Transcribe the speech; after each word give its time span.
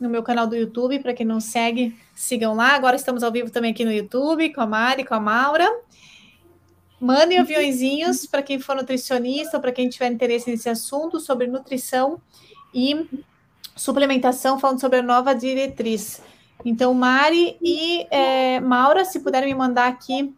no 0.00 0.08
meu 0.08 0.22
canal 0.22 0.46
do 0.46 0.56
YouTube. 0.56 0.98
Para 1.00 1.14
quem 1.14 1.26
não 1.26 1.40
segue, 1.40 1.96
sigam 2.14 2.54
lá. 2.54 2.74
Agora 2.74 2.96
estamos 2.96 3.22
ao 3.22 3.32
vivo 3.32 3.50
também 3.50 3.72
aqui 3.72 3.84
no 3.84 3.92
YouTube, 3.92 4.52
com 4.52 4.60
a 4.60 4.66
Mari, 4.66 5.04
com 5.04 5.14
a 5.14 5.20
Maura. 5.20 5.68
Mandem 7.00 7.38
aviãozinhos 7.38 8.26
para 8.26 8.42
quem 8.42 8.58
for 8.58 8.76
nutricionista, 8.76 9.60
para 9.60 9.72
quem 9.72 9.88
tiver 9.88 10.10
interesse 10.10 10.50
nesse 10.50 10.68
assunto 10.68 11.20
sobre 11.20 11.46
nutrição 11.46 12.20
e 12.72 13.06
suplementação, 13.76 14.58
falando 14.58 14.80
sobre 14.80 14.98
a 14.98 15.02
nova 15.02 15.34
diretriz. 15.34 16.22
Então, 16.64 16.94
Mari 16.94 17.58
e 17.60 18.06
é, 18.10 18.60
Maura, 18.60 19.04
se 19.04 19.20
puderem 19.20 19.52
me 19.52 19.58
mandar 19.58 19.88
aqui 19.88 20.34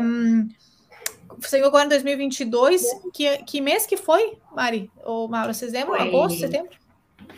saiu 1.42 1.66
agora 1.66 1.86
em 1.86 1.90
2022. 1.90 2.84
Que, 3.14 3.38
que 3.44 3.62
mês 3.62 3.86
que 3.86 3.98
foi, 3.98 4.38
Mari? 4.56 4.90
Ou 5.04 5.28
Mauro, 5.28 5.54
vocês 5.54 5.72
lembram? 5.72 5.98
Foi, 5.98 6.08
Agosto, 6.08 6.40
setembro? 6.40 6.78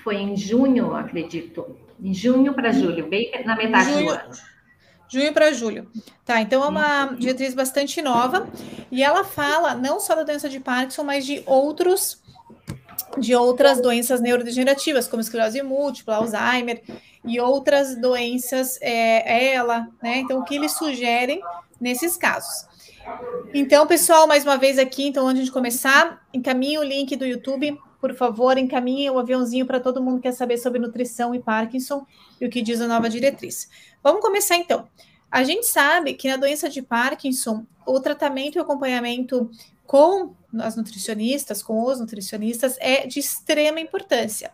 Foi 0.04 0.16
em 0.16 0.36
junho, 0.36 0.96
acredito. 0.96 1.78
Em 2.02 2.14
junho 2.14 2.54
para 2.54 2.72
julho, 2.72 3.08
bem 3.08 3.32
na 3.46 3.56
metade 3.56 3.92
do 3.92 4.10
ano. 4.10 4.32
Junho 5.10 5.34
para 5.34 5.54
julho. 5.54 5.90
Tá, 6.26 6.42
então 6.42 6.64
é 6.64 6.68
uma 6.68 7.06
diretriz 7.18 7.54
bastante 7.54 8.02
nova. 8.02 8.48
E 8.92 9.04
ela 9.04 9.24
fala 9.24 9.74
não 9.74 10.00
só 10.00 10.16
da 10.16 10.24
doença 10.24 10.50
de 10.50 10.60
Parkinson, 10.60 11.04
mas 11.04 11.26
de 11.26 11.44
outros 11.46 12.22
de 13.18 13.34
outras 13.36 13.82
doenças 13.82 14.22
neurodegenerativas, 14.22 15.08
como 15.08 15.22
esclerose 15.22 15.62
múltipla, 15.64 16.18
Alzheimer 16.18 16.84
e 17.26 17.40
outras 17.40 18.00
doenças, 18.00 18.78
é, 18.82 19.50
é 19.50 19.54
ela, 19.54 19.88
né? 20.02 20.18
Então, 20.20 20.40
o 20.40 20.44
que 20.44 20.56
eles 20.56 20.74
sugerem 20.74 21.42
nesses 21.80 22.16
casos? 22.16 22.68
Então, 23.54 23.88
pessoal, 23.88 24.28
mais 24.28 24.44
uma 24.44 24.58
vez 24.58 24.78
aqui, 24.78 25.08
então, 25.08 25.28
antes 25.28 25.46
de 25.46 25.52
começar, 25.52 26.26
encaminhe 26.34 26.78
o 26.78 26.84
link 26.84 27.16
do 27.16 27.26
YouTube, 27.26 27.78
por 28.00 28.14
favor, 28.14 28.58
encaminhe 28.58 29.10
o 29.10 29.20
aviãozinho 29.20 29.66
para 29.66 29.80
todo 29.80 30.02
mundo 30.02 30.18
que 30.18 30.24
quer 30.24 30.34
saber 30.34 30.58
sobre 30.58 30.80
nutrição 30.80 31.34
e 31.34 31.40
Parkinson 31.40 32.06
e 32.40 32.46
o 32.46 32.50
que 32.50 32.62
diz 32.62 32.80
a 32.80 32.88
nova 32.88 33.10
diretriz. 33.10 33.70
Vamos 34.04 34.22
começar 34.22 34.56
então. 34.56 34.88
A 35.32 35.44
gente 35.44 35.66
sabe 35.66 36.14
que 36.14 36.30
na 36.30 36.38
doença 36.38 36.70
de 36.70 36.82
Parkinson, 36.82 37.66
o 37.86 38.00
tratamento 38.00 38.58
e 38.58 38.60
acompanhamento 38.60 39.50
com 39.86 40.34
as 40.60 40.76
nutricionistas, 40.76 41.64
com 41.64 41.84
os 41.84 42.00
nutricionistas, 42.00 42.76
é 42.80 43.08
de 43.08 43.20
extrema 43.20 43.80
importância. 43.80 44.52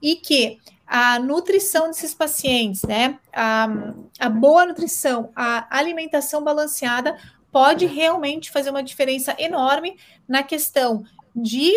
E 0.00 0.16
que 0.16 0.58
a 0.86 1.18
nutrição 1.18 1.88
desses 1.88 2.14
pacientes, 2.14 2.82
né, 2.82 3.18
a, 3.32 3.68
a 4.18 4.28
boa 4.28 4.64
nutrição, 4.64 5.30
a 5.36 5.66
alimentação 5.76 6.42
balanceada 6.42 7.18
pode 7.52 7.86
realmente 7.86 8.50
fazer 8.50 8.70
uma 8.70 8.82
diferença 8.82 9.34
enorme 9.38 9.96
na 10.26 10.42
questão 10.42 11.04
de, 11.34 11.72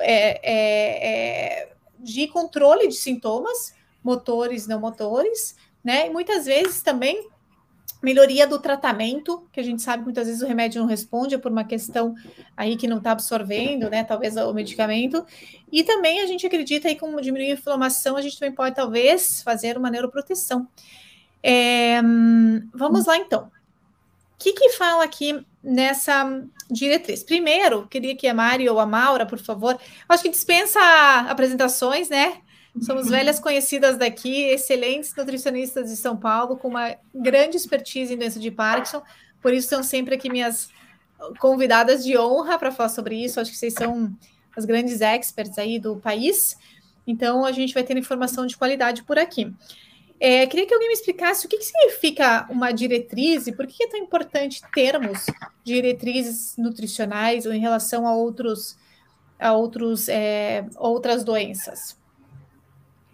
é, 0.00 0.40
é, 0.42 1.62
é, 1.62 1.72
de 1.98 2.26
controle 2.28 2.88
de 2.88 2.94
sintomas, 2.94 3.74
motores, 4.02 4.66
não 4.66 4.80
motores, 4.80 5.56
né? 5.82 6.06
E 6.06 6.10
muitas 6.10 6.46
vezes 6.46 6.82
também 6.82 7.28
melhoria 8.02 8.46
do 8.46 8.58
tratamento, 8.58 9.48
que 9.50 9.58
a 9.58 9.62
gente 9.62 9.80
sabe 9.80 10.02
que 10.02 10.04
muitas 10.04 10.26
vezes 10.26 10.42
o 10.42 10.46
remédio 10.46 10.80
não 10.80 10.86
responde, 10.86 11.34
é 11.34 11.38
por 11.38 11.50
uma 11.50 11.64
questão 11.64 12.14
aí 12.54 12.76
que 12.76 12.86
não 12.86 12.98
está 12.98 13.12
absorvendo, 13.12 13.88
né? 13.88 14.04
Talvez 14.04 14.36
o 14.36 14.52
medicamento. 14.52 15.24
E 15.72 15.82
também 15.82 16.20
a 16.20 16.26
gente 16.26 16.46
acredita 16.46 16.88
aí 16.88 16.96
com 16.96 17.18
diminuir 17.20 17.50
a 17.50 17.54
inflamação, 17.54 18.16
a 18.16 18.20
gente 18.20 18.38
também 18.38 18.54
pode 18.54 18.74
talvez 18.74 19.42
fazer 19.42 19.78
uma 19.78 19.90
neuroproteção. 19.90 20.68
É, 21.42 22.00
vamos 22.74 23.06
lá 23.06 23.16
então 23.16 23.53
que, 24.44 24.52
que 24.52 24.70
fala 24.70 25.04
aqui 25.04 25.44
nessa 25.62 26.44
diretriz? 26.70 27.22
Primeiro, 27.22 27.86
queria 27.88 28.14
que 28.14 28.26
a 28.26 28.34
Mari 28.34 28.68
ou 28.68 28.78
a 28.78 28.86
Maura, 28.86 29.24
por 29.24 29.38
favor, 29.38 29.78
acho 30.08 30.22
que 30.22 30.28
dispensa 30.28 30.78
apresentações, 31.28 32.08
né? 32.10 32.42
Somos 32.82 33.08
velhas 33.08 33.38
conhecidas 33.38 33.96
daqui, 33.96 34.48
excelentes 34.48 35.14
nutricionistas 35.16 35.88
de 35.88 35.96
São 35.96 36.16
Paulo, 36.16 36.56
com 36.56 36.68
uma 36.68 36.94
grande 37.14 37.56
expertise 37.56 38.12
em 38.12 38.18
doença 38.18 38.40
de 38.40 38.50
Parkinson, 38.50 39.02
por 39.40 39.54
isso 39.54 39.68
são 39.68 39.82
sempre 39.82 40.16
aqui 40.16 40.28
minhas 40.28 40.68
convidadas 41.38 42.04
de 42.04 42.18
honra 42.18 42.58
para 42.58 42.72
falar 42.72 42.88
sobre 42.88 43.22
isso. 43.22 43.40
Acho 43.40 43.50
que 43.50 43.56
vocês 43.56 43.74
são 43.74 44.14
as 44.56 44.64
grandes 44.64 45.00
experts 45.00 45.58
aí 45.58 45.78
do 45.78 45.96
país. 45.96 46.56
Então, 47.06 47.44
a 47.44 47.52
gente 47.52 47.72
vai 47.72 47.84
ter 47.84 47.96
informação 47.96 48.46
de 48.46 48.56
qualidade 48.56 49.04
por 49.04 49.18
aqui. 49.18 49.52
É, 50.20 50.46
queria 50.46 50.66
que 50.66 50.72
alguém 50.72 50.88
me 50.88 50.94
explicasse 50.94 51.44
o 51.44 51.48
que, 51.48 51.58
que 51.58 51.64
significa 51.64 52.46
uma 52.48 52.72
diretriz 52.72 53.46
e 53.46 53.52
por 53.52 53.66
que 53.66 53.84
é 53.84 53.88
tão 53.88 54.00
importante 54.00 54.62
termos 54.72 55.26
diretrizes 55.64 56.56
nutricionais 56.56 57.46
ou 57.46 57.52
em 57.52 57.60
relação 57.60 58.06
a 58.06 58.14
outros 58.14 58.78
a 59.38 59.52
outros, 59.52 60.08
é, 60.08 60.64
outras 60.76 61.24
doenças. 61.24 62.00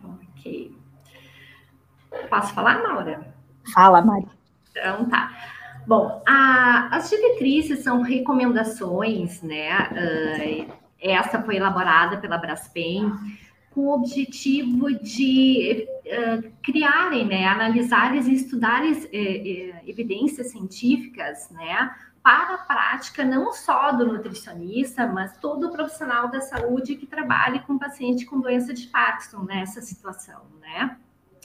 Ok. 0.05 0.77
Posso 2.29 2.55
falar, 2.55 2.83
Maura? 2.83 3.35
Fala, 3.75 4.03
Mari. 4.03 4.29
Então 4.71 5.09
tá. 5.09 5.33
Bom, 5.87 6.23
a, 6.27 6.97
as 6.97 7.11
diretrizes 7.11 7.83
são 7.83 8.03
recomendações, 8.03 9.43
né? 9.43 10.69
Uh, 10.69 10.73
essa 11.01 11.43
foi 11.43 11.57
elaborada 11.57 12.19
pela 12.19 12.39
Braskem 12.39 13.11
com 13.71 13.83
o 13.83 13.95
objetivo 13.95 14.93
de 14.95 15.87
uh, 16.07 16.53
criarem, 16.63 17.27
né, 17.27 17.47
analisarem 17.47 18.21
e 18.21 18.35
estudarem 18.35 18.93
uh, 18.93 19.89
evidências 19.89 20.51
científicas, 20.51 21.49
né, 21.51 21.95
para 22.23 22.55
a 22.55 22.59
prática 22.59 23.25
não 23.25 23.53
só 23.53 23.93
do 23.93 24.07
nutricionista, 24.07 25.07
mas 25.07 25.37
todo 25.39 25.69
o 25.69 25.73
profissional 25.73 26.29
da 26.31 26.41
saúde 26.41 26.97
que 26.97 27.07
trabalhe 27.07 27.61
com 27.61 27.79
paciente 27.79 28.27
com 28.27 28.41
doença 28.41 28.75
de 28.75 28.87
Parkinson 28.89 29.45
nessa 29.45 29.81
situação, 29.81 30.43
né? 30.61 30.99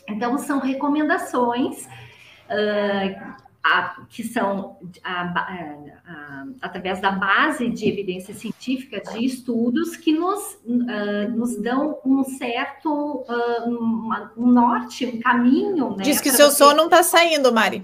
Então 0.08 0.38
são 0.38 0.60
recomendações 0.60 1.86
uh, 1.86 3.45
a, 3.66 3.96
que 4.08 4.24
são 4.24 4.78
a, 5.04 5.22
a, 5.24 6.46
através 6.62 7.02
da 7.02 7.10
base 7.10 7.68
de 7.68 7.90
evidência 7.90 8.32
científica 8.32 9.02
de 9.02 9.26
estudos 9.26 9.98
que 9.98 10.14
nos, 10.14 10.60
uh, 10.64 11.32
nos 11.36 11.60
dão 11.60 12.00
um 12.06 12.24
certo 12.24 13.26
uh, 13.28 13.68
um, 13.68 14.10
um, 14.38 14.52
norte, 14.52 15.08
um 15.08 15.20
caminho. 15.20 15.96
Né, 15.96 16.04
Diz 16.04 16.22
que 16.22 16.32
seu 16.32 16.52
som 16.52 16.74
não 16.76 16.86
está 16.86 17.02
saindo, 17.02 17.52
Mari. 17.52 17.84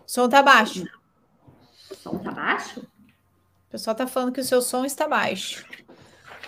O 0.00 0.08
som 0.10 0.24
está 0.24 0.42
baixo. 0.42 0.84
O 1.88 1.94
som 1.94 2.16
está 2.16 2.32
baixo? 2.32 2.80
O 2.80 3.70
pessoal 3.70 3.92
está 3.92 4.08
falando 4.08 4.32
que 4.32 4.40
o 4.40 4.44
seu 4.44 4.60
som 4.60 4.84
está 4.84 5.06
baixo. 5.06 5.64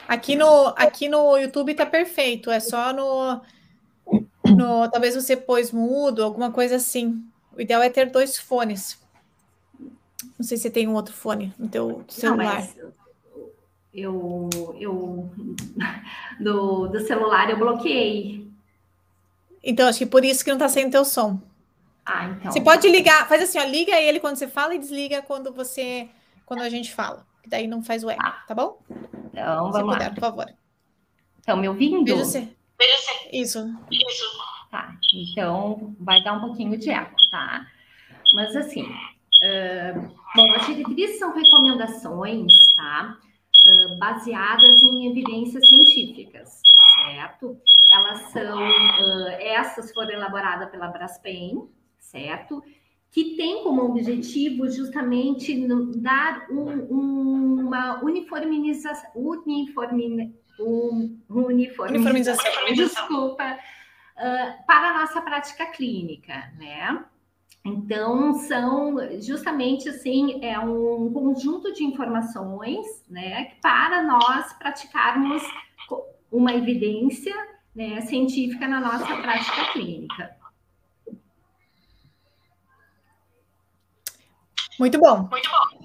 Aqui 0.09 0.35
no, 0.35 0.75
aqui 0.77 1.09
no 1.09 1.39
YouTube 1.39 1.71
está 1.71 1.87
perfeito, 1.87 2.51
é 2.51 2.59
só 2.59 2.93
no, 2.93 3.41
no. 4.45 4.91
Talvez 4.91 5.15
você 5.15 5.37
pôs 5.37 5.71
mudo, 5.71 6.25
alguma 6.25 6.51
coisa 6.51 6.77
assim. 6.77 7.25
O 7.57 7.61
ideal 7.61 7.83
é 7.83 7.91
ter 7.91 8.11
dois 8.11 8.39
fones. 8.39 8.99
Não 10.39 10.45
sei 10.45 10.57
se 10.57 10.71
tem 10.71 10.89
um 10.89 10.95
outro 10.95 11.15
fone 11.15 11.55
no 11.59 11.69
teu 11.69 12.05
celular. 12.09 12.67
Não, 12.77 12.95
eu, 13.95 14.49
eu 14.79 15.31
do, 16.41 16.89
do 16.89 17.01
celular 17.07 17.49
eu 17.51 17.57
bloqueei. 17.57 18.45
Então, 19.63 19.89
acho 19.89 19.99
que 19.99 20.07
por 20.07 20.25
isso 20.25 20.45
que 20.45 20.51
não 20.51 20.57
está 20.57 20.69
saindo 20.69 20.91
teu 20.91 21.05
som. 21.05 21.41
Ah, 22.05 22.27
então. 22.27 22.53
Você 22.53 22.61
pode 22.61 22.89
ligar, 22.89 23.27
faz 23.29 23.43
assim, 23.43 23.59
ó, 23.59 23.65
liga 23.65 23.99
ele 23.99 24.21
quando 24.21 24.37
você 24.37 24.47
fala 24.47 24.75
e 24.75 24.79
desliga 24.79 25.23
quando 25.23 25.53
você, 25.53 26.09
quando 26.45 26.61
a 26.61 26.69
gente 26.69 26.93
fala. 26.93 27.27
Que 27.43 27.49
daí 27.49 27.67
não 27.67 27.83
faz 27.83 28.05
o 28.05 28.11
eco, 28.11 28.21
ah. 28.23 28.43
tá 28.47 28.55
bom? 28.55 28.79
Então, 29.33 29.71
vamos 29.71 29.93
puder, 29.93 30.09
lá. 30.09 30.15
por 30.15 30.21
favor. 30.21 30.55
Estão 31.39 31.57
me 31.57 31.69
ouvindo? 31.69 32.05
Veja 32.05 32.25
se. 32.25 32.57
Veja 32.79 32.97
se. 32.99 33.31
Isso. 33.33 33.59
Isso 33.91 34.25
tá? 34.75 34.93
Então, 35.15 35.95
vai 36.01 36.21
dar 36.25 36.33
um 36.33 36.41
pouquinho 36.41 36.77
de 36.77 36.91
eco, 36.91 37.15
tá? 37.31 37.65
Mas, 38.35 38.57
assim, 38.57 38.83
uh, 38.83 40.11
bom, 40.35 40.53
as 40.53 40.67
diretrizes 40.67 41.21
são 41.21 41.33
recomendações, 41.33 42.53
tá? 42.75 43.17
Uh, 43.67 43.99
baseadas 44.01 44.83
em 44.83 45.11
evidências 45.11 45.69
científicas, 45.69 46.61
certo? 46.97 47.57
Elas 47.89 48.19
são, 48.33 48.59
uh, 48.59 49.29
essas 49.39 49.93
foram 49.93 50.11
elaboradas 50.11 50.69
pela 50.71 50.89
Braspen, 50.89 51.69
certo? 52.01 52.61
Que 53.13 53.37
tem 53.37 53.63
como 53.63 53.85
objetivo 53.85 54.69
justamente 54.69 55.69
dar 56.01 56.49
um, 56.51 56.69
um, 56.93 57.69
uma 57.69 58.03
uniformização, 58.03 59.09
uniformização, 59.15 60.35
um, 60.59 61.21
uniformização, 61.29 61.87
uniformização, 61.87 62.75
desculpa, 62.75 63.57
uh, 64.17 64.67
para 64.67 64.91
a 64.91 65.01
nossa 65.01 65.21
prática 65.21 65.67
clínica, 65.67 66.53
né? 66.59 67.05
Então, 67.65 68.35
são 68.35 68.97
justamente 69.23 69.89
assim, 69.89 70.45
é 70.45 70.59
um 70.59 71.11
conjunto 71.11 71.73
de 71.73 71.83
informações, 71.83 72.87
né, 73.09 73.53
para 73.63 74.03
nós 74.03 74.53
praticarmos 74.53 75.43
uma 76.31 76.53
evidência 76.53 77.35
né, 77.75 78.03
científica 78.03 78.69
na 78.69 78.81
nossa 78.81 79.17
prática 79.17 79.73
clínica. 79.73 80.37
Muito 84.79 84.99
bom. 84.99 85.29
Muito 85.31 85.49
bom. 85.49 85.85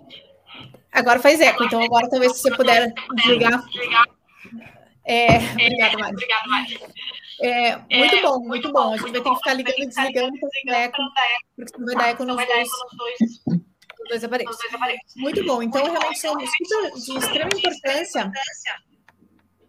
Agora 0.92 1.20
faz 1.20 1.40
eco, 1.40 1.64
então 1.64 1.82
agora 1.82 2.10
talvez 2.10 2.36
se 2.36 2.42
você 2.42 2.56
puder 2.56 2.94
desligar. 3.16 3.64
É, 5.06 5.38
obrigada, 5.38 5.98
Mari. 5.98 6.14
Obrigada, 6.14 6.48
Mari. 6.48 6.80
É, 7.42 7.78
muito 7.78 8.16
é, 8.16 8.22
bom, 8.22 8.40
muito 8.40 8.72
bom. 8.72 8.94
A 8.94 8.98
gente 8.98 9.12
vai 9.12 9.22
ter 9.22 9.30
que 9.30 9.36
ficar 9.36 9.54
ligando 9.54 9.80
e 9.80 9.88
desligando 9.88 10.40
para 10.40 10.74
o 10.74 10.76
eco, 10.76 10.98
porque 11.56 11.78
não 11.80 11.86
vai 11.86 11.96
dar 11.96 12.08
eco 12.10 12.26
nos 12.26 12.36
dois, 12.36 12.70
dois 14.10 14.24
aparelhos. 14.24 14.58
Muito 15.16 15.46
bom. 15.46 15.62
Então, 15.62 15.84
realmente 15.84 16.20
são 16.20 16.38
de 16.38 16.46
extrema 17.18 17.50
importância 17.56 18.32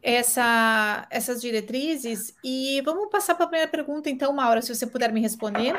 essa, 0.02 1.06
essas 1.11 1.40
diretrizes. 1.40 2.34
E 2.44 2.81
vamos 2.82 3.11
passar 3.11 3.34
para 3.34 3.44
a 3.44 3.49
primeira 3.49 3.70
pergunta, 3.70 4.08
então, 4.08 4.32
Maura, 4.32 4.62
se 4.62 4.75
você 4.75 4.87
puder 4.87 5.12
me 5.12 5.20
responder. 5.20 5.75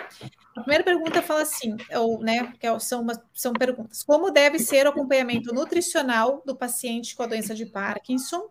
A 0.55 0.61
primeira 0.61 0.83
pergunta 0.83 1.21
fala 1.21 1.41
assim, 1.41 1.75
ou, 1.95 2.19
né, 2.21 2.53
que 2.59 2.67
é 2.67 2.79
são, 2.79 3.01
uma, 3.01 3.21
são 3.33 3.53
perguntas. 3.53 4.03
Como 4.03 4.31
deve 4.31 4.59
ser 4.59 4.85
o 4.85 4.89
acompanhamento 4.89 5.53
nutricional 5.53 6.41
do 6.45 6.55
paciente 6.55 7.15
com 7.15 7.23
a 7.23 7.27
doença 7.27 7.55
de 7.55 7.65
Parkinson? 7.65 8.49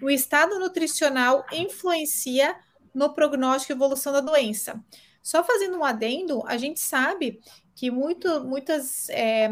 O 0.00 0.08
estado 0.08 0.58
nutricional 0.58 1.44
influencia 1.52 2.56
no 2.94 3.14
prognóstico 3.14 3.72
e 3.72 3.76
evolução 3.76 4.12
da 4.12 4.20
doença. 4.20 4.82
Só 5.22 5.44
fazendo 5.44 5.78
um 5.78 5.84
adendo, 5.84 6.42
a 6.46 6.56
gente 6.56 6.80
sabe 6.80 7.40
que 7.74 7.90
muito, 7.90 8.44
muitas 8.44 9.08
é, 9.10 9.48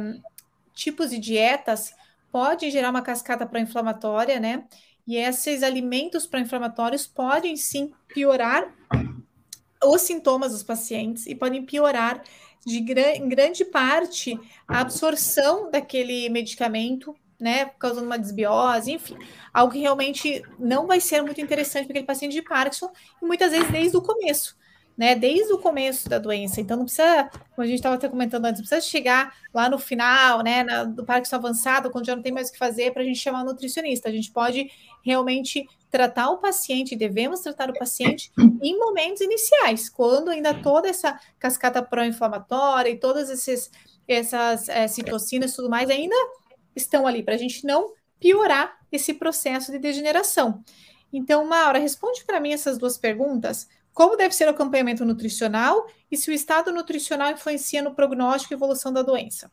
tipos 0.75 1.11
de 1.11 1.19
dietas 1.19 1.95
podem 2.31 2.71
gerar 2.71 2.91
uma 2.91 3.03
cascata 3.03 3.47
pró-inflamatória, 3.47 4.41
né? 4.41 4.65
E 5.07 5.17
esses 5.17 5.63
alimentos 5.63 6.27
pró-inflamatórios 6.27 7.07
podem 7.07 7.57
sim 7.57 7.93
piorar 8.09 8.75
os 9.83 10.03
sintomas 10.03 10.53
dos 10.53 10.63
pacientes 10.63 11.27
e 11.27 11.35
podem 11.35 11.65
piorar 11.65 12.23
de, 12.65 12.79
em 12.79 13.29
grande 13.29 13.65
parte 13.65 14.39
a 14.69 14.81
absorção 14.81 15.71
daquele 15.71 16.29
medicamento 16.29 17.17
né, 17.41 17.67
causando 17.79 18.07
uma 18.07 18.19
desbiose, 18.19 18.93
enfim, 18.93 19.17
algo 19.53 19.73
que 19.73 19.79
realmente 19.79 20.43
não 20.59 20.87
vai 20.87 21.01
ser 21.01 21.23
muito 21.23 21.41
interessante 21.41 21.85
para 21.85 21.93
aquele 21.93 22.07
paciente 22.07 22.33
de 22.33 22.43
Parkinson, 22.43 22.93
e 23.21 23.25
muitas 23.25 23.51
vezes 23.51 23.71
desde 23.71 23.97
o 23.97 24.03
começo, 24.03 24.57
né, 24.97 25.15
desde 25.15 25.51
o 25.53 25.59
começo 25.59 26.09
da 26.11 26.19
doença. 26.19 26.61
Então, 26.61 26.77
não 26.77 26.85
precisa, 26.85 27.31
como 27.31 27.65
a 27.65 27.67
gente 27.67 27.77
estava 27.77 27.95
até 27.95 28.09
comentando 28.09 28.45
antes, 28.45 28.61
não 28.61 28.69
precisa 28.69 28.87
chegar 28.87 29.35
lá 29.55 29.69
no 29.69 29.79
final, 29.79 30.43
né, 30.43 30.63
na, 30.63 30.85
do 30.85 31.05
Parkinson 31.05 31.37
avançado, 31.37 31.91
quando 31.91 32.07
já 32.07 32.15
não 32.15 32.23
tem 32.23 32.33
mais 32.33 32.51
o 32.51 32.53
que 32.53 32.59
fazer, 32.59 32.93
para 32.93 33.01
a 33.03 33.05
gente 33.05 33.19
chamar 33.19 33.43
um 33.43 33.47
nutricionista. 33.47 34.11
A 34.11 34.13
gente 34.13 34.31
pode 34.31 34.71
realmente 35.03 35.67
tratar 35.91 36.29
o 36.29 36.39
paciente, 36.39 36.95
devemos 36.95 37.41
tratar 37.41 37.71
o 37.71 37.79
paciente 37.79 38.31
em 38.63 38.79
momentos 38.79 39.23
iniciais, 39.23 39.89
quando 39.89 40.29
ainda 40.29 40.53
toda 40.53 40.89
essa 40.89 41.19
cascata 41.39 41.83
pró-inflamatória 41.83 42.91
e 42.91 42.99
todas 42.99 43.31
esses, 43.31 43.71
essas 44.07 44.69
é, 44.69 44.87
citocinas 44.87 45.53
e 45.53 45.57
tudo 45.57 45.71
mais 45.71 45.89
ainda 45.89 46.15
estão 46.75 47.07
ali 47.07 47.23
para 47.23 47.35
a 47.35 47.39
gente 47.39 47.65
não 47.65 47.93
piorar 48.19 48.77
esse 48.93 49.15
processo 49.15 49.73
de 49.73 49.79
degeneração. 49.79 50.63
Então, 51.13 51.45
Maura, 51.47 51.79
responde 51.79 52.25
para 52.25 52.41
mim 52.41 52.53
essas 52.53 52.79
duas 52.79 52.97
perguntas. 52.97 53.69
Como 53.93 54.17
deve 54.17 54.35
ser 54.35 54.47
o 54.47 54.51
acompanhamento 54.51 55.05
nutricional 55.05 55.87
e 56.11 56.17
se 56.17 56.31
o 56.31 56.33
estado 56.33 56.73
nutricional 56.73 57.33
influencia 57.33 57.83
no 57.83 57.95
prognóstico 57.95 58.55
e 58.55 58.57
evolução 58.57 58.93
da 58.93 59.03
doença? 59.03 59.51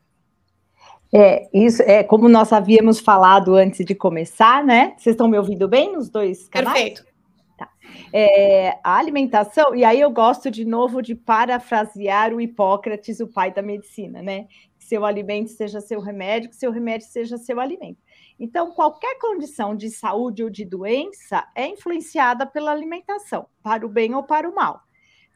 É, 1.11 1.47
isso 1.53 1.81
é 1.83 2.03
como 2.03 2.27
nós 2.27 2.51
havíamos 2.51 2.99
falado 2.99 3.55
antes 3.55 3.85
de 3.85 3.95
começar, 3.95 4.63
né? 4.63 4.93
Vocês 4.97 5.13
estão 5.13 5.27
me 5.27 5.37
ouvindo 5.37 5.67
bem 5.67 5.93
nos 5.93 6.09
dois 6.09 6.47
canais? 6.49 6.73
Perfeito. 6.73 7.16
É, 8.13 8.79
a 8.83 8.97
alimentação, 8.97 9.75
e 9.75 9.83
aí 9.83 9.99
eu 9.99 10.09
gosto 10.09 10.49
de 10.49 10.65
novo 10.65 11.01
de 11.01 11.15
parafrasear 11.15 12.33
o 12.33 12.41
Hipócrates, 12.41 13.19
o 13.19 13.27
pai 13.27 13.53
da 13.53 13.61
medicina, 13.61 14.21
né? 14.21 14.47
seu 14.87 15.05
alimento 15.05 15.49
seja 15.49 15.81
seu 15.81 15.99
remédio, 15.99 16.49
que 16.49 16.55
seu 16.55 16.71
remédio 16.71 17.07
seja 17.07 17.37
seu 17.37 17.59
alimento. 17.59 17.99
Então, 18.39 18.71
qualquer 18.71 19.17
condição 19.19 19.75
de 19.75 19.89
saúde 19.89 20.43
ou 20.43 20.49
de 20.49 20.63
doença 20.63 21.45
é 21.53 21.67
influenciada 21.67 22.45
pela 22.45 22.71
alimentação, 22.71 23.47
para 23.61 23.85
o 23.85 23.89
bem 23.89 24.15
ou 24.15 24.23
para 24.23 24.49
o 24.49 24.55
mal. 24.55 24.81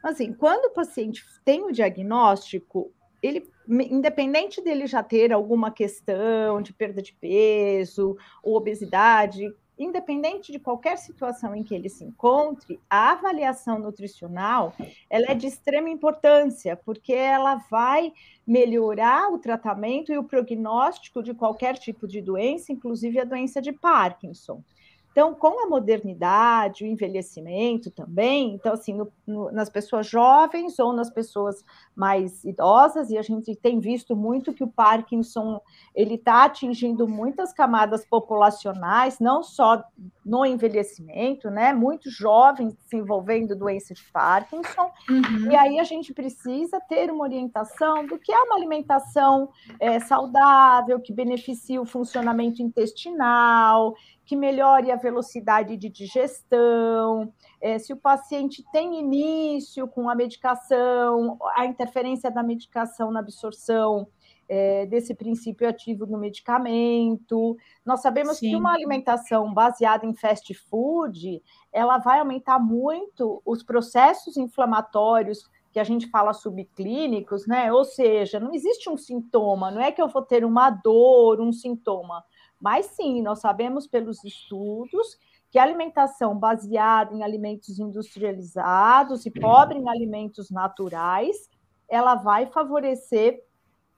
Assim, 0.02 0.34
quando 0.34 0.66
o 0.66 0.74
paciente 0.74 1.24
tem 1.44 1.64
o 1.64 1.72
diagnóstico, 1.72 2.94
ele, 3.22 3.48
independente 3.68 4.62
dele 4.62 4.88
já 4.88 5.04
ter 5.04 5.34
alguma 5.34 5.70
questão 5.70 6.62
de 6.62 6.74
perda 6.74 7.02
de 7.02 7.14
peso 7.14 8.16
ou 8.42 8.56
obesidade, 8.56 9.54
independente 9.84 10.52
de 10.52 10.60
qualquer 10.60 10.98
situação 10.98 11.56
em 11.56 11.64
que 11.64 11.74
ele 11.74 11.90
se 11.90 12.04
encontre, 12.04 12.80
a 12.90 13.12
avaliação 13.12 13.80
nutricional 13.80 14.74
ela 15.10 15.28
é 15.32 15.36
de 15.36 15.48
extrema 15.48 15.90
importância, 15.90 16.76
porque 16.76 17.14
ela 17.14 17.56
vai 17.70 18.14
melhorar 18.46 19.32
o 19.32 19.40
tratamento 19.40 20.12
e 20.12 20.18
o 20.18 20.24
prognóstico 20.24 21.24
de 21.24 21.34
qualquer 21.34 21.78
tipo 21.78 22.08
de 22.08 22.22
doença, 22.22 22.72
inclusive 22.72 23.20
a 23.20 23.26
doença 23.26 23.62
de 23.62 23.72
Parkinson. 23.72 24.64
Então, 25.12 25.34
com 25.34 25.66
a 25.66 25.68
modernidade, 25.68 26.86
o 26.86 26.88
envelhecimento 26.88 27.92
também, 27.92 28.54
então, 28.54 28.74
assim, 28.74 28.94
no, 28.94 29.12
no, 29.28 29.52
nas 29.52 29.70
pessoas 29.70 30.08
jovens 30.08 30.80
ou 30.80 30.94
nas 30.94 31.10
pessoas 31.10 31.66
mais 31.94 32.46
idosas, 32.46 33.10
e 33.10 33.18
a 33.18 33.22
gente 33.22 33.54
tem 33.56 33.80
visto 33.80 34.16
muito 34.16 34.54
que 34.54 34.64
o 34.64 34.72
Parkinson, 34.72 35.60
ele 35.94 36.16
está 36.16 36.46
atingindo 36.46 37.08
muitas 37.08 37.52
camadas 37.52 38.06
populacionais, 38.06 39.20
não 39.20 39.44
só 39.44 39.84
no 40.26 40.46
envelhecimento, 40.46 41.50
né, 41.50 41.74
muitos 41.74 42.14
jovens 42.14 42.74
desenvolvendo 42.76 43.56
doença 43.56 43.94
de 43.94 44.04
Parkinson, 44.14 44.92
uhum. 45.10 45.52
e 45.52 45.56
aí 45.56 45.80
a 45.80 45.84
gente 45.84 46.14
precisa 46.14 46.80
ter 46.88 47.12
uma 47.12 47.24
orientação 47.24 48.06
do 48.06 48.18
que 48.18 48.32
é 48.32 48.42
uma 48.44 48.56
alimentação 48.56 49.50
é, 49.78 50.00
saudável, 50.00 51.02
que 51.02 51.12
beneficia 51.12 51.82
o 51.82 51.86
funcionamento 51.86 52.62
intestinal, 52.62 53.94
que 54.26 54.36
melhore 54.36 54.92
a 54.92 54.96
velocidade 54.96 55.76
de 55.76 55.90
digestão, 55.90 57.34
é, 57.60 57.78
se 57.78 57.92
o 57.92 57.98
paciente 57.98 58.64
tem 58.72 59.00
início 59.00 59.88
com 59.88 60.10
a 60.10 60.16
medicação, 60.16 61.38
a 61.56 61.66
interferência 61.66 62.32
da 62.32 62.44
medicação 62.44 63.12
na 63.12 63.20
absorção 63.20 64.08
é, 64.48 64.86
desse 64.86 65.16
princípio 65.16 65.68
ativo 65.68 66.06
no 66.06 66.18
medicamento. 66.18 67.56
Nós 67.86 68.02
sabemos 68.02 68.38
Sim. 68.38 68.50
que 68.50 68.56
uma 68.56 68.74
alimentação 68.74 69.54
baseada 69.54 70.06
em 70.06 70.14
fast 70.14 70.54
food, 70.54 71.42
ela 71.72 71.98
vai 72.00 72.20
aumentar 72.20 72.60
muito 72.60 73.42
os 73.46 73.64
processos 73.64 74.36
inflamatórios 74.38 75.50
que 75.72 75.80
a 75.80 75.86
gente 75.86 76.10
fala 76.10 76.34
subclínicos, 76.34 77.48
né? 77.48 77.72
Ou 77.72 77.86
seja, 77.86 78.42
não 78.42 78.54
existe 78.54 78.90
um 78.90 78.98
sintoma, 78.98 79.72
não 79.72 79.82
é 79.82 79.90
que 79.90 80.02
eu 80.02 80.10
vou 80.10 80.22
ter 80.22 80.44
uma 80.44 80.70
dor, 80.70 81.40
um 81.40 81.54
sintoma 81.54 82.22
mas 82.62 82.86
sim, 82.88 83.22
nós 83.22 83.40
sabemos 83.40 83.88
pelos 83.88 84.24
estudos 84.24 85.18
que 85.50 85.60
a 85.60 85.64
alimentação 85.64 86.38
baseada 86.38 87.14
em 87.14 87.24
alimentos 87.24 87.80
industrializados 87.80 89.26
e 89.26 89.32
pobre 89.32 89.80
em 89.80 89.90
alimentos 89.90 90.50
naturais, 90.50 91.50
ela 91.90 92.16
vai 92.16 92.46
favorecer 92.46 93.44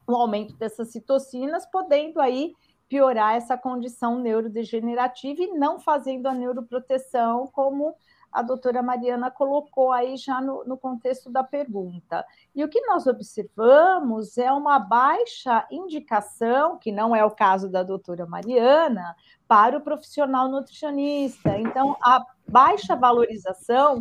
o 0.08 0.16
aumento 0.16 0.56
dessas 0.56 0.92
citocinas, 0.92 1.66
podendo 1.66 2.20
aí 2.20 2.54
piorar 2.90 3.36
essa 3.36 3.58
condição 3.58 4.20
neurodegenerativa 4.20 5.44
e 5.44 5.54
não 5.54 5.80
fazendo 5.80 6.28
a 6.28 6.34
neuroproteção 6.34 7.48
como 7.48 7.96
a 8.34 8.42
doutora 8.42 8.82
Mariana 8.82 9.30
colocou 9.30 9.92
aí 9.92 10.18
já 10.18 10.42
no, 10.42 10.64
no, 10.66 10.78
contexto 10.78 11.30
da 11.30 11.44
pergunta. 11.44 12.26
E 12.56 12.64
o 12.64 12.68
que 12.68 12.82
nós 12.82 13.06
observamos 13.06 14.38
é 14.38 14.52
uma 14.52 14.80
baixa 14.80 15.66
indicação, 15.70 16.78
que 16.78 16.92
não 16.92 17.16
é 17.16 17.24
o 17.24 17.32
caso 17.32 17.70
da 17.70 17.84
doutora 17.84 18.26
Mariana, 18.26 19.16
para 19.48 19.78
o 19.78 19.82
profissional 19.82 20.50
nutricionista. 20.50 21.58
Então, 21.60 21.96
a, 22.04 22.26
baixa 22.54 22.96
valorização 22.96 24.00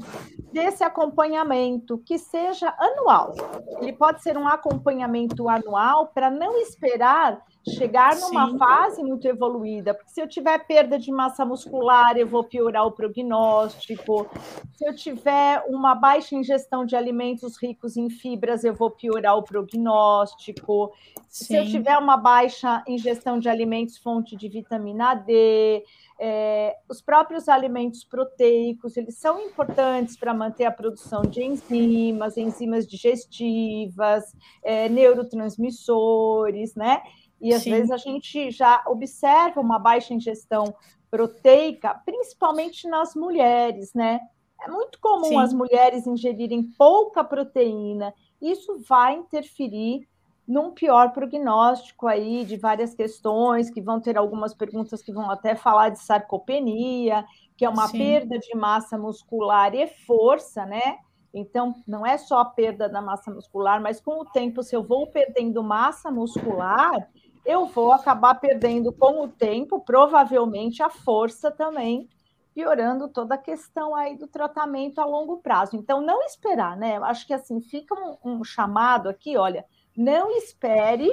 desse 0.53 0.85
acompanhamento, 0.85 1.97
que 2.05 2.19
seja 2.19 2.75
anual. 2.79 3.35
Ele 3.81 3.95
pode 3.95 4.23
ser 4.23 4.37
um 4.37 4.47
acompanhamento 4.47 5.49
anual 5.49 6.09
para 6.09 6.31
não 6.31 6.59
esperar 6.59 7.43
chegar 7.67 8.15
numa 8.17 8.51
Sim. 8.51 8.59
fase 8.59 9.03
muito 9.03 9.27
evoluída, 9.27 9.95
porque 9.95 10.11
se 10.11 10.21
eu 10.21 10.29
tiver 10.29 10.59
perda 10.67 10.99
de 10.99 11.11
massa 11.11 11.45
muscular, 11.47 12.17
eu 12.19 12.27
vou 12.27 12.45
piorar 12.45 12.85
o 12.87 12.93
prognóstico. 12.93 14.29
Se 14.73 14.85
eu 14.85 14.95
tiver 14.95 15.65
uma 15.69 15.95
baixa 15.95 16.35
ingestão 16.35 16.85
de 16.85 16.95
alimentos 16.95 17.57
ricos 17.57 17.97
em 17.97 18.11
fibras, 18.11 18.65
eu 18.65 18.75
vou 18.75 18.91
piorar 18.91 19.39
o 19.39 19.43
prognóstico. 19.43 20.93
Sim. 21.29 21.45
Se 21.45 21.57
eu 21.57 21.65
tiver 21.67 21.97
uma 21.97 22.17
baixa 22.17 22.83
ingestão 22.87 23.39
de 23.39 23.49
alimentos 23.49 23.97
fonte 23.97 24.37
de 24.37 24.49
vitamina 24.49 25.15
D, 25.15 25.85
é, 26.25 26.77
os 26.89 27.03
próprios 27.03 27.49
alimentos 27.49 28.05
proteicos, 28.05 28.97
eles 28.97 29.19
são 29.19 29.41
importantes 29.41 30.17
para 30.17 30.33
manter 30.33 30.65
a 30.65 30.71
produção 30.71 31.23
de 31.23 31.43
enzimas, 31.43 32.37
enzimas 32.37 32.87
digestivas, 32.87 34.33
é, 34.63 34.89
neurotransmissores, 34.89 36.77
né? 36.77 37.03
E 37.41 37.53
às 37.53 37.63
Sim. 37.65 37.71
vezes 37.73 37.91
a 37.91 37.97
gente 37.97 38.53
já 38.53 38.85
observa 38.87 39.61
uma 39.61 39.81
baixa 39.81 40.15
ingestão 40.15 40.73
proteica, 41.11 42.01
principalmente 42.07 42.87
nas 42.87 43.17
mulheres, 43.17 43.93
né? 43.93 44.21
É 44.65 44.71
muito 44.71 45.01
comum 45.01 45.25
Sim. 45.25 45.39
as 45.39 45.53
mulheres 45.53 46.07
ingerirem 46.07 46.63
pouca 46.79 47.25
proteína. 47.25 48.15
Isso 48.41 48.81
vai 48.89 49.17
interferir 49.17 50.09
num 50.53 50.71
pior 50.71 51.13
prognóstico 51.13 52.07
aí 52.07 52.45
de 52.45 52.59
várias 52.59 52.95
questões, 52.95 53.71
que 53.71 53.81
vão 53.81 53.99
ter 53.99 54.19
algumas 54.19 54.53
perguntas 54.53 55.03
que 55.03 55.11
vão 55.11 55.31
até 55.31 55.55
falar 55.55 55.89
de 55.89 55.99
sarcopenia, 55.99 57.25
que 57.57 57.65
é 57.65 57.69
uma 57.71 57.89
Sim. 57.89 57.97
perda 57.97 58.39
de 58.39 58.55
massa 58.55 58.99
muscular 58.99 59.75
e 59.75 59.87
força, 59.87 60.67
né? 60.67 60.99
Então, 61.33 61.75
não 61.89 62.05
é 62.05 62.19
só 62.19 62.41
a 62.41 62.45
perda 62.45 62.87
da 62.87 63.01
massa 63.01 63.31
muscular, 63.31 63.81
mas 63.81 63.99
com 63.99 64.21
o 64.21 64.27
tempo, 64.27 64.63
se 64.63 64.77
eu 64.77 64.83
vou 64.83 65.07
perdendo 65.07 65.65
massa 65.65 66.11
muscular, 66.11 67.09
eu 67.47 67.65
vou 67.65 67.91
acabar 67.91 68.35
perdendo 68.35 68.93
com 68.93 69.25
o 69.25 69.29
tempo, 69.29 69.81
provavelmente 69.81 70.83
a 70.83 70.91
força 70.91 71.51
também, 71.51 72.11
piorando 72.53 73.09
toda 73.09 73.37
a 73.37 73.39
questão 73.39 73.95
aí 73.95 74.19
do 74.19 74.29
tratamento 74.29 75.01
a 75.01 75.07
longo 75.07 75.39
prazo. 75.39 75.77
Então, 75.77 76.03
não 76.03 76.21
esperar, 76.27 76.77
né? 76.77 76.99
Eu 76.99 77.05
acho 77.05 77.27
que 77.27 77.33
assim 77.33 77.59
fica 77.63 77.95
um, 77.95 78.19
um 78.23 78.45
chamado 78.45 79.09
aqui, 79.09 79.39
olha, 79.39 79.65
não 79.97 80.31
espere 80.37 81.11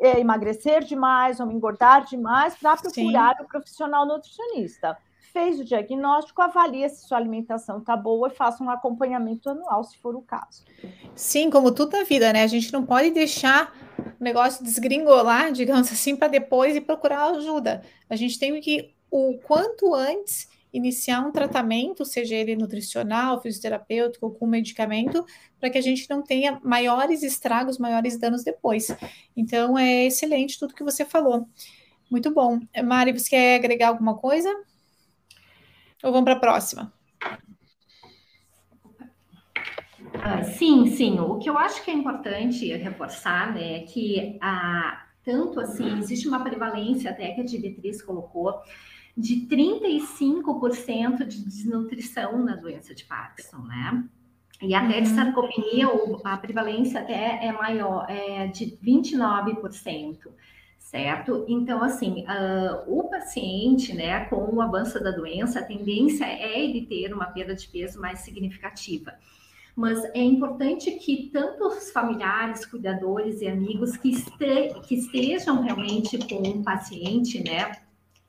é, 0.00 0.18
emagrecer 0.18 0.82
demais 0.82 1.38
ou 1.38 1.50
engordar 1.50 2.06
demais 2.06 2.54
para 2.56 2.76
procurar 2.76 3.36
Sim. 3.36 3.44
o 3.44 3.46
profissional 3.46 4.06
nutricionista. 4.06 4.96
Fez 5.32 5.60
o 5.60 5.64
diagnóstico, 5.64 6.42
avalia 6.42 6.88
se 6.88 7.06
sua 7.06 7.18
alimentação 7.18 7.78
está 7.78 7.96
boa 7.96 8.28
e 8.28 8.34
faça 8.34 8.64
um 8.64 8.70
acompanhamento 8.70 9.48
anual, 9.48 9.84
se 9.84 9.96
for 9.98 10.16
o 10.16 10.22
caso. 10.22 10.64
Sim, 11.14 11.50
como 11.50 11.70
tudo 11.70 11.96
na 11.96 12.02
vida, 12.02 12.32
né? 12.32 12.42
A 12.42 12.48
gente 12.48 12.72
não 12.72 12.84
pode 12.84 13.12
deixar 13.12 13.72
o 13.98 14.24
negócio 14.24 14.64
desgringolar, 14.64 15.52
digamos 15.52 15.92
assim, 15.92 16.16
para 16.16 16.26
depois 16.26 16.74
e 16.74 16.80
procurar 16.80 17.30
ajuda. 17.30 17.82
A 18.08 18.16
gente 18.16 18.40
tem 18.40 18.60
que, 18.60 18.92
o 19.08 19.38
quanto 19.46 19.94
antes, 19.94 20.48
iniciar 20.72 21.20
um 21.20 21.32
tratamento, 21.32 22.04
seja 22.04 22.34
ele 22.34 22.56
nutricional, 22.56 23.40
fisioterapêutico 23.40 24.26
ou 24.26 24.32
com 24.32 24.46
medicamento, 24.46 25.24
para 25.58 25.70
que 25.70 25.78
a 25.78 25.82
gente 25.82 26.08
não 26.08 26.22
tenha 26.22 26.60
maiores 26.62 27.22
estragos, 27.22 27.78
maiores 27.78 28.18
danos 28.18 28.44
depois. 28.44 28.88
Então, 29.36 29.78
é 29.78 30.06
excelente 30.06 30.58
tudo 30.58 30.74
que 30.74 30.84
você 30.84 31.04
falou. 31.04 31.48
Muito 32.10 32.32
bom. 32.32 32.60
Mari, 32.84 33.12
você 33.12 33.30
quer 33.30 33.56
agregar 33.56 33.88
alguma 33.88 34.16
coisa? 34.16 34.48
Ou 36.02 36.10
vamos 36.12 36.24
para 36.24 36.34
a 36.34 36.40
próxima? 36.40 36.92
Ah, 40.22 40.42
sim, 40.42 40.86
sim. 40.86 41.18
O 41.20 41.38
que 41.38 41.48
eu 41.48 41.56
acho 41.56 41.84
que 41.84 41.90
é 41.90 41.94
importante 41.94 42.66
reforçar 42.76 43.54
né, 43.54 43.76
é 43.76 43.80
que 43.80 44.38
a, 44.40 45.06
tanto 45.24 45.60
assim, 45.60 45.98
existe 45.98 46.26
uma 46.26 46.42
prevalência, 46.42 47.10
até 47.10 47.30
que 47.32 47.40
a 47.40 47.44
diretriz 47.44 48.02
colocou, 48.02 48.60
de 49.16 49.46
35% 49.46 51.26
de 51.26 51.44
desnutrição 51.44 52.42
na 52.44 52.56
doença 52.56 52.94
de 52.94 53.04
Parkinson, 53.04 53.58
né? 53.58 54.04
E 54.62 54.74
até 54.74 55.00
de 55.00 55.08
uhum. 55.08 55.14
sarcopenia, 55.14 55.88
a 56.24 56.36
prevalência 56.36 57.00
até 57.00 57.44
é 57.44 57.52
maior, 57.52 58.06
é 58.10 58.46
de 58.46 58.78
29%, 58.84 60.18
certo? 60.78 61.46
Então, 61.48 61.82
assim, 61.82 62.24
uh, 62.24 62.84
o 62.86 63.08
paciente, 63.08 63.94
né, 63.94 64.26
com 64.26 64.54
o 64.54 64.60
avanço 64.60 65.02
da 65.02 65.10
doença, 65.10 65.60
a 65.60 65.64
tendência 65.64 66.26
é 66.26 66.60
ele 66.60 66.86
ter 66.86 67.12
uma 67.14 67.26
perda 67.26 67.54
de 67.54 67.66
peso 67.68 67.98
mais 68.00 68.20
significativa 68.20 69.14
mas 69.80 70.04
é 70.14 70.22
importante 70.22 70.90
que 70.92 71.30
tanto 71.32 71.66
os 71.66 71.90
familiares, 71.90 72.66
cuidadores 72.66 73.40
e 73.40 73.48
amigos 73.48 73.96
que, 73.96 74.10
este, 74.10 74.80
que 74.86 74.94
estejam 74.94 75.62
realmente 75.62 76.18
com 76.28 76.42
o 76.42 76.62
paciente, 76.62 77.42
né, 77.42 77.72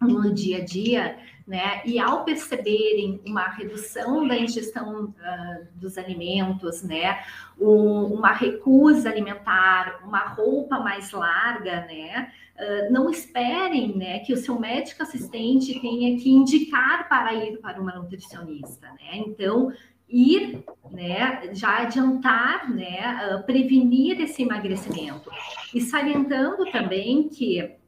no 0.02 0.34
dia 0.34 0.58
a 0.58 0.66
dia, 0.66 1.18
né, 1.48 1.82
e 1.86 2.00
ao 2.00 2.24
perceberem 2.24 3.22
uma 3.26 3.48
redução 3.48 4.28
da 4.28 4.38
ingestão 4.38 5.06
uh, 5.06 5.68
dos 5.76 5.98
alimentos, 5.98 6.82
né, 6.84 7.20
um, 7.60 8.06
uma 8.06 8.32
recusa 8.32 9.10
alimentar, 9.10 10.02
uma 10.04 10.20
roupa 10.20 10.80
mais 10.80 11.12
larga, 11.12 11.82
né, 11.82 12.32
uh, 12.58 12.92
não 12.92 13.10
esperem, 13.10 13.96
né, 13.96 14.20
que 14.20 14.34
o 14.34 14.38
seu 14.38 14.60
médico 14.60 15.04
assistente 15.04 15.80
tenha 15.80 16.18
que 16.18 16.30
indicar 16.30 17.08
para 17.08 17.34
ir 17.34 17.58
para 17.58 17.82
uma 17.82 17.94
nutricionista, 17.96 18.88
né, 18.88 19.18
então 19.18 19.72
ir, 20.08 20.64
né, 20.92 21.54
já 21.54 21.80
adiantar, 21.84 22.70
né, 22.70 23.36
uh, 23.36 23.44
prevenir 23.46 24.20
esse 24.22 24.42
emagrecimento. 24.42 25.30
E 25.74 25.82
salientando 25.82 26.70
também 26.72 27.30
que 27.30 27.81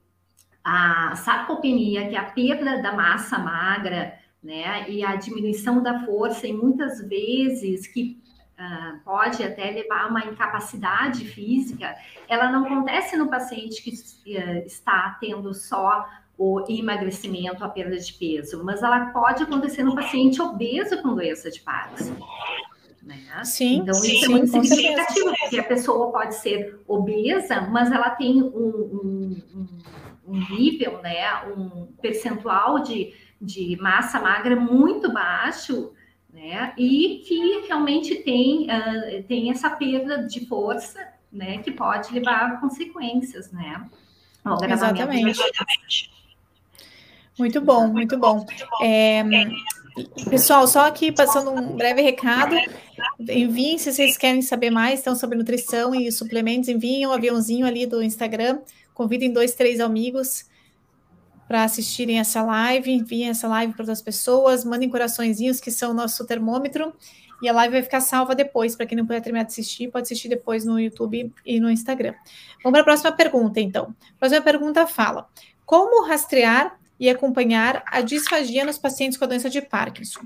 a 0.64 1.16
sarcopenia, 1.16 2.08
que 2.08 2.16
é 2.16 2.20
a 2.20 2.24
perda 2.24 2.82
da 2.82 2.94
massa 2.94 3.38
magra, 3.38 4.18
né, 4.42 4.90
e 4.90 5.04
a 5.04 5.16
diminuição 5.16 5.82
da 5.82 6.06
força, 6.06 6.48
e 6.48 6.54
muitas 6.54 7.00
vezes 7.08 7.88
que 7.88 8.18
uh, 8.60 9.00
pode 9.04 9.44
até 9.44 9.72
levar 9.72 10.04
a 10.04 10.08
uma 10.08 10.26
incapacidade 10.26 11.26
física, 11.26 11.96
ela 12.28 12.52
não 12.52 12.66
acontece 12.66 13.16
no 13.16 13.30
paciente 13.30 13.82
que 13.82 14.38
uh, 14.38 14.66
está 14.66 15.18
tendo 15.20 15.54
só 15.54 16.06
o 16.38 16.66
emagrecimento, 16.68 17.64
a 17.64 17.70
perda 17.70 17.98
de 17.98 18.14
peso, 18.14 18.64
mas 18.64 18.82
ela 18.82 19.08
pode 19.08 19.44
acontecer 19.44 19.84
no 19.84 19.96
paciente 19.96 20.42
obeso 20.42 21.02
com 21.02 21.14
doença 21.14 21.50
de 21.50 21.62
Parkinson. 21.62 22.16
Né? 23.02 23.20
Sim, 23.44 23.80
então, 23.80 23.94
isso 23.94 24.02
sim, 24.04 24.26
é 24.26 24.30
muito 24.30 24.48
significativo, 24.50 25.34
porque 25.40 25.60
a 25.60 25.64
pessoa 25.64 26.12
pode 26.12 26.36
ser 26.36 26.80
obesa, 26.88 27.62
mas 27.62 27.92
ela 27.92 28.10
tem 28.12 28.42
um, 28.42 28.48
um, 28.48 29.42
um 29.54 29.68
nível, 30.26 31.02
né, 31.02 31.44
um 31.56 31.88
percentual 32.02 32.82
de, 32.82 33.14
de 33.42 33.78
massa 33.82 34.20
magra 34.20 34.56
muito 34.56 35.12
baixo, 35.12 35.92
né, 36.32 36.74
e 36.78 37.24
que 37.28 37.68
realmente 37.68 38.16
tem, 38.16 38.68
uh, 38.68 39.24
tem 39.24 39.52
essa 39.52 39.70
perda 39.70 40.26
de 40.26 40.46
força, 40.48 41.00
né, 41.32 41.58
que 41.60 41.72
pode 41.72 42.14
levar 42.14 42.52
a 42.52 42.58
consequências, 42.58 43.52
né. 43.52 43.86
Exatamente. 44.70 46.12
Muito 47.38 47.62
bom, 47.62 47.88
muito 47.88 48.18
bom. 48.18 48.46
É, 48.82 49.24
pessoal, 50.30 50.68
só 50.68 50.88
aqui 50.88 51.12
passando 51.12 51.52
um 51.52 51.76
breve 51.76 52.02
recado. 52.02 52.56
Enviem 53.20 53.78
se 53.78 53.92
vocês 53.92 54.18
querem 54.18 54.42
saber 54.42 54.70
mais 54.70 55.00
então, 55.00 55.16
sobre 55.16 55.38
nutrição 55.38 55.96
e 55.96 56.12
suplementos, 56.12 56.70
enviem 56.70 57.06
o 57.06 57.10
um 57.10 57.14
aviãozinho 57.14 57.66
ali 57.66 57.86
do 57.86 58.04
Instagram. 58.04 58.60
Convidem 58.94 59.32
dois, 59.32 59.54
três 59.54 59.80
amigos 59.80 60.46
para 61.48 61.64
assistirem 61.64 62.20
essa 62.20 62.42
live, 62.42 62.92
enviem 62.92 63.30
essa 63.30 63.48
live 63.48 63.74
para 63.74 63.84
outras 63.84 64.02
pessoas, 64.02 64.64
mandem 64.64 64.90
coraçõezinhos 64.90 65.60
que 65.60 65.70
são 65.70 65.92
o 65.92 65.94
nosso 65.94 66.26
termômetro. 66.26 66.94
E 67.42 67.50
a 67.50 67.54
live 67.54 67.74
vai 67.74 67.84
ficar 67.84 68.00
salva 68.00 68.34
depois, 68.34 68.76
para 68.76 68.86
quem 68.86 68.98
não 68.98 69.06
puder 69.06 69.22
terminar 69.22 69.44
de 69.44 69.52
assistir, 69.52 69.92
pode 69.92 70.06
assistir 70.06 70.30
depois 70.30 70.64
no 70.64 70.80
YouTube 70.80 71.34
e 71.46 71.60
no 71.60 71.70
Instagram. 71.70 72.14
Vamos 72.64 72.72
para 72.72 72.82
a 72.82 72.84
próxima 72.86 73.12
pergunta, 73.12 73.60
então. 73.60 73.94
A 74.16 74.20
próxima 74.20 74.42
pergunta 74.42 74.88
fala: 74.88 75.28
Como 75.66 76.08
rastrear 76.08 76.80
e 77.00 77.10
acompanhar 77.10 77.84
a 77.88 78.00
disfagia 78.02 78.64
nos 78.64 78.78
pacientes 78.78 79.18
com 79.18 79.26
a 79.26 79.28
doença 79.28 79.50
de 79.50 79.62
Parkinson. 79.62 80.22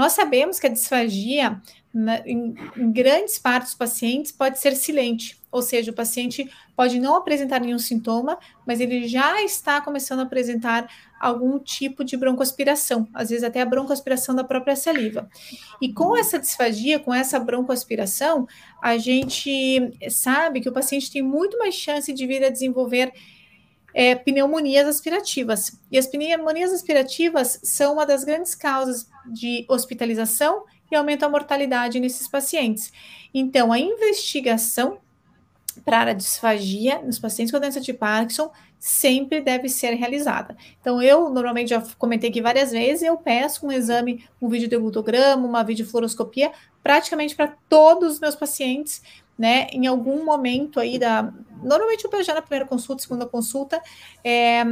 Nós 0.00 0.12
sabemos 0.12 0.58
que 0.58 0.66
a 0.66 0.70
disfagia, 0.70 1.60
na, 1.92 2.26
em, 2.26 2.54
em, 2.74 2.90
grandes 2.90 3.38
partes 3.38 3.72
dos 3.72 3.78
pacientes, 3.78 4.32
pode 4.32 4.58
ser 4.58 4.74
silente, 4.74 5.38
ou 5.52 5.60
seja, 5.60 5.90
o 5.90 5.94
paciente 5.94 6.50
pode 6.74 6.98
não 6.98 7.16
apresentar 7.16 7.60
nenhum 7.60 7.78
sintoma, 7.78 8.38
mas 8.66 8.80
ele 8.80 9.06
já 9.06 9.42
está 9.42 9.78
começando 9.78 10.20
a 10.20 10.22
apresentar 10.22 10.90
algum 11.20 11.58
tipo 11.58 12.02
de 12.02 12.16
broncoaspiração, 12.16 13.06
às 13.12 13.28
vezes 13.28 13.44
até 13.44 13.60
a 13.60 13.66
broncoaspiração 13.66 14.34
da 14.34 14.42
própria 14.42 14.74
saliva. 14.74 15.28
E 15.82 15.92
com 15.92 16.16
essa 16.16 16.38
disfagia, 16.38 16.98
com 16.98 17.12
essa 17.12 17.38
broncoaspiração, 17.38 18.48
a 18.82 18.96
gente 18.96 19.92
sabe 20.08 20.62
que 20.62 20.68
o 20.70 20.72
paciente 20.72 21.12
tem 21.12 21.20
muito 21.20 21.58
mais 21.58 21.74
chance 21.74 22.10
de 22.10 22.26
vir 22.26 22.42
a 22.42 22.48
desenvolver 22.48 23.12
é, 23.94 24.14
pneumonias 24.14 24.86
aspirativas. 24.86 25.78
E 25.90 25.98
as 25.98 26.06
pneumonias 26.06 26.72
aspirativas 26.72 27.60
são 27.62 27.94
uma 27.94 28.06
das 28.06 28.24
grandes 28.24 28.54
causas 28.54 29.08
de 29.26 29.64
hospitalização 29.68 30.64
e 30.90 30.96
aumento 30.96 31.24
a 31.24 31.28
mortalidade 31.28 32.00
nesses 32.00 32.26
pacientes. 32.26 32.92
Então, 33.32 33.72
a 33.72 33.78
investigação 33.78 34.98
para 35.84 36.10
a 36.10 36.14
disfagia 36.14 37.00
nos 37.00 37.18
pacientes 37.18 37.52
com 37.52 37.60
doença 37.60 37.80
de 37.80 37.92
Parkinson 37.92 38.50
sempre 38.78 39.40
deve 39.40 39.68
ser 39.68 39.94
realizada. 39.94 40.56
Então, 40.80 41.00
eu 41.02 41.28
normalmente 41.28 41.68
já 41.70 41.82
comentei 41.98 42.30
aqui 42.30 42.40
várias 42.40 42.72
vezes, 42.72 43.02
eu 43.02 43.16
peço 43.16 43.66
um 43.66 43.70
exame, 43.70 44.24
um 44.40 44.48
vídeo 44.48 44.68
de 44.68 44.76
glutograma, 44.76 45.46
uma 45.46 45.62
videofluoroscopia, 45.62 46.50
praticamente 46.82 47.36
para 47.36 47.54
todos 47.68 48.14
os 48.14 48.20
meus 48.20 48.34
pacientes, 48.34 49.02
né, 49.40 49.68
em 49.72 49.86
algum 49.86 50.22
momento 50.22 50.78
aí 50.78 50.98
da. 50.98 51.32
Normalmente 51.62 52.06
eu 52.10 52.22
já 52.22 52.34
na 52.34 52.42
primeira 52.42 52.66
consulta, 52.66 53.02
segunda 53.02 53.24
consulta, 53.26 53.82
é, 54.22 54.62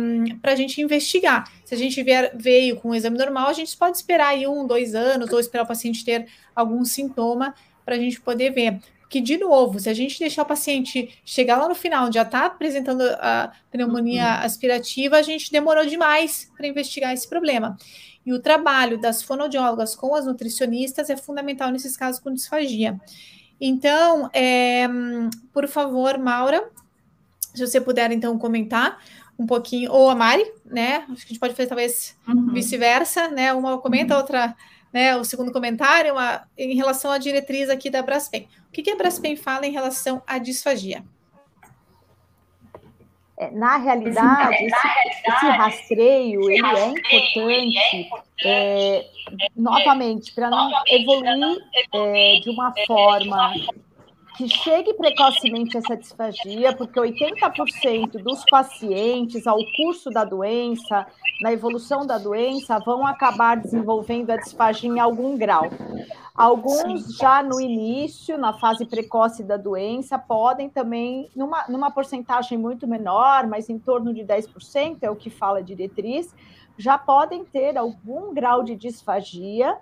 para 0.43 0.53
a 0.53 0.55
gente 0.57 0.79
investigar. 0.83 1.51
Se 1.65 1.75
a 1.75 1.79
gente 1.79 2.03
vier, 2.03 2.33
veio 2.35 2.77
com 2.77 2.91
um 2.91 2.95
exame 2.95 3.17
normal, 3.17 3.49
a 3.49 3.55
gente 3.55 3.75
pode 3.77 3.97
esperar 3.97 4.29
aí 4.29 4.47
um, 4.47 4.67
dois 4.67 4.95
anos, 4.95 5.33
ou 5.33 5.41
esperar 5.41 5.65
o 5.65 5.67
paciente 5.67 6.05
ter 6.05 6.27
algum 6.55 6.85
sintoma 6.85 7.55
para 7.83 7.95
a 7.95 7.99
gente 7.99 8.21
poder 8.21 8.51
ver 8.51 8.79
que, 9.09 9.23
de 9.23 9.39
novo, 9.39 9.81
se 9.81 9.89
a 9.89 9.95
gente 9.95 10.19
deixar 10.19 10.43
o 10.43 10.47
paciente 10.47 11.19
chegar 11.25 11.57
lá 11.57 11.67
no 11.67 11.75
final, 11.75 12.13
já 12.13 12.23
está 12.23 12.45
apresentando 12.45 13.03
a 13.21 13.53
pneumonia 13.71 14.23
uhum. 14.23 14.45
aspirativa, 14.45 15.17
a 15.17 15.23
gente 15.23 15.51
demorou 15.51 15.87
demais 15.87 16.51
para 16.57 16.67
investigar 16.67 17.15
esse 17.15 17.27
problema. 17.27 17.77
E 18.27 18.35
o 18.35 18.39
trabalho 18.39 19.01
das 19.01 19.23
fonoaudiólogas 19.23 19.97
com 19.97 20.15
as 20.15 20.27
nutricionistas 20.27 21.09
é 21.09 21.17
fundamental 21.17 21.71
nesses 21.71 21.97
casos 21.97 22.21
com 22.21 22.33
disfagia. 22.33 23.01
Então, 23.61 24.31
é, 24.33 24.87
por 25.53 25.67
favor, 25.67 26.19
Maura, 26.19 26.69
se 27.55 27.67
você 27.67 27.81
puder, 27.81 28.11
então, 28.13 28.39
comentar 28.39 29.03
um 29.39 29.47
pouquinho, 29.47 29.93
ou 29.93 30.11
a 30.11 30.15
Mari, 30.15 30.45
né? 30.65 31.05
Acho 31.11 31.23
que 31.23 31.27
a 31.27 31.29
gente 31.29 31.39
pode 31.39 31.55
fazer 31.55 31.69
talvez 31.69 32.17
uhum. 32.27 32.53
vice-versa, 32.53 33.29
né? 33.29 33.53
Uma 33.53 33.79
comenta, 33.79 34.15
uhum. 34.15 34.21
outra 34.21 34.57
né, 34.93 35.17
o 35.17 35.25
segundo 35.25 35.53
comentário 35.53 36.13
uma, 36.13 36.47
em 36.57 36.75
relação 36.75 37.11
à 37.11 37.19
diretriz 37.19 37.69
aqui 37.69 37.91
da 37.91 38.03
Braskem. 38.03 38.49
O 38.69 38.73
que, 38.73 38.83
que 38.83 38.91
a 38.91 38.97
Braskem 38.97 39.37
fala 39.37 39.67
em 39.67 39.73
relação 39.73 40.23
à 40.27 40.39
disfagia? 40.39 41.05
É, 43.41 43.53
na 43.53 43.77
realidade, 43.77 44.65
esse, 44.65 44.89
esse, 45.29 45.47
rastreio 45.47 46.51
ele 46.51 46.67
é 46.67 46.87
importante, 46.89 48.11
é, 48.45 49.07
novamente, 49.55 50.33
para 50.33 50.51
não 50.51 50.69
evoluir 50.89 51.63
é, 51.95 52.41
de 52.43 52.51
uma 52.51 52.75
forma 52.85 53.53
que 54.39 54.49
chegue 54.49 54.95
precocemente 54.95 55.77
essa 55.77 55.97
disfagia, 55.97 56.73
porque 56.73 57.01
80% 57.01 58.23
dos 58.23 58.45
pacientes, 58.49 59.49
ao 59.49 59.59
curso 59.77 60.11
da 60.11 60.23
doença, 60.23 61.09
na 61.41 61.53
evolução 61.53 62.07
da 62.07 62.19
doença, 62.19 62.79
vão 62.79 63.05
acabar 63.05 63.57
desenvolvendo 63.57 64.31
a 64.31 64.37
disfagia 64.37 64.89
em 64.89 65.01
algum 65.01 65.37
grau. 65.37 65.65
Alguns 66.37 67.17
já 67.17 67.43
no 67.43 67.61
início, 67.61 68.39
na 68.39 68.53
fase 68.53 68.87
precoce 68.87 69.43
da 69.43 69.57
doença, 69.57 70.17
podem 70.17 70.71
também, 70.71 71.29
numa, 71.35 71.67
numa 71.69 71.91
porcentagem 71.91 72.57
muito 72.57 72.87
menor, 72.87 73.45
mas 73.49 73.69
em 73.69 73.77
torno 73.77 74.15
de 74.15 74.23
10%, 74.23 74.99
é 75.03 75.11
o 75.11 75.17
que 75.17 75.31
fala 75.31 75.59
a 75.59 75.63
diretriz, 75.63 76.33
já 76.77 76.97
podem 76.97 77.45
ter 77.45 77.77
algum 77.77 78.33
grau 78.33 78.63
de 78.63 78.77
disfagia 78.77 79.77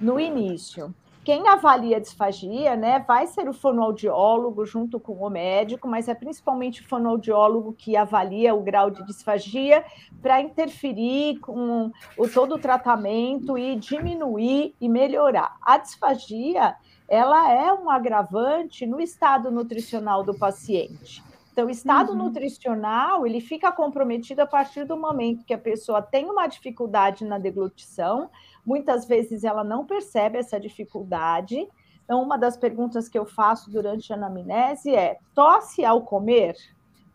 no 0.00 0.18
início. 0.18 0.92
Quem 1.24 1.46
avalia 1.46 1.98
a 1.98 2.00
disfagia, 2.00 2.74
né, 2.74 2.98
vai 3.06 3.28
ser 3.28 3.48
o 3.48 3.52
fonoaudiólogo 3.52 4.66
junto 4.66 4.98
com 4.98 5.14
o 5.14 5.30
médico, 5.30 5.86
mas 5.86 6.08
é 6.08 6.14
principalmente 6.14 6.82
o 6.82 6.88
fonoaudiólogo 6.88 7.72
que 7.74 7.96
avalia 7.96 8.52
o 8.52 8.60
grau 8.60 8.90
de 8.90 9.06
disfagia 9.06 9.84
para 10.20 10.40
interferir 10.40 11.38
com 11.38 11.92
o 12.18 12.28
todo 12.28 12.56
o 12.56 12.58
tratamento 12.58 13.56
e 13.56 13.76
diminuir 13.76 14.74
e 14.80 14.88
melhorar. 14.88 15.56
A 15.62 15.78
disfagia, 15.78 16.74
ela 17.08 17.52
é 17.52 17.72
um 17.72 17.88
agravante 17.88 18.84
no 18.84 19.00
estado 19.00 19.48
nutricional 19.48 20.24
do 20.24 20.36
paciente. 20.36 21.22
Então, 21.52 21.66
o 21.66 21.70
estado 21.70 22.12
uhum. 22.12 22.18
nutricional, 22.18 23.26
ele 23.26 23.38
fica 23.38 23.70
comprometido 23.70 24.40
a 24.40 24.46
partir 24.46 24.84
do 24.84 24.96
momento 24.96 25.44
que 25.44 25.52
a 25.52 25.58
pessoa 25.58 26.00
tem 26.00 26.24
uma 26.24 26.46
dificuldade 26.46 27.26
na 27.26 27.38
deglutição, 27.38 28.30
muitas 28.64 29.04
vezes 29.04 29.44
ela 29.44 29.62
não 29.62 29.84
percebe 29.84 30.38
essa 30.38 30.58
dificuldade. 30.58 31.68
Então, 32.04 32.22
uma 32.22 32.38
das 32.38 32.56
perguntas 32.56 33.06
que 33.06 33.18
eu 33.18 33.26
faço 33.26 33.70
durante 33.70 34.10
a 34.12 34.16
anamnese 34.16 34.94
é: 34.94 35.18
tosse 35.34 35.84
ao 35.84 36.00
comer? 36.00 36.56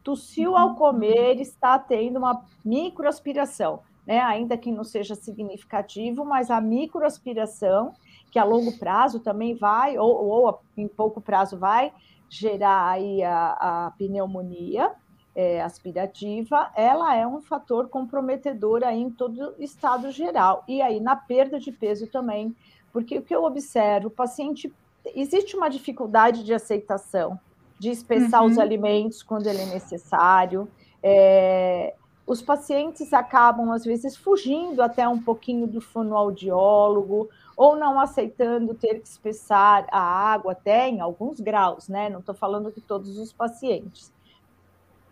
Tossiu 0.03 0.55
ao 0.55 0.69
uhum. 0.69 0.75
comer, 0.75 1.41
está 1.41 1.79
tendo 1.79 2.17
uma 2.17 2.45
microaspiração, 2.63 3.79
né? 4.05 4.21
Ainda 4.21 4.55
que 4.55 4.71
não 4.71 4.83
seja 4.83 5.15
significativo, 5.15 6.23
mas 6.23 6.51
a 6.51 6.61
microaspiração, 6.61 7.91
que 8.29 8.37
a 8.37 8.43
longo 8.43 8.77
prazo 8.77 9.19
também 9.19 9.55
vai, 9.55 9.97
ou, 9.97 10.15
ou 10.15 10.59
em 10.77 10.87
pouco 10.87 11.19
prazo 11.19 11.57
vai, 11.57 11.91
gerar 12.29 12.89
aí 12.89 13.23
a, 13.23 13.87
a 13.87 13.91
pneumonia 13.97 14.91
é, 15.35 15.61
aspirativa, 15.61 16.71
ela 16.75 17.15
é 17.15 17.25
um 17.27 17.39
fator 17.41 17.89
comprometedor 17.89 18.83
aí 18.83 18.99
em 18.99 19.09
todo 19.11 19.53
o 19.57 19.61
estado 19.61 20.09
geral. 20.11 20.63
E 20.67 20.81
aí 20.81 20.99
na 20.99 21.15
perda 21.15 21.59
de 21.59 21.71
peso 21.71 22.07
também, 22.07 22.55
porque 22.91 23.17
o 23.17 23.21
que 23.21 23.35
eu 23.35 23.43
observo, 23.43 24.07
o 24.07 24.11
paciente, 24.11 24.73
existe 25.15 25.55
uma 25.55 25.69
dificuldade 25.69 26.43
de 26.43 26.53
aceitação, 26.53 27.39
de 27.77 27.91
espessar 27.91 28.41
uhum. 28.41 28.49
os 28.49 28.57
alimentos 28.57 29.21
quando 29.21 29.45
ele 29.45 29.61
é 29.61 29.65
necessário, 29.67 30.67
é, 31.03 31.93
os 32.25 32.41
pacientes 32.41 33.13
acabam, 33.13 33.71
às 33.71 33.85
vezes, 33.85 34.17
fugindo 34.17 34.81
até 34.81 35.07
um 35.07 35.21
pouquinho 35.21 35.65
do 35.65 35.79
fonoaudiólogo, 35.79 37.29
ou 37.57 37.75
não 37.75 37.99
aceitando 37.99 38.75
ter 38.75 38.99
que 38.99 39.07
espessar 39.07 39.87
a 39.91 39.99
água 39.99 40.51
até 40.51 40.87
em 40.87 41.01
alguns 41.01 41.39
graus, 41.39 41.89
né? 41.89 42.07
Não 42.07 42.19
estou 42.19 42.35
falando 42.35 42.71
de 42.71 42.79
todos 42.79 43.17
os 43.17 43.33
pacientes. 43.33 44.13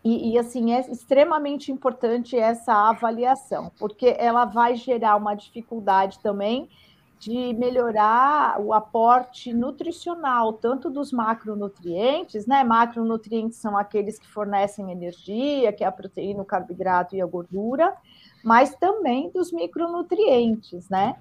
E, 0.03 0.33
e, 0.33 0.37
assim, 0.37 0.71
é 0.71 0.81
extremamente 0.81 1.71
importante 1.71 2.37
essa 2.37 2.71
avaliação, 2.89 3.71
porque 3.79 4.15
ela 4.19 4.45
vai 4.45 4.75
gerar 4.75 5.15
uma 5.15 5.33
dificuldade 5.33 6.19
também 6.19 6.69
de 7.17 7.53
melhorar 7.53 8.61
o 8.61 8.71
aporte 8.71 9.51
nutricional, 9.51 10.53
tanto 10.53 10.91
dos 10.91 11.11
macronutrientes, 11.11 12.45
né? 12.45 12.63
Macronutrientes 12.63 13.57
são 13.57 13.75
aqueles 13.75 14.19
que 14.19 14.27
fornecem 14.27 14.91
energia, 14.91 15.73
que 15.73 15.83
é 15.83 15.87
a 15.87 15.91
proteína, 15.91 16.43
o 16.43 16.45
carboidrato 16.45 17.15
e 17.15 17.21
a 17.21 17.25
gordura, 17.25 17.95
mas 18.43 18.75
também 18.75 19.31
dos 19.31 19.51
micronutrientes, 19.51 20.87
né? 20.87 21.15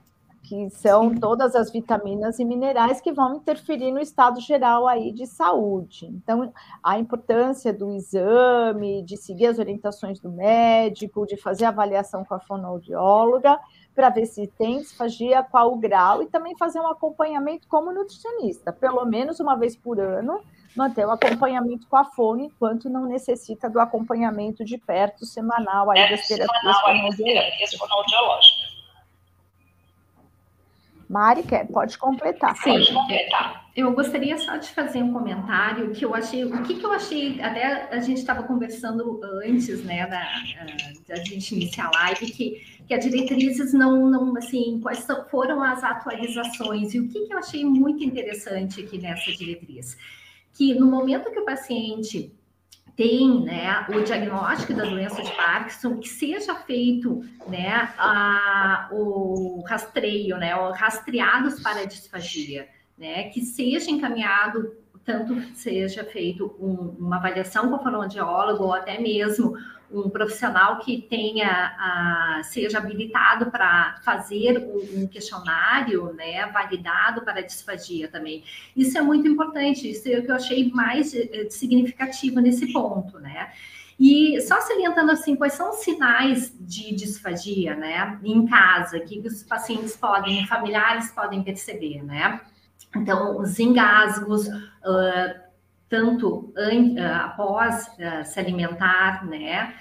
Que 0.45 0.69
são 0.71 1.09
Sim. 1.09 1.17
todas 1.17 1.57
as 1.57 1.73
vitaminas 1.73 2.39
e 2.39 2.45
minerais 2.45 3.01
que 3.01 3.13
vão 3.13 3.37
interferir 3.37 3.91
no 3.91 3.99
estado 3.99 4.41
geral 4.41 4.87
aí 4.87 5.11
de 5.11 5.27
saúde. 5.27 6.07
Então, 6.07 6.53
a 6.83 6.99
importância 6.99 7.73
do 7.73 7.91
exame, 7.91 9.03
de 9.03 9.17
seguir 9.17 9.47
as 9.47 9.59
orientações 9.59 10.21
do 10.21 10.31
médico, 10.31 11.27
de 11.27 11.37
fazer 11.37 11.65
avaliação 11.65 12.25
com 12.25 12.35
a 12.35 12.41
fonoaudióloga, 12.41 13.59
para 13.95 14.11
ver 14.11 14.27
se 14.27 14.47
tem 14.47 14.79
disfagia, 14.79 15.43
qual 15.43 15.73
o 15.73 15.79
grau, 15.79 16.23
e 16.23 16.27
também 16.27 16.57
fazer 16.59 16.79
um 16.81 16.89
acompanhamento 16.89 17.67
como 17.67 17.93
nutricionista, 17.93 18.73
pelo 18.73 19.05
menos 19.07 19.41
uma 19.41 19.57
vez 19.57 19.75
por 19.75 19.99
ano, 19.99 20.41
manter 20.77 21.07
o 21.07 21.11
acompanhamento 21.11 21.87
com 21.89 21.97
a 21.97 22.05
fono, 22.05 22.43
enquanto 22.43 22.91
não 22.91 23.07
necessita 23.07 23.71
do 23.71 23.81
acompanhamento 23.81 24.65
de 24.65 24.77
perto 24.77 25.25
semanal 25.25 25.91
aí 25.91 26.11
das 26.11 26.27
terapias 26.27 27.75
fonoaudiológicas. 27.79 28.74
Mari, 31.15 31.45
quer, 31.45 31.65
pode 31.69 31.97
completar. 31.97 32.57
Sim, 32.57 32.73
pode 32.73 32.93
completar. 32.93 33.71
Eu 33.77 33.93
gostaria 33.93 34.37
só 34.37 34.57
de 34.57 34.69
fazer 34.71 35.01
um 35.01 35.13
comentário 35.13 35.93
que 35.93 36.05
eu 36.05 36.13
achei, 36.13 36.45
o 36.45 36.63
que, 36.65 36.75
que 36.75 36.85
eu 36.85 36.91
achei, 36.91 37.41
até 37.41 37.89
a 37.95 38.01
gente 38.01 38.19
estava 38.19 38.43
conversando 38.43 39.21
antes, 39.47 39.85
né, 39.85 40.09
da, 40.09 40.27
da 41.07 41.15
gente 41.23 41.55
iniciar 41.55 41.87
a 41.87 41.99
live, 42.07 42.33
que, 42.33 42.61
que 42.89 42.93
a 42.93 42.99
diretrizes 42.99 43.73
não, 43.73 44.11
não, 44.11 44.37
assim, 44.37 44.81
quais 44.83 45.07
foram 45.31 45.63
as 45.63 45.85
atualizações, 45.85 46.93
e 46.95 46.99
o 46.99 47.09
que, 47.09 47.27
que 47.27 47.33
eu 47.33 47.39
achei 47.39 47.65
muito 47.65 48.03
interessante 48.03 48.81
aqui 48.83 48.99
nessa 48.99 49.31
diretriz? 49.31 49.97
Que 50.53 50.75
no 50.75 50.87
momento 50.87 51.31
que 51.31 51.39
o 51.39 51.45
paciente 51.45 52.33
tem 52.97 53.43
né, 53.43 53.87
o 53.89 54.03
diagnóstico 54.03 54.73
da 54.75 54.85
doença 54.85 55.23
de 55.23 55.33
Parkinson, 55.33 55.99
que 55.99 56.09
seja 56.09 56.55
feito 56.55 57.25
né, 57.49 57.93
a, 57.99 58.89
o 58.93 59.65
rastreio, 59.67 60.37
né, 60.37 60.55
o 60.55 60.71
rastreados 60.71 61.61
para 61.61 61.81
a 61.81 61.85
disfagia, 61.85 62.69
né, 62.97 63.25
que 63.31 63.41
seja 63.43 63.91
encaminhado 63.91 64.77
tanto 65.05 65.39
seja 65.55 66.03
feito 66.03 66.57
um, 66.59 66.97
uma 66.99 67.17
avaliação 67.17 67.69
com 67.69 67.77
o 67.77 67.83
fonoaudiólogo 67.83 68.65
ou 68.65 68.73
até 68.73 68.99
mesmo 68.99 69.55
um 69.91 70.09
profissional 70.09 70.79
que 70.79 71.03
tenha 71.03 71.49
a, 71.49 72.43
seja 72.45 72.79
habilitado 72.79 73.51
para 73.51 74.01
fazer 74.03 74.59
um 74.95 75.07
questionário, 75.07 76.13
né, 76.15 76.47
validado 76.47 77.23
para 77.23 77.41
a 77.41 77.43
disfagia 77.43 78.09
também. 78.09 78.43
Isso 78.77 78.97
é 78.99 79.03
muito 79.03 79.29
importante, 79.29 79.91
isso 79.91 80.09
é 80.09 80.19
o 80.19 80.25
que 80.25 80.31
eu 80.31 80.35
achei 80.35 80.71
mais 80.71 81.15
eh, 81.15 81.49
significativo 81.51 82.41
nesse 82.41 82.73
ponto, 82.73 83.19
né? 83.19 83.51
E 83.99 84.41
só 84.41 84.61
salientando 84.61 85.13
assim, 85.13 85.37
quais 85.37 85.53
são 85.53 85.71
os 85.71 85.77
sinais 85.77 86.53
de 86.61 86.95
disfagia, 86.95 87.77
né? 87.77 88.19
Em 88.25 88.45
casa, 88.47 88.99
que 89.01 89.21
os 89.21 89.45
pacientes 89.45 89.97
podem, 89.97 90.47
familiares 90.47 91.13
podem 91.13 91.43
perceber, 91.43 92.03
né? 92.03 92.41
Então, 92.97 93.39
os 93.39 93.59
engasgos, 93.59 94.47
uh, 94.47 95.44
tanto 95.95 96.53
uh, 96.57 97.25
após 97.25 97.87
uh, 97.87 98.25
se 98.25 98.41
alimentar, 98.41 99.25
né? 99.27 99.75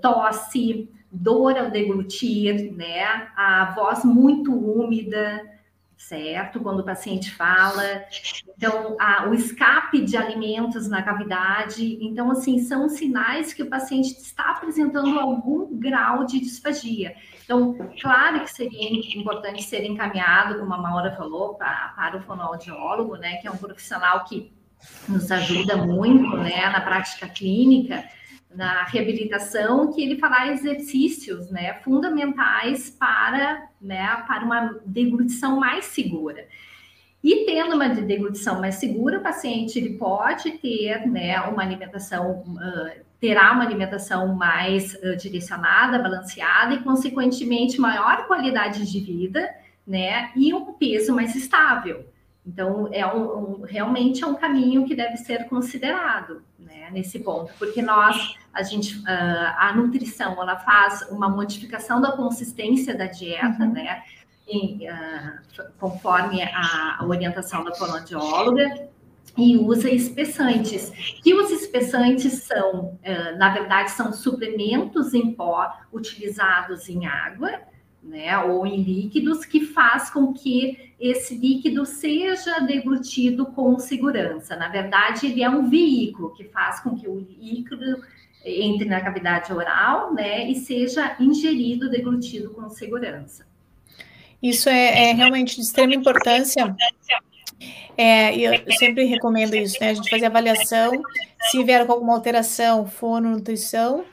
tosse, 0.00 0.88
dor 1.10 1.58
ao 1.58 1.70
deglutir, 1.70 2.72
né? 2.74 3.28
A 3.36 3.70
voz 3.74 4.02
muito 4.02 4.50
úmida, 4.50 5.42
certo? 5.94 6.58
Quando 6.60 6.80
o 6.80 6.84
paciente 6.84 7.30
fala. 7.30 7.82
Então, 8.56 8.96
a, 8.98 9.28
o 9.28 9.34
escape 9.34 10.00
de 10.00 10.16
alimentos 10.16 10.88
na 10.88 11.02
cavidade. 11.02 11.98
Então, 12.00 12.30
assim, 12.30 12.60
são 12.60 12.88
sinais 12.88 13.52
que 13.52 13.62
o 13.62 13.68
paciente 13.68 14.12
está 14.12 14.52
apresentando 14.52 15.20
algum 15.20 15.78
grau 15.78 16.24
de 16.24 16.40
disfagia. 16.40 17.14
Então, 17.44 17.76
claro 18.00 18.40
que 18.40 18.50
seria 18.50 19.18
importante 19.18 19.62
ser 19.62 19.84
encaminhado, 19.84 20.58
como 20.58 20.72
a 20.72 20.78
Maura 20.78 21.14
falou, 21.14 21.54
para, 21.56 21.92
para 21.94 22.16
o 22.16 22.22
fonoaudiólogo, 22.22 23.16
né? 23.16 23.36
Que 23.36 23.48
é 23.48 23.50
um 23.50 23.58
profissional 23.58 24.24
que 24.24 24.50
nos 25.08 25.30
ajuda 25.30 25.76
muito, 25.76 26.36
né? 26.36 26.68
Na 26.70 26.80
prática 26.80 27.28
clínica 27.28 28.04
na 28.54 28.84
reabilitação 28.84 29.92
que 29.92 30.02
ele 30.02 30.18
fará 30.18 30.48
exercícios 30.48 31.50
né, 31.50 31.74
fundamentais 31.82 32.90
para, 32.90 33.68
né, 33.80 34.22
para 34.26 34.44
uma 34.44 34.80
deglutição 34.84 35.58
mais 35.58 35.86
segura. 35.86 36.46
E 37.22 37.44
tendo 37.46 37.76
uma 37.76 37.88
deglutição 37.88 38.60
mais 38.60 38.76
segura, 38.76 39.18
o 39.18 39.22
paciente 39.22 39.78
ele 39.78 39.96
pode 39.96 40.50
ter 40.58 41.06
né, 41.06 41.40
uma 41.42 41.62
alimentação, 41.62 42.42
uh, 42.42 43.04
terá 43.20 43.52
uma 43.52 43.64
alimentação 43.64 44.34
mais 44.34 44.94
uh, 44.94 45.16
direcionada, 45.16 46.00
balanceada 46.00 46.74
e, 46.74 46.80
consequentemente, 46.80 47.80
maior 47.80 48.26
qualidade 48.26 48.90
de 48.90 49.00
vida 49.00 49.48
né, 49.86 50.32
e 50.34 50.52
um 50.52 50.72
peso 50.72 51.14
mais 51.14 51.36
estável. 51.36 52.04
Então, 52.44 52.88
é 52.92 53.06
um, 53.06 53.60
um, 53.60 53.62
realmente 53.62 54.24
é 54.24 54.26
um 54.26 54.34
caminho 54.34 54.84
que 54.84 54.96
deve 54.96 55.16
ser 55.16 55.48
considerado 55.48 56.42
né, 56.58 56.90
nesse 56.90 57.20
ponto, 57.20 57.52
porque 57.56 57.80
nós, 57.80 58.36
a 58.52 58.62
gente, 58.62 58.98
uh, 58.98 59.04
a 59.58 59.72
nutrição, 59.76 60.32
ela 60.42 60.56
faz 60.58 61.02
uma 61.10 61.28
modificação 61.28 62.00
da 62.00 62.12
consistência 62.12 62.96
da 62.96 63.06
dieta, 63.06 63.62
uhum. 63.62 63.72
né, 63.72 64.02
em, 64.48 64.88
uh, 64.90 65.72
conforme 65.78 66.42
a, 66.42 66.96
a, 66.98 67.06
orientação 67.06 67.64
da 67.64 67.74
fonoaudióloga, 67.74 68.88
e 69.36 69.56
usa 69.56 69.88
espessantes. 69.88 70.92
E 71.24 71.32
os 71.32 71.50
espessantes 71.50 72.42
são, 72.42 72.98
uh, 72.98 73.38
na 73.38 73.50
verdade, 73.54 73.92
são 73.92 74.12
suplementos 74.12 75.14
em 75.14 75.32
pó 75.32 75.72
utilizados 75.92 76.88
em 76.88 77.06
água, 77.06 77.60
né, 78.02 78.36
ou 78.38 78.66
em 78.66 78.82
líquidos, 78.82 79.44
que 79.44 79.60
faz 79.60 80.10
com 80.10 80.32
que 80.32 80.92
esse 80.98 81.34
líquido 81.34 81.86
seja 81.86 82.58
deglutido 82.60 83.46
com 83.46 83.78
segurança. 83.78 84.56
Na 84.56 84.68
verdade, 84.68 85.26
ele 85.26 85.42
é 85.42 85.48
um 85.48 85.68
veículo 85.68 86.32
que 86.34 86.44
faz 86.44 86.80
com 86.80 86.96
que 86.96 87.08
o 87.08 87.18
líquido 87.18 88.02
entre 88.44 88.88
na 88.88 89.00
cavidade 89.00 89.52
oral, 89.52 90.12
né, 90.12 90.50
e 90.50 90.56
seja 90.56 91.16
ingerido, 91.20 91.88
deglutido 91.88 92.50
com 92.50 92.68
segurança. 92.68 93.46
Isso 94.42 94.68
é, 94.68 95.10
é 95.10 95.12
realmente 95.12 95.54
de 95.54 95.62
extrema 95.62 95.94
importância. 95.94 96.74
É, 97.96 98.36
eu 98.36 98.60
sempre 98.72 99.04
recomendo 99.04 99.54
isso, 99.54 99.76
né? 99.80 99.90
A 99.90 99.94
gente 99.94 100.10
fazer 100.10 100.26
avaliação, 100.26 100.90
se 101.50 101.62
vier 101.62 101.86
com 101.86 101.92
alguma 101.92 102.14
alteração, 102.14 102.86
fono, 102.86 103.30
nutrição, 103.30 104.04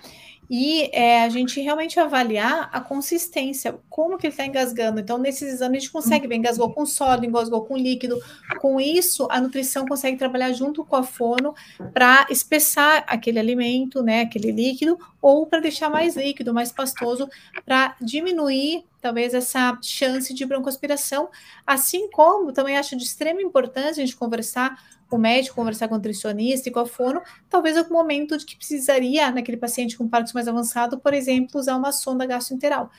e 0.50 0.90
é, 0.92 1.24
a 1.24 1.30
gente 1.30 1.62
realmente 1.62 2.00
avaliar 2.00 2.70
a 2.74 2.82
consistência, 2.82 3.78
como 3.88 4.18
que 4.18 4.26
ele 4.26 4.34
está 4.34 4.46
engasgando. 4.46 5.00
Então, 5.00 5.20
nesses 5.20 5.54
exames, 5.54 5.78
a 5.78 5.80
gente 5.82 5.92
consegue 5.92 6.28
ver, 6.28 6.36
engasgou 6.36 6.74
com 6.74 6.86
sódio, 6.88 7.28
engasgou 7.28 7.64
com 7.66 7.78
líquido. 7.78 8.20
Com 8.60 8.80
isso, 8.80 9.28
a 9.30 9.40
nutrição 9.40 9.86
consegue 9.86 10.18
trabalhar 10.18 10.52
junto 10.54 10.84
com 10.84 10.96
a 10.96 11.04
fono 11.04 11.54
para 11.94 12.26
espessar 12.32 13.04
aquele 13.08 13.38
alimento, 13.38 14.02
né, 14.02 14.22
aquele 14.22 14.52
líquido, 14.52 14.98
ou 15.22 15.46
para 15.46 15.60
deixar 15.60 15.90
mais 15.90 16.16
líquido, 16.16 16.52
mais 16.52 16.72
pastoso, 16.72 17.30
para 17.64 17.96
diminuir, 18.02 18.84
talvez, 19.00 19.36
essa 19.36 19.78
chance 19.84 20.34
de 20.34 20.46
broncoaspiração. 20.46 21.30
Assim 21.66 22.10
como 22.10 22.52
também 22.52 22.76
acho 22.76 22.96
de 22.96 23.04
extrema 23.04 23.42
importância 23.42 24.02
a 24.02 24.06
gente 24.06 24.16
conversar 24.16 24.99
o 25.15 25.19
médico, 25.19 25.56
conversar 25.56 25.88
com 25.88 25.95
o 25.95 25.98
nutricionista 25.98 26.69
e 26.69 26.72
com 26.72 26.80
a 26.80 26.86
fono, 26.86 27.22
talvez 27.50 27.76
algum 27.78 27.93
momento 27.93 28.38
de 28.38 28.45
que 28.45 28.56
precisaria, 28.56 29.32
naquele 29.32 29.58
paciente 29.58 29.98
com 29.98 30.08
Parkinson 30.08 30.34
mais 30.36 30.48
avançado, 30.48 31.00
por 31.00 31.13
exemplo, 31.13 31.60
usar 31.60 31.76
uma 31.76 31.91
sonda 31.91 32.26
gastroenteral. 32.26 32.91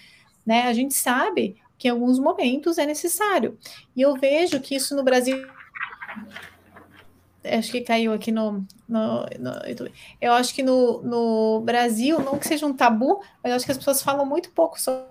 Né? 0.45 0.63
A 0.63 0.73
gente 0.73 0.95
sabe 0.95 1.57
que 1.79 1.89
em 1.89 1.91
alguns 1.91 2.19
momentos 2.19 2.79
é 2.79 2.87
necessário. 2.87 3.59
E 3.97 4.03
eu 4.03 4.15
vejo 4.17 4.61
que 4.61 4.75
isso 4.75 4.95
no 4.95 5.03
Brasil. 5.03 5.47
Acho 7.43 7.73
que 7.73 7.81
caiu 7.81 8.13
aqui 8.13 8.31
no, 8.31 8.67
no, 8.87 9.23
no 9.39 9.53
Eu 10.21 10.33
acho 10.35 10.55
que 10.55 10.63
no, 10.63 11.01
no 11.03 11.63
Brasil, 11.63 12.21
não 12.21 12.39
que 12.39 12.47
seja 12.47 12.67
um 12.67 12.75
tabu, 12.75 13.23
mas 13.43 13.53
acho 13.55 13.65
que 13.65 13.73
as 13.73 13.79
pessoas 13.79 14.03
falam 14.03 14.27
muito 14.27 14.51
pouco 14.51 14.79
sobre 14.79 15.09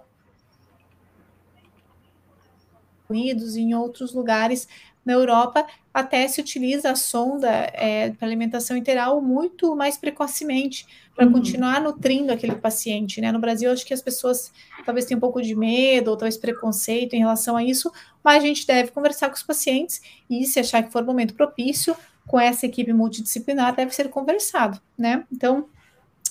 Unidos 3.09 3.55
em 3.55 3.73
outros 3.73 4.13
lugares 4.13 4.67
na 5.05 5.13
Europa, 5.13 5.65
até 5.93 6.27
se 6.27 6.39
utiliza 6.39 6.91
a 6.91 6.95
sonda 6.95 7.49
é, 7.73 8.11
para 8.11 8.27
alimentação 8.27 8.77
interal 8.77 9.21
muito 9.21 9.75
mais 9.75 9.97
precocemente, 9.97 10.85
para 11.15 11.25
uhum. 11.25 11.33
continuar 11.33 11.81
nutrindo 11.81 12.31
aquele 12.31 12.55
paciente. 12.55 13.19
Né? 13.19 13.31
No 13.31 13.39
Brasil, 13.39 13.71
acho 13.71 13.85
que 13.85 13.93
as 13.93 14.01
pessoas 14.01 14.51
talvez 14.85 15.05
tenham 15.05 15.17
um 15.17 15.21
pouco 15.21 15.41
de 15.41 15.55
medo 15.55 16.11
ou 16.11 16.17
talvez 16.17 16.37
preconceito 16.37 17.13
em 17.13 17.19
relação 17.19 17.57
a 17.57 17.63
isso, 17.63 17.91
mas 18.23 18.43
a 18.43 18.47
gente 18.47 18.65
deve 18.65 18.91
conversar 18.91 19.29
com 19.29 19.35
os 19.35 19.43
pacientes 19.43 20.01
e, 20.29 20.45
se 20.45 20.59
achar 20.59 20.83
que 20.83 20.91
for 20.91 21.03
momento 21.03 21.33
propício, 21.33 21.95
com 22.27 22.39
essa 22.39 22.65
equipe 22.65 22.93
multidisciplinar, 22.93 23.75
deve 23.75 23.93
ser 23.93 24.09
conversado. 24.09 24.79
Né? 24.97 25.25
Então, 25.31 25.65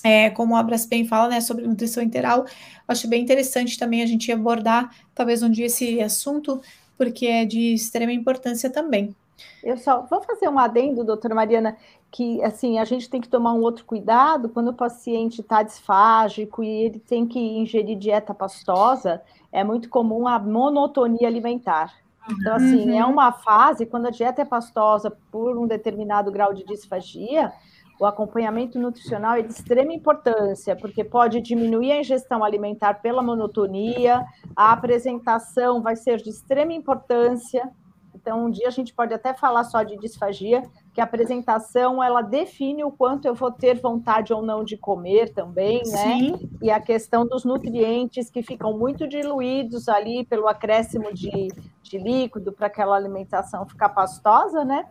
é, 0.03 0.29
como 0.29 0.55
a 0.55 0.63
Braspen 0.63 1.05
fala, 1.05 1.27
né, 1.29 1.41
sobre 1.41 1.67
nutrição 1.67 2.01
interal, 2.01 2.45
acho 2.87 3.07
bem 3.07 3.21
interessante 3.21 3.77
também 3.77 4.01
a 4.01 4.05
gente 4.05 4.31
abordar, 4.31 4.95
talvez 5.13 5.43
um 5.43 5.49
dia, 5.49 5.65
esse 5.65 5.99
assunto, 5.99 6.61
porque 6.99 7.25
é 7.25 7.45
de 7.45 7.73
extrema 7.73 8.11
importância 8.11 8.69
também. 8.69 9.15
Eu 9.63 9.77
só 9.77 10.01
vou 10.01 10.21
fazer 10.21 10.49
um 10.49 10.59
adendo, 10.59 11.05
doutora 11.05 11.33
Mariana, 11.33 11.77
que 12.11 12.43
assim 12.43 12.77
a 12.77 12.83
gente 12.83 13.09
tem 13.09 13.21
que 13.21 13.29
tomar 13.29 13.53
um 13.53 13.61
outro 13.61 13.85
cuidado 13.85 14.49
quando 14.49 14.67
o 14.67 14.73
paciente 14.73 15.39
está 15.39 15.63
disfágico 15.63 16.61
e 16.61 16.67
ele 16.67 16.99
tem 16.99 17.25
que 17.25 17.39
ingerir 17.39 17.97
dieta 17.97 18.33
pastosa, 18.33 19.21
é 19.49 19.63
muito 19.63 19.87
comum 19.87 20.27
a 20.27 20.37
monotonia 20.37 21.25
alimentar. 21.25 21.95
Então, 22.29 22.55
assim, 22.55 22.89
é 22.89 22.93
uhum. 22.93 22.99
é 22.99 23.05
uma 23.05 23.31
fase, 23.31 23.85
quando 23.85 24.07
a 24.07 24.11
dieta 24.11 24.41
é 24.41 24.45
pastosa 24.45 25.09
por 25.31 25.57
um 25.57 25.65
determinado 25.65 26.29
grau 26.31 26.53
de 26.53 26.65
disfagia, 26.65 27.51
o 27.99 28.05
acompanhamento 28.05 28.79
nutricional 28.79 29.33
é 29.33 29.41
de 29.41 29.51
extrema 29.51 29.93
importância, 29.93 30.73
porque 30.73 31.03
pode 31.03 31.41
diminuir 31.41 31.91
a 31.91 31.99
ingestão 31.99 32.45
alimentar 32.45 33.01
pela 33.01 33.21
monotonia, 33.21 34.25
a 34.55 34.71
apresentação 34.71 35.81
vai 35.81 35.97
ser 35.97 36.17
de 36.17 36.29
extrema 36.29 36.71
importância. 36.71 37.69
Então, 38.15 38.45
um 38.45 38.49
dia 38.49 38.67
a 38.67 38.71
gente 38.71 38.93
pode 38.93 39.13
até 39.13 39.33
falar 39.33 39.65
só 39.65 39.83
de 39.83 39.97
disfagia, 39.97 40.63
que 40.93 41.01
a 41.01 41.03
apresentação 41.03 42.01
ela 42.01 42.21
define 42.21 42.85
o 42.85 42.91
quanto 42.91 43.25
eu 43.25 43.35
vou 43.35 43.51
ter 43.51 43.79
vontade 43.79 44.33
ou 44.33 44.41
não 44.41 44.63
de 44.63 44.77
comer 44.77 45.33
também, 45.33 45.81
né? 45.85 46.17
Sim. 46.17 46.49
E 46.61 46.71
a 46.71 46.79
questão 46.79 47.27
dos 47.27 47.43
nutrientes 47.43 48.29
que 48.29 48.41
ficam 48.41 48.77
muito 48.77 49.07
diluídos 49.07 49.89
ali 49.89 50.25
pelo 50.25 50.47
acréscimo 50.47 51.13
de, 51.13 51.49
de 51.81 51.97
líquido 51.97 52.51
para 52.53 52.67
aquela 52.67 52.95
alimentação 52.95 53.65
ficar 53.65 53.89
pastosa, 53.89 54.63
né? 54.63 54.85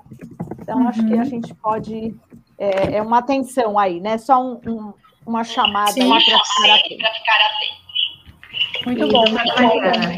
Então, 0.60 0.80
uhum. 0.80 0.88
acho 0.88 1.06
que 1.06 1.14
a 1.14 1.18
uhum. 1.18 1.24
gente 1.24 1.54
pode 1.54 2.14
é, 2.58 2.96
é 2.96 3.02
uma 3.02 3.18
atenção 3.18 3.78
aí, 3.78 4.00
né? 4.00 4.18
Só 4.18 4.42
um, 4.42 4.60
um, 4.66 4.94
uma 5.24 5.44
chamada 5.44 5.92
para 5.94 6.20
ficar 6.20 6.66
atento. 6.66 7.88
Muito 8.84 9.04
e, 9.04 9.08
bom. 9.08 9.24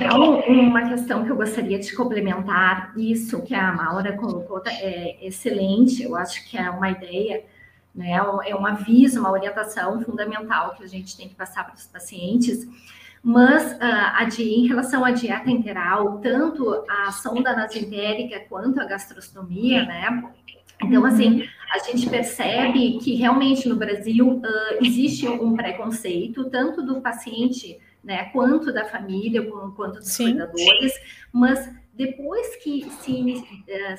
É 0.01 0.15
um, 0.15 0.69
uma 0.69 0.89
questão 0.89 1.25
que 1.25 1.31
eu 1.31 1.37
gostaria 1.37 1.79
de 1.79 1.95
complementar, 1.95 2.93
isso 2.97 3.43
que 3.43 3.55
a 3.55 3.73
Maura 3.73 4.17
colocou 4.17 4.63
é 4.67 5.19
excelente, 5.25 6.03
eu 6.03 6.17
acho 6.17 6.49
que 6.49 6.57
é 6.57 6.71
uma 6.71 6.91
ideia, 6.91 7.45
né? 7.95 8.13
É 8.47 8.55
um 8.57 8.67
aviso, 8.67 9.21
uma 9.21 9.31
orientação 9.31 10.01
fundamental 10.03 10.75
que 10.75 10.85
a 10.85 10.87
gente 10.87 11.17
tem 11.17 11.29
que 11.29 11.35
passar 11.35 11.65
para 11.65 11.75
os 11.75 11.87
pacientes. 11.87 12.67
Mas 13.23 13.73
uh, 13.73 13.79
a 13.81 14.25
de, 14.25 14.43
em 14.43 14.67
relação 14.67 15.05
à 15.05 15.11
dieta 15.11 15.51
interal, 15.51 16.19
tanto 16.23 16.85
a 16.89 17.13
sonda 17.13 17.55
nasentérica 17.55 18.41
quanto 18.49 18.81
a 18.81 18.87
gastrostomia, 18.87 19.85
né? 19.85 20.23
Então, 20.83 21.05
assim, 21.05 21.47
a 21.73 21.79
gente 21.79 22.09
percebe 22.09 22.99
que 22.99 23.15
realmente 23.15 23.69
no 23.69 23.77
Brasil 23.77 24.29
uh, 24.29 24.85
existe 24.85 25.29
um 25.29 25.55
preconceito, 25.55 26.49
tanto 26.51 26.83
do 26.83 27.01
paciente 27.01 27.79
né? 28.03 28.25
Quanto 28.33 28.73
da 28.73 28.85
família, 28.85 29.47
quanto 29.77 29.99
dos 29.99 30.09
Sim. 30.09 30.25
cuidadores, 30.25 30.93
mas 31.33 31.71
depois 31.93 32.57
que 32.57 32.89
se, 32.91 33.45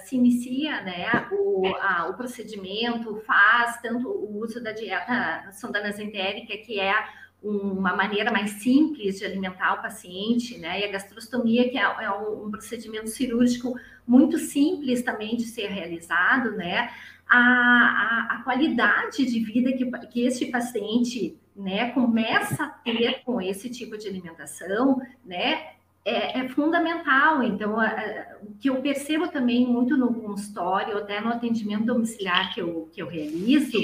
se 0.05 0.15
inicia 0.15 0.81
né, 0.81 1.27
o, 1.31 1.67
a, 1.79 2.07
o 2.09 2.15
procedimento, 2.15 3.21
faz 3.27 3.79
tanto 3.79 4.09
o 4.09 4.39
uso 4.39 4.61
da 4.61 4.71
dieta 4.71 5.51
sonda 5.51 5.83
nasentérica, 5.83 6.57
que 6.57 6.79
é 6.79 6.95
uma 7.41 7.95
maneira 7.95 8.31
mais 8.31 8.51
simples 8.51 9.17
de 9.17 9.25
alimentar 9.25 9.73
o 9.73 9.81
paciente, 9.81 10.57
né? 10.59 10.81
E 10.81 10.85
a 10.85 10.91
gastrostomia, 10.91 11.69
que 11.69 11.77
é, 11.77 11.81
é 11.81 12.11
um, 12.11 12.51
procedimento 12.51 13.09
cirúrgico 13.09 13.73
muito 14.05 14.37
simples 14.37 15.01
também 15.01 15.35
de 15.35 15.45
ser 15.45 15.67
realizado, 15.67 16.51
né? 16.51 16.91
A, 17.27 17.37
a, 17.37 18.27
a 18.35 18.43
qualidade 18.43 19.25
de 19.25 19.39
vida 19.39 19.71
que, 19.73 19.85
que 20.07 20.25
este 20.25 20.47
paciente 20.47 21.37
né, 21.55 21.91
começa 21.91 22.65
a 22.65 22.69
ter 22.69 23.21
com 23.23 23.41
esse 23.41 23.69
tipo 23.69 23.97
de 23.97 24.07
alimentação, 24.07 25.01
né? 25.25 25.71
É, 26.03 26.39
é 26.39 26.49
fundamental. 26.49 27.41
Então, 27.43 27.77
o 28.41 28.55
que 28.59 28.69
eu 28.69 28.81
percebo 28.81 29.27
também 29.27 29.65
muito 29.65 29.97
no 29.97 30.13
consultório, 30.13 30.97
até 30.97 31.21
no 31.21 31.29
atendimento 31.29 31.85
domiciliar 31.85 32.53
que 32.53 32.61
eu, 32.61 32.89
que 32.91 33.01
eu 33.01 33.07
realizo, 33.07 33.77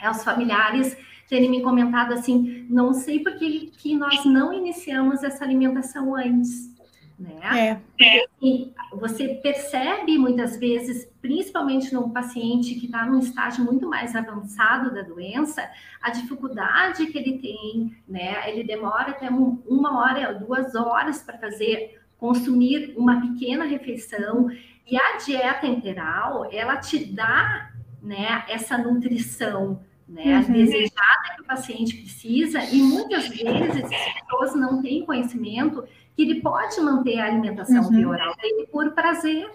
é 0.00 0.10
os 0.10 0.24
familiares 0.24 0.96
terem 1.32 1.48
me 1.48 1.62
comentado 1.62 2.12
assim, 2.12 2.66
não 2.68 2.92
sei 2.92 3.20
por 3.20 3.34
que, 3.38 3.72
que 3.78 3.96
nós 3.96 4.22
não 4.26 4.52
iniciamos 4.52 5.22
essa 5.22 5.42
alimentação 5.42 6.14
antes. 6.14 6.70
Né? 7.18 7.80
É. 7.98 8.26
E 8.42 8.70
você 8.92 9.40
percebe 9.42 10.18
muitas 10.18 10.58
vezes, 10.58 11.10
principalmente 11.22 11.94
num 11.94 12.10
paciente 12.10 12.74
que 12.74 12.84
está 12.84 13.06
num 13.06 13.18
estágio 13.18 13.64
muito 13.64 13.88
mais 13.88 14.14
avançado 14.14 14.92
da 14.92 15.00
doença, 15.00 15.66
a 16.02 16.10
dificuldade 16.10 17.06
que 17.06 17.16
ele 17.16 17.38
tem, 17.38 17.96
né? 18.06 18.50
Ele 18.50 18.62
demora 18.62 19.12
até 19.12 19.30
uma 19.30 20.00
hora, 20.00 20.34
duas 20.34 20.74
horas 20.74 21.22
para 21.22 21.38
fazer, 21.38 21.98
consumir 22.18 22.92
uma 22.94 23.22
pequena 23.22 23.64
refeição. 23.64 24.50
E 24.86 24.98
a 24.98 25.16
dieta 25.16 25.66
integral, 25.66 26.50
ela 26.52 26.76
te 26.76 27.02
dá, 27.02 27.70
né, 28.02 28.44
essa 28.50 28.76
nutrição 28.76 29.80
né, 30.12 30.44
uhum. 30.46 30.52
desejada 30.52 31.34
que 31.34 31.42
o 31.42 31.44
paciente 31.44 31.96
precisa, 31.96 32.62
e 32.64 32.80
muitas 32.82 33.28
vezes 33.28 33.84
as 33.84 34.20
pessoas 34.20 34.54
não 34.54 34.82
têm 34.82 35.06
conhecimento 35.06 35.84
que 36.14 36.22
ele 36.22 36.40
pode 36.40 36.78
manter 36.80 37.18
a 37.18 37.26
alimentação 37.26 37.88
uhum. 37.88 38.10
oral 38.10 38.36
dele 38.36 38.66
por 38.70 38.92
prazer. 38.92 39.50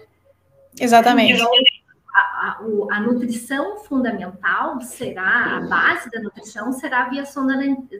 Exatamente. 0.78 1.34
Então, 1.34 1.50
a, 2.14 2.20
a, 2.20 2.96
a, 2.96 3.00
nutrição 3.00 3.78
fundamental 3.78 4.80
será, 4.80 5.56
a 5.56 5.60
base 5.60 6.10
da 6.10 6.20
nutrição 6.20 6.72
será 6.72 7.04
a 7.04 7.08
via 7.08 7.24
sonda 7.24 7.54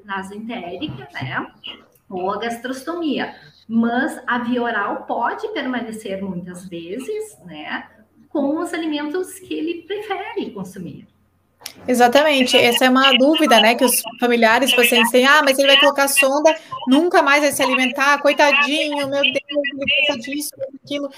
nasentérica, 0.04 1.08
né? 1.12 1.46
Ou 2.08 2.32
a 2.32 2.38
gastrostomia. 2.38 3.34
Mas 3.68 4.20
a 4.26 4.38
via 4.38 4.62
oral 4.62 5.04
pode 5.04 5.46
permanecer 5.48 6.22
muitas 6.22 6.66
vezes, 6.66 7.38
né? 7.44 7.88
Com 8.28 8.58
os 8.58 8.74
alimentos 8.74 9.38
que 9.38 9.54
ele 9.54 9.82
prefere 9.82 10.50
consumir. 10.50 11.06
Exatamente, 11.86 12.56
essa 12.56 12.84
é 12.84 12.90
uma 12.90 13.12
dúvida, 13.16 13.58
né, 13.60 13.74
que 13.74 13.84
os 13.84 14.02
familiares, 14.20 14.74
pacientes 14.74 15.10
têm, 15.10 15.26
ah, 15.26 15.42
mas 15.42 15.58
ele 15.58 15.68
vai 15.68 15.80
colocar 15.80 16.06
sonda, 16.06 16.54
nunca 16.86 17.22
mais 17.22 17.42
vai 17.42 17.50
se 17.50 17.62
alimentar, 17.62 18.20
coitadinho, 18.20 19.08
meu 19.08 19.22
Deus, 19.22 19.34
ele 19.48 20.06
pensa 20.06 20.18
disso, 20.18 20.50
aquilo, 20.84 21.10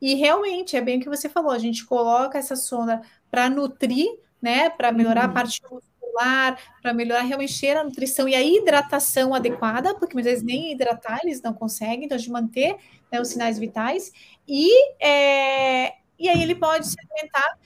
e 0.00 0.14
realmente, 0.14 0.76
é 0.76 0.80
bem 0.80 0.98
o 0.98 1.00
que 1.00 1.08
você 1.08 1.28
falou, 1.28 1.50
a 1.50 1.58
gente 1.58 1.84
coloca 1.84 2.38
essa 2.38 2.56
sonda 2.56 3.00
para 3.30 3.48
nutrir, 3.48 4.06
né, 4.40 4.70
para 4.70 4.92
melhorar 4.92 5.24
uhum. 5.24 5.30
a 5.30 5.34
parte 5.34 5.62
muscular, 5.70 6.58
para 6.82 6.92
melhorar 6.92 7.22
realmente 7.22 7.66
a 7.68 7.84
nutrição 7.84 8.28
e 8.28 8.34
a 8.34 8.42
hidratação 8.42 9.34
adequada, 9.34 9.94
porque 9.94 10.14
muitas 10.14 10.32
vezes 10.32 10.44
nem 10.44 10.72
hidratar 10.72 11.20
eles 11.24 11.40
não 11.40 11.54
conseguem, 11.54 12.04
então 12.04 12.18
de 12.18 12.30
manter 12.30 12.76
né, 13.10 13.20
os 13.20 13.28
sinais 13.28 13.58
vitais, 13.58 14.12
e, 14.46 14.70
é, 15.02 15.94
e 16.18 16.28
aí 16.28 16.42
ele 16.42 16.54
pode 16.54 16.86
se 16.86 16.96
alimentar 17.00 17.58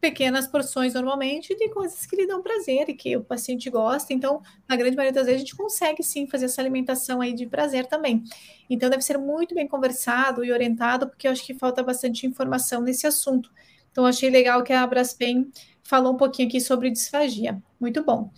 pequenas 0.00 0.46
porções 0.46 0.94
normalmente, 0.94 1.52
e 1.52 1.56
tem 1.56 1.68
coisas 1.68 2.06
que 2.06 2.16
lhe 2.16 2.26
dão 2.26 2.42
prazer 2.42 2.88
e 2.88 2.94
que 2.94 3.16
o 3.16 3.22
paciente 3.22 3.68
gosta. 3.68 4.12
Então, 4.12 4.40
na 4.66 4.74
grande 4.74 4.96
maioria 4.96 5.12
das 5.12 5.26
vezes, 5.26 5.42
a 5.42 5.44
gente 5.44 5.56
consegue 5.56 6.02
sim 6.02 6.26
fazer 6.26 6.46
essa 6.46 6.60
alimentação 6.62 7.20
aí 7.20 7.34
de 7.34 7.46
prazer 7.46 7.86
também. 7.86 8.24
Então, 8.68 8.88
deve 8.88 9.02
ser 9.02 9.18
muito 9.18 9.54
bem 9.54 9.68
conversado 9.68 10.42
e 10.42 10.50
orientado, 10.50 11.06
porque 11.08 11.28
eu 11.28 11.32
acho 11.32 11.44
que 11.44 11.54
falta 11.54 11.82
bastante 11.82 12.26
informação 12.26 12.80
nesse 12.80 13.06
assunto. 13.06 13.52
Então, 13.92 14.06
achei 14.06 14.30
legal 14.30 14.62
que 14.62 14.72
a 14.72 14.86
Braskem 14.86 15.50
falou 15.82 16.14
um 16.14 16.16
pouquinho 16.16 16.48
aqui 16.48 16.60
sobre 16.60 16.90
disfagia. 16.90 17.60
Muito 17.78 18.02
bom. 18.02 18.30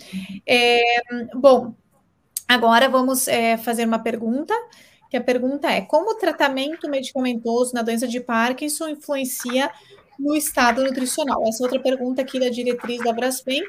É, 0.47 0.81
bom, 1.35 1.75
agora 2.49 2.89
vamos 2.89 3.29
é, 3.29 3.57
fazer 3.57 3.87
uma 3.87 4.01
pergunta. 4.01 4.55
Que 5.09 5.17
a 5.19 5.23
pergunta 5.23 5.71
é: 5.71 5.83
como 5.83 6.13
o 6.13 6.15
tratamento 6.15 6.89
medicamentoso 6.89 7.75
na 7.75 7.83
doença 7.83 8.09
de 8.09 8.19
Parkinson 8.19 8.89
influencia 8.89 9.71
no 10.19 10.35
estado 10.35 10.83
nutricional? 10.83 11.43
Essa 11.47 11.63
é 11.63 11.65
outra 11.65 11.81
pergunta 11.81 12.23
aqui 12.23 12.39
da 12.39 12.49
diretriz 12.49 13.03
da 13.03 13.13
Braskem. 13.13 13.63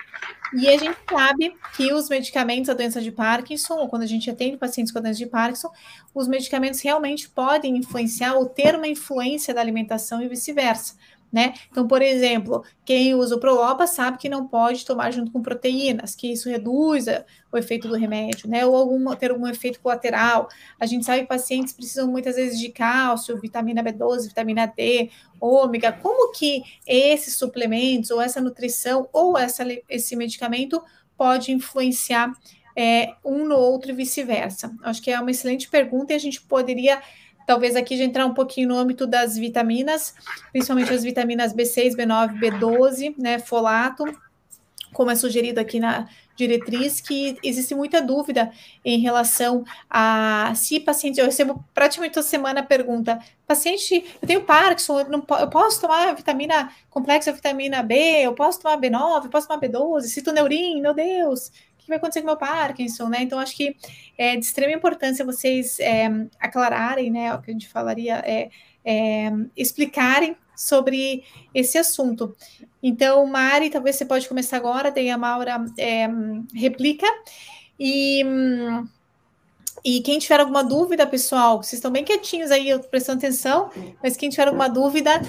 E 0.53 0.67
a 0.67 0.77
gente 0.77 0.97
sabe 1.09 1.55
que 1.75 1.91
os 1.93 2.09
medicamentos 2.09 2.67
da 2.67 2.73
doença 2.73 3.01
de 3.01 3.11
Parkinson, 3.11 3.75
ou 3.75 3.89
quando 3.89 4.03
a 4.03 4.07
gente 4.07 4.29
atende 4.29 4.57
pacientes 4.57 4.93
com 4.93 5.01
doença 5.01 5.17
de 5.17 5.25
Parkinson, 5.25 5.71
os 6.13 6.27
medicamentos 6.27 6.79
realmente 6.81 7.27
podem 7.29 7.77
influenciar 7.77 8.35
ou 8.35 8.45
ter 8.45 8.75
uma 8.75 8.87
influência 8.87 9.53
da 9.53 9.61
alimentação 9.61 10.21
e 10.21 10.27
vice-versa 10.27 10.95
né? 11.33 11.55
Então, 11.71 11.87
por 11.87 11.99
exemplo, 12.03 12.63
quem 12.85 13.15
usa 13.15 13.35
o 13.35 13.39
Prolopa 13.39 13.87
sabe 13.87 14.19
que 14.19 14.29
não 14.29 14.47
pode 14.47 14.85
tomar 14.85 15.09
junto 15.09 15.31
com 15.31 15.41
proteínas, 15.41 16.13
que 16.13 16.31
isso 16.31 16.47
reduz 16.47 17.07
o 17.51 17.57
efeito 17.57 17.87
do 17.87 17.95
remédio, 17.95 18.47
né? 18.47 18.63
Ou 18.63 19.15
ter 19.15 19.31
algum 19.31 19.47
efeito 19.47 19.79
colateral. 19.79 20.47
A 20.79 20.85
gente 20.85 21.03
sabe 21.03 21.21
que 21.21 21.27
pacientes 21.27 21.73
precisam 21.73 22.07
muitas 22.07 22.35
vezes 22.35 22.59
de 22.59 22.69
cálcio, 22.69 23.39
vitamina 23.41 23.83
B12, 23.83 24.27
vitamina 24.27 24.67
D, 24.67 25.09
ômega. 25.41 25.91
Como 25.91 26.31
que 26.31 26.61
esses 26.85 27.35
suplementos, 27.35 28.11
ou 28.11 28.21
essa 28.21 28.39
nutrição, 28.39 29.09
ou 29.11 29.35
essa, 29.35 29.65
esse 29.89 30.15
medicamento 30.15 30.83
pode 31.17 31.51
influenciar 31.51 32.31
é, 32.75 33.15
um 33.25 33.43
no 33.47 33.55
outro 33.55 33.89
e 33.89 33.95
vice-versa? 33.95 34.71
Acho 34.83 35.01
que 35.01 35.09
é 35.09 35.19
uma 35.19 35.31
excelente 35.31 35.67
pergunta 35.67 36.13
e 36.13 36.15
a 36.15 36.19
gente 36.19 36.39
poderia 36.41 37.01
talvez 37.45 37.75
aqui 37.75 37.97
já 37.97 38.03
entrar 38.03 38.25
um 38.25 38.33
pouquinho 38.33 38.69
no 38.69 38.77
âmbito 38.77 39.05
das 39.05 39.37
vitaminas, 39.37 40.13
principalmente 40.51 40.93
as 40.93 41.03
vitaminas 41.03 41.53
B6, 41.53 41.95
B9, 41.95 42.39
B12, 42.39 43.15
né, 43.17 43.39
folato, 43.39 44.05
como 44.93 45.11
é 45.11 45.15
sugerido 45.15 45.59
aqui 45.59 45.79
na 45.79 46.07
diretriz, 46.35 46.99
que 46.99 47.37
existe 47.43 47.75
muita 47.75 48.01
dúvida 48.01 48.51
em 48.83 48.99
relação 48.99 49.63
a 49.89 50.53
se 50.55 50.79
paciente, 50.79 51.19
eu 51.19 51.25
recebo 51.25 51.63
praticamente 51.73 52.13
toda 52.13 52.25
semana 52.25 52.61
a 52.61 52.63
pergunta, 52.63 53.19
paciente, 53.45 54.03
eu 54.21 54.27
tenho 54.27 54.43
Parkinson, 54.43 55.01
eu, 55.01 55.09
não, 55.09 55.25
eu 55.39 55.49
posso 55.49 55.81
tomar 55.81 56.13
vitamina 56.15 56.71
complexa, 56.89 57.31
vitamina 57.31 57.83
B, 57.83 57.95
eu 57.95 58.33
posso 58.33 58.59
tomar 58.61 58.77
B9, 58.77 59.25
eu 59.25 59.29
posso 59.29 59.47
tomar 59.47 59.59
B12, 59.59 60.03
citoneurin, 60.03 60.81
meu 60.81 60.93
Deus, 60.93 61.51
que 61.83 61.89
vai 61.89 61.97
acontecer 61.97 62.21
com 62.21 62.27
meu 62.27 62.37
Parkinson, 62.37 63.09
né? 63.09 63.21
Então, 63.21 63.39
acho 63.39 63.55
que 63.55 63.75
é 64.17 64.35
de 64.35 64.45
extrema 64.45 64.73
importância 64.73 65.25
vocês 65.25 65.79
é, 65.79 66.09
aclararem, 66.39 67.11
né? 67.11 67.33
O 67.33 67.41
que 67.41 67.51
a 67.51 67.53
gente 67.53 67.67
falaria 67.67 68.15
é, 68.25 68.49
é, 68.83 69.31
explicarem 69.55 70.35
sobre 70.55 71.23
esse 71.53 71.77
assunto. 71.77 72.35
Então, 72.81 73.25
Mari, 73.25 73.69
talvez 73.69 73.95
você 73.95 74.05
pode 74.05 74.27
começar 74.27 74.57
agora, 74.57 74.91
daí 74.91 75.09
a 75.09 75.17
Maura 75.17 75.63
é, 75.77 76.07
replica. 76.53 77.07
E, 77.79 78.23
e 79.83 80.01
quem 80.01 80.19
tiver 80.19 80.39
alguma 80.39 80.63
dúvida, 80.63 81.07
pessoal, 81.07 81.61
vocês 81.61 81.73
estão 81.73 81.91
bem 81.91 82.03
quietinhos 82.03 82.51
aí, 82.51 82.77
prestando 82.89 83.19
atenção, 83.19 83.71
mas 84.01 84.15
quem 84.15 84.29
tiver 84.29 84.47
alguma 84.47 84.67
dúvida, 84.67 85.21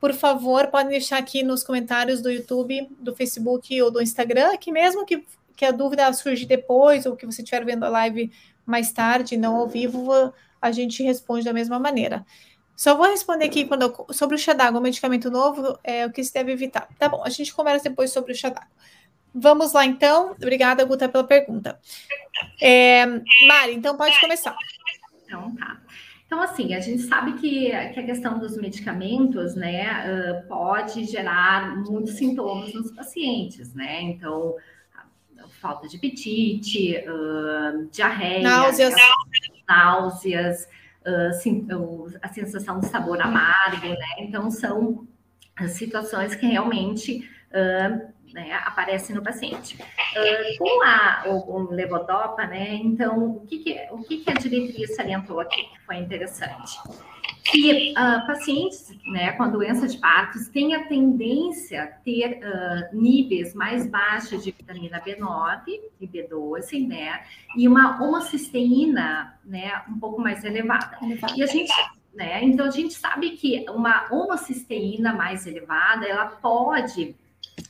por 0.00 0.14
favor, 0.14 0.68
podem 0.68 0.90
deixar 0.90 1.18
aqui 1.18 1.42
nos 1.42 1.62
comentários 1.62 2.20
do 2.20 2.30
YouTube, 2.30 2.88
do 2.98 3.14
Facebook 3.14 3.82
ou 3.82 3.90
do 3.90 4.00
Instagram, 4.00 4.56
que 4.56 4.72
mesmo 4.72 5.04
que 5.04 5.24
que 5.60 5.64
a 5.66 5.72
dúvida 5.72 6.10
surgir 6.14 6.46
depois, 6.46 7.04
ou 7.04 7.14
que 7.14 7.26
você 7.26 7.42
estiver 7.42 7.62
vendo 7.66 7.84
a 7.84 7.90
live 7.90 8.32
mais 8.64 8.90
tarde, 8.92 9.36
não 9.36 9.56
ao 9.56 9.68
vivo, 9.68 10.32
a 10.58 10.72
gente 10.72 11.02
responde 11.02 11.44
da 11.44 11.52
mesma 11.52 11.78
maneira. 11.78 12.24
Só 12.74 12.96
vou 12.96 13.10
responder 13.10 13.44
aqui 13.44 13.66
quando 13.66 13.94
sobre 14.10 14.36
o 14.36 14.54
d'água, 14.56 14.80
um 14.80 14.82
medicamento 14.82 15.30
novo, 15.30 15.78
é 15.84 16.06
o 16.06 16.10
que 16.10 16.24
se 16.24 16.32
deve 16.32 16.50
evitar. 16.52 16.88
Tá 16.98 17.10
bom, 17.10 17.22
a 17.22 17.28
gente 17.28 17.52
conversa 17.52 17.90
depois 17.90 18.10
sobre 18.10 18.32
o 18.32 18.42
d'água. 18.42 18.66
Vamos 19.34 19.74
lá, 19.74 19.84
então. 19.84 20.30
Obrigada, 20.30 20.82
Guta, 20.86 21.10
pela 21.10 21.24
pergunta. 21.24 21.78
É, 22.58 23.04
Mari, 23.46 23.74
então 23.74 23.98
pode 23.98 24.18
começar. 24.18 24.56
Então, 25.26 25.54
tá. 25.56 25.78
Então, 26.24 26.40
assim, 26.40 26.72
a 26.72 26.80
gente 26.80 27.02
sabe 27.02 27.34
que, 27.34 27.68
que 27.68 28.00
a 28.00 28.06
questão 28.06 28.38
dos 28.38 28.56
medicamentos, 28.56 29.54
né, 29.54 29.84
uh, 30.06 30.48
pode 30.48 31.04
gerar 31.04 31.76
muitos 31.84 32.14
sintomas 32.14 32.72
nos 32.72 32.92
pacientes, 32.92 33.74
né? 33.74 34.00
Então, 34.00 34.56
falta 35.60 35.88
de 35.88 35.96
apetite, 35.96 36.96
uh, 37.06 37.88
diarreia, 37.90 38.42
náuseas, 38.42 38.94
náuseas 39.68 40.68
uh, 41.06 41.32
sim, 41.34 41.66
a 42.22 42.28
sensação 42.28 42.80
de 42.80 42.86
sabor 42.86 43.20
amargo, 43.20 43.88
né? 43.88 44.14
Então, 44.18 44.50
são 44.50 45.06
situações 45.68 46.34
que 46.34 46.46
realmente 46.46 47.28
uh, 47.50 48.10
né, 48.32 48.52
aparece 48.64 49.12
no 49.12 49.22
paciente. 49.22 49.76
Uh, 49.76 50.58
com 50.58 50.82
a, 50.82 51.24
o, 51.26 51.52
o, 51.52 51.70
levodopa, 51.70 52.46
né, 52.46 52.74
então, 52.74 53.36
o 53.36 53.46
que, 53.46 53.58
que, 53.58 53.88
o 53.90 53.98
que, 53.98 54.18
que 54.18 54.30
a 54.30 54.34
diretriz 54.34 54.94
salientou 54.94 55.40
aqui 55.40 55.64
que 55.64 55.80
foi 55.80 55.96
interessante? 55.96 56.78
Que 57.44 57.92
uh, 57.92 58.26
pacientes 58.26 58.92
né, 59.06 59.32
com 59.32 59.50
doença 59.50 59.86
de 59.88 59.98
Partos 59.98 60.48
têm 60.48 60.74
a 60.74 60.86
tendência 60.86 61.84
a 61.84 61.86
ter 61.86 62.38
uh, 62.38 62.96
níveis 62.96 63.54
mais 63.54 63.86
baixos 63.86 64.44
de 64.44 64.50
vitamina 64.52 65.00
B9 65.00 65.80
e 66.00 66.06
B12, 66.06 66.86
né, 66.86 67.22
e 67.56 67.66
uma 67.66 68.02
homocisteína 68.02 69.38
né, 69.44 69.82
um 69.88 69.98
pouco 69.98 70.20
mais 70.20 70.44
elevada. 70.44 70.98
elevada. 71.02 71.34
E 71.36 71.42
a 71.42 71.46
gente 71.46 71.72
né? 72.14 72.42
Então 72.44 72.66
a 72.66 72.70
gente 72.70 72.94
sabe 72.94 73.30
que 73.30 73.64
uma 73.70 74.12
homocisteína 74.12 75.12
mais 75.12 75.46
elevada, 75.46 76.06
ela 76.06 76.26
pode 76.26 77.14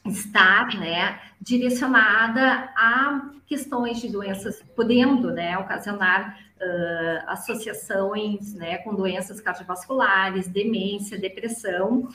estar, 0.07 0.69
né, 0.79 1.21
direcionada 1.41 2.71
a 2.77 3.31
questões 3.47 4.01
de 4.01 4.09
doenças, 4.09 4.63
podendo, 4.77 5.31
né, 5.31 5.59
ocasionar 5.59 6.39
uh, 6.61 7.25
associações, 7.29 8.55
né, 8.55 8.79
com 8.79 8.95
doenças 8.95 9.41
cardiovasculares, 9.41 10.49
demência, 10.49 11.19
depressão 11.19 12.09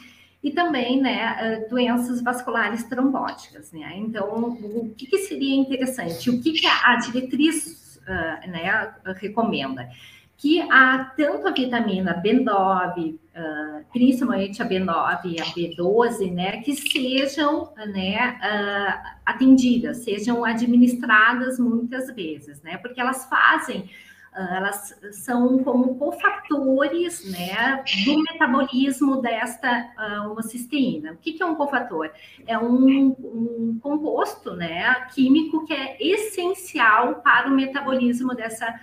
e 0.44 0.52
também, 0.52 1.02
né, 1.02 1.66
uh, 1.66 1.70
doenças 1.70 2.22
vasculares 2.22 2.84
trombóticas, 2.84 3.72
né? 3.72 3.94
Então, 3.98 4.58
o 4.62 4.94
que, 4.96 5.08
que 5.08 5.18
seria 5.20 5.56
interessante? 5.56 6.30
O 6.30 6.42
que, 6.42 6.54
que 6.54 6.68
a, 6.68 6.96
diretriz, 6.98 8.00
uh, 8.04 8.50
né, 8.50 8.94
recomenda? 9.16 9.90
que 10.38 10.62
há 10.70 11.14
tanto 11.16 11.48
a 11.48 11.52
vitamina 11.52 12.22
B9, 12.22 13.14
uh, 13.14 13.86
principalmente 13.92 14.62
a 14.62 14.68
B9 14.68 15.20
e 15.26 15.40
a 15.40 15.46
B12, 15.46 16.32
né, 16.32 16.62
que 16.62 16.76
sejam 16.76 17.74
né, 17.78 18.38
uh, 18.38 19.10
atendidas, 19.26 20.04
sejam 20.04 20.44
administradas 20.44 21.58
muitas 21.58 22.14
vezes, 22.14 22.62
né, 22.62 22.78
porque 22.78 23.00
elas 23.00 23.26
fazem 23.26 23.86
ah, 23.86 24.15
elas 24.36 24.94
são 25.14 25.64
como 25.64 25.96
cofatores 25.96 27.32
né, 27.32 27.84
do 28.04 28.18
metabolismo 28.22 29.22
desta 29.22 29.90
uh, 29.98 30.32
homocisteína. 30.32 31.14
O 31.14 31.18
que, 31.18 31.34
que, 31.34 31.42
é 31.42 31.46
um 31.46 31.56
cofator? 31.56 32.10
É 32.46 32.58
um, 32.58 33.16
um, 33.18 33.80
composto 33.82 34.54
né, 34.54 34.94
químico 35.14 35.66
que 35.66 35.74
é 35.74 35.98
essencial 36.00 37.16
para 37.16 37.48
o 37.48 37.56
metabolismo 37.56 38.36
dessa 38.36 38.80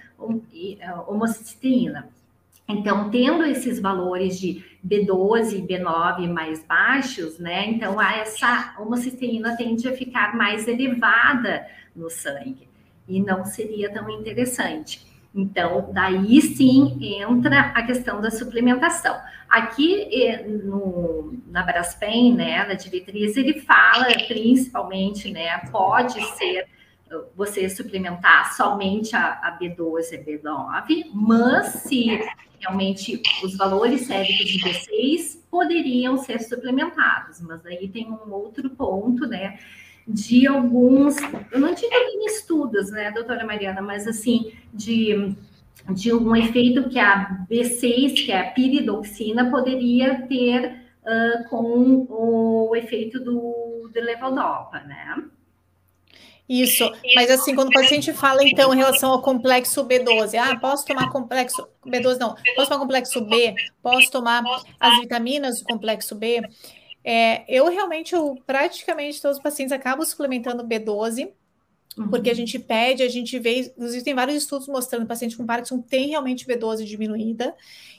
homocisteína. 1.06 2.08
Então, 2.66 3.10
tendo 3.10 3.44
esses 3.44 3.78
valores 3.78 4.38
de 4.38 4.64
B12 4.86 5.58
e 5.58 5.62
B9 5.62 6.32
mais 6.32 6.64
baixos, 6.64 7.38
né? 7.38 7.66
Então, 7.66 8.00
essa 8.00 8.74
homocisteína 8.78 9.56
tende 9.56 9.86
a 9.88 9.92
ficar 9.92 10.34
mais 10.34 10.66
elevada 10.66 11.66
no 11.94 12.08
sangue 12.08 12.68
e 13.06 13.20
não 13.20 13.44
seria 13.44 13.92
tão 13.92 14.08
interessante. 14.08 15.11
Então, 15.34 15.90
daí 15.92 16.42
sim 16.42 16.98
entra 17.00 17.72
a 17.74 17.82
questão 17.82 18.20
da 18.20 18.30
suplementação. 18.30 19.18
Aqui 19.48 20.08
eh, 20.12 20.46
no, 20.46 21.38
na 21.46 21.62
Braskem, 21.62 22.34
né, 22.34 22.66
na 22.66 22.74
diretriz, 22.74 23.36
ele 23.36 23.60
fala 23.60 24.06
principalmente, 24.28 25.30
né, 25.30 25.58
pode 25.70 26.22
ser 26.36 26.66
você 27.36 27.68
suplementar 27.68 28.54
somente 28.54 29.14
a, 29.14 29.32
a 29.42 29.58
B12 29.58 30.12
e 30.12 30.18
B9, 30.18 31.10
mas 31.12 31.66
se 31.82 32.20
realmente 32.58 33.20
os 33.42 33.56
valores 33.56 34.06
séricos 34.06 34.46
de 34.46 34.58
B6 34.60 35.40
poderiam 35.50 36.16
ser 36.16 36.40
suplementados, 36.40 37.40
mas 37.40 37.64
aí 37.66 37.88
tem 37.88 38.10
um 38.10 38.32
outro 38.32 38.70
ponto, 38.70 39.26
né, 39.26 39.58
de 40.06 40.46
alguns, 40.46 41.16
eu 41.50 41.60
não 41.60 41.74
digo 41.74 41.92
estudos, 42.26 42.90
né, 42.90 43.10
doutora 43.10 43.44
Mariana, 43.44 43.80
mas 43.80 44.06
assim, 44.06 44.52
de, 44.72 45.34
de 45.90 46.12
um 46.12 46.34
efeito 46.34 46.88
que 46.88 46.98
a 46.98 47.44
B6, 47.50 48.14
que 48.26 48.32
é 48.32 48.40
a 48.40 48.50
piridoxina, 48.50 49.50
poderia 49.50 50.26
ter 50.26 50.76
uh, 51.02 51.48
com 51.48 52.06
o 52.08 52.74
efeito 52.76 53.20
do, 53.20 53.90
do 53.92 54.00
levodopa, 54.00 54.80
né? 54.80 55.22
Isso, 56.48 56.90
mas 57.14 57.30
assim, 57.30 57.54
quando 57.54 57.68
o 57.68 57.72
paciente 57.72 58.12
fala, 58.12 58.42
então, 58.42 58.74
em 58.74 58.76
relação 58.76 59.12
ao 59.12 59.22
complexo 59.22 59.86
B12, 59.86 60.34
ah, 60.34 60.58
posso 60.58 60.84
tomar 60.84 61.08
complexo 61.08 61.66
B12, 61.86 62.18
não, 62.18 62.34
posso 62.56 62.68
tomar 62.68 62.80
complexo 62.80 63.20
B, 63.24 63.54
posso 63.80 64.10
tomar 64.10 64.42
as 64.78 65.00
vitaminas 65.00 65.60
do 65.60 65.64
complexo 65.64 66.14
B, 66.14 66.42
é, 67.04 67.44
eu 67.48 67.68
realmente, 67.68 68.14
eu, 68.14 68.38
praticamente 68.46 69.20
todos 69.20 69.38
os 69.38 69.42
pacientes 69.42 69.72
acabam 69.72 70.04
suplementando 70.04 70.64
B12, 70.64 71.30
uhum. 71.96 72.08
porque 72.08 72.30
a 72.30 72.34
gente 72.34 72.58
pede, 72.58 73.02
a 73.02 73.08
gente 73.08 73.38
vê, 73.38 73.60
inclusive 73.60 74.04
tem 74.04 74.14
vários 74.14 74.36
estudos 74.36 74.68
mostrando 74.68 75.02
que 75.02 75.06
o 75.06 75.08
paciente 75.08 75.36
com 75.36 75.46
Parkinson 75.46 75.80
tem 75.80 76.08
realmente 76.08 76.46
B12 76.46 76.84
diminuída, 76.84 77.54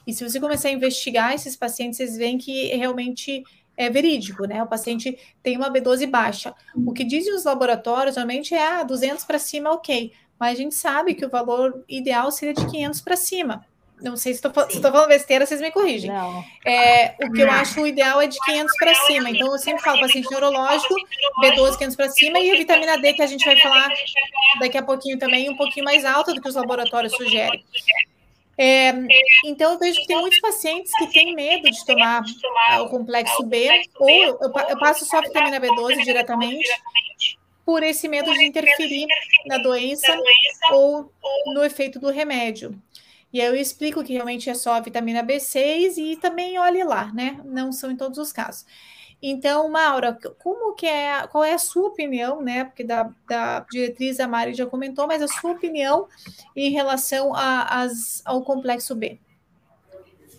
e 0.06 0.14
se 0.14 0.28
você 0.28 0.40
começar 0.40 0.70
a 0.70 0.72
investigar 0.72 1.34
esses 1.34 1.56
pacientes, 1.56 1.98
vocês 1.98 2.18
veem 2.18 2.38
que 2.38 2.68
realmente 2.76 3.44
é 3.76 3.90
verídico, 3.90 4.46
né? 4.46 4.62
O 4.62 4.68
paciente 4.68 5.18
tem 5.42 5.58
uma 5.58 5.72
B12 5.72 6.06
baixa. 6.08 6.54
O 6.86 6.94
que 6.94 7.04
dizem 7.04 7.34
os 7.34 7.44
laboratórios, 7.44 8.16
normalmente 8.16 8.54
é 8.54 8.66
ah, 8.66 8.84
200 8.84 9.24
para 9.26 9.40
cima, 9.40 9.72
ok, 9.72 10.12
mas 10.40 10.58
a 10.58 10.62
gente 10.62 10.76
sabe 10.76 11.16
que 11.16 11.26
o 11.26 11.30
valor 11.30 11.84
ideal 11.88 12.30
seria 12.32 12.54
de 12.54 12.66
500 12.68 13.02
para 13.02 13.16
cima. 13.16 13.66
Não 14.02 14.18
sei 14.18 14.34
se 14.34 14.46
estou 14.46 14.92
falando 14.92 15.08
besteira, 15.08 15.46
vocês 15.46 15.62
me 15.62 15.72
corrigem. 15.72 16.12
É, 16.66 17.16
o 17.24 17.32
que 17.32 17.42
eu 17.42 17.50
acho 17.50 17.82
o 17.82 17.88
ideal 17.88 18.22
é 18.22 18.28
de 18.28 18.38
500 18.40 18.78
para 18.78 18.96
cima. 18.96 19.30
Então, 19.30 19.52
eu 19.52 19.58
sempre 19.58 19.82
falo 19.82 20.00
paciente 20.00 20.30
neurológico, 20.30 20.94
B12 21.42 21.78
500 21.78 21.96
para 21.96 22.10
cima, 22.10 22.40
e 22.40 22.52
a 22.52 22.56
vitamina 22.56 22.98
D, 22.98 23.14
que 23.14 23.22
a 23.22 23.28
gente 23.28 23.46
vai 23.46 23.58
falar 23.60 23.90
daqui 24.60 24.78
a 24.78 24.84
pouquinho 24.84 25.18
também, 25.18 25.50
um 25.50 25.56
pouquinho 25.56 25.86
mais 25.86 26.04
alta 26.04 26.34
do 26.34 26.42
que 26.42 26.48
os 26.50 26.56
laboratórios 26.56 27.16
sugerem. 27.16 27.64
É, 28.58 28.94
então, 29.46 29.74
eu 29.74 29.80
vejo 29.80 30.00
que 30.02 30.08
tem 30.08 30.20
muitos 30.20 30.40
pacientes 30.40 30.92
que 30.98 31.08
têm 31.08 31.34
medo 31.34 31.70
de 31.72 31.86
tomar 31.86 32.24
o 32.82 32.90
complexo 32.90 33.44
B, 33.44 33.70
ou 33.98 34.10
eu, 34.10 34.40
eu 34.70 34.80
passo 34.80 35.06
só 35.06 35.20
a 35.20 35.22
vitamina 35.22 35.60
B12 35.60 36.04
diretamente, 36.04 36.70
por 37.66 37.82
esse 37.82 38.08
medo 38.08 38.32
de 38.34 38.44
interferir 38.44 39.08
na 39.46 39.58
doença 39.58 40.14
ou 40.72 41.12
no 41.54 41.64
efeito 41.64 42.00
do 42.00 42.10
remédio. 42.10 42.76
E 43.34 43.42
aí 43.42 43.48
eu 43.48 43.56
explico 43.56 44.04
que 44.04 44.14
realmente 44.14 44.48
é 44.48 44.54
só 44.54 44.74
a 44.74 44.80
vitamina 44.80 45.24
B6 45.24 45.98
e 45.98 46.16
também 46.18 46.60
olhe 46.60 46.84
lá, 46.84 47.12
né? 47.12 47.42
Não 47.44 47.72
são 47.72 47.90
em 47.90 47.98
todos 47.98 48.20
os 48.20 48.32
casos. 48.32 48.64
Então, 49.26 49.70
Maura, 49.70 50.18
como 50.38 50.76
que 50.76 50.86
é, 50.86 51.26
qual 51.28 51.44
é 51.44 51.54
a 51.54 51.58
sua 51.58 51.88
opinião, 51.88 52.42
né? 52.42 52.66
Porque 52.66 52.84
da, 52.84 53.10
da 53.28 53.62
diretriz 53.72 54.20
a 54.20 54.28
Mari 54.28 54.54
já 54.54 54.66
comentou, 54.66 55.08
mas 55.08 55.22
a 55.22 55.28
sua 55.28 55.54
opinião 55.54 56.08
em 56.56 56.70
relação 56.72 57.34
a, 57.34 57.82
as, 57.82 58.22
ao 58.24 58.44
complexo 58.44 58.94
B? 58.94 59.20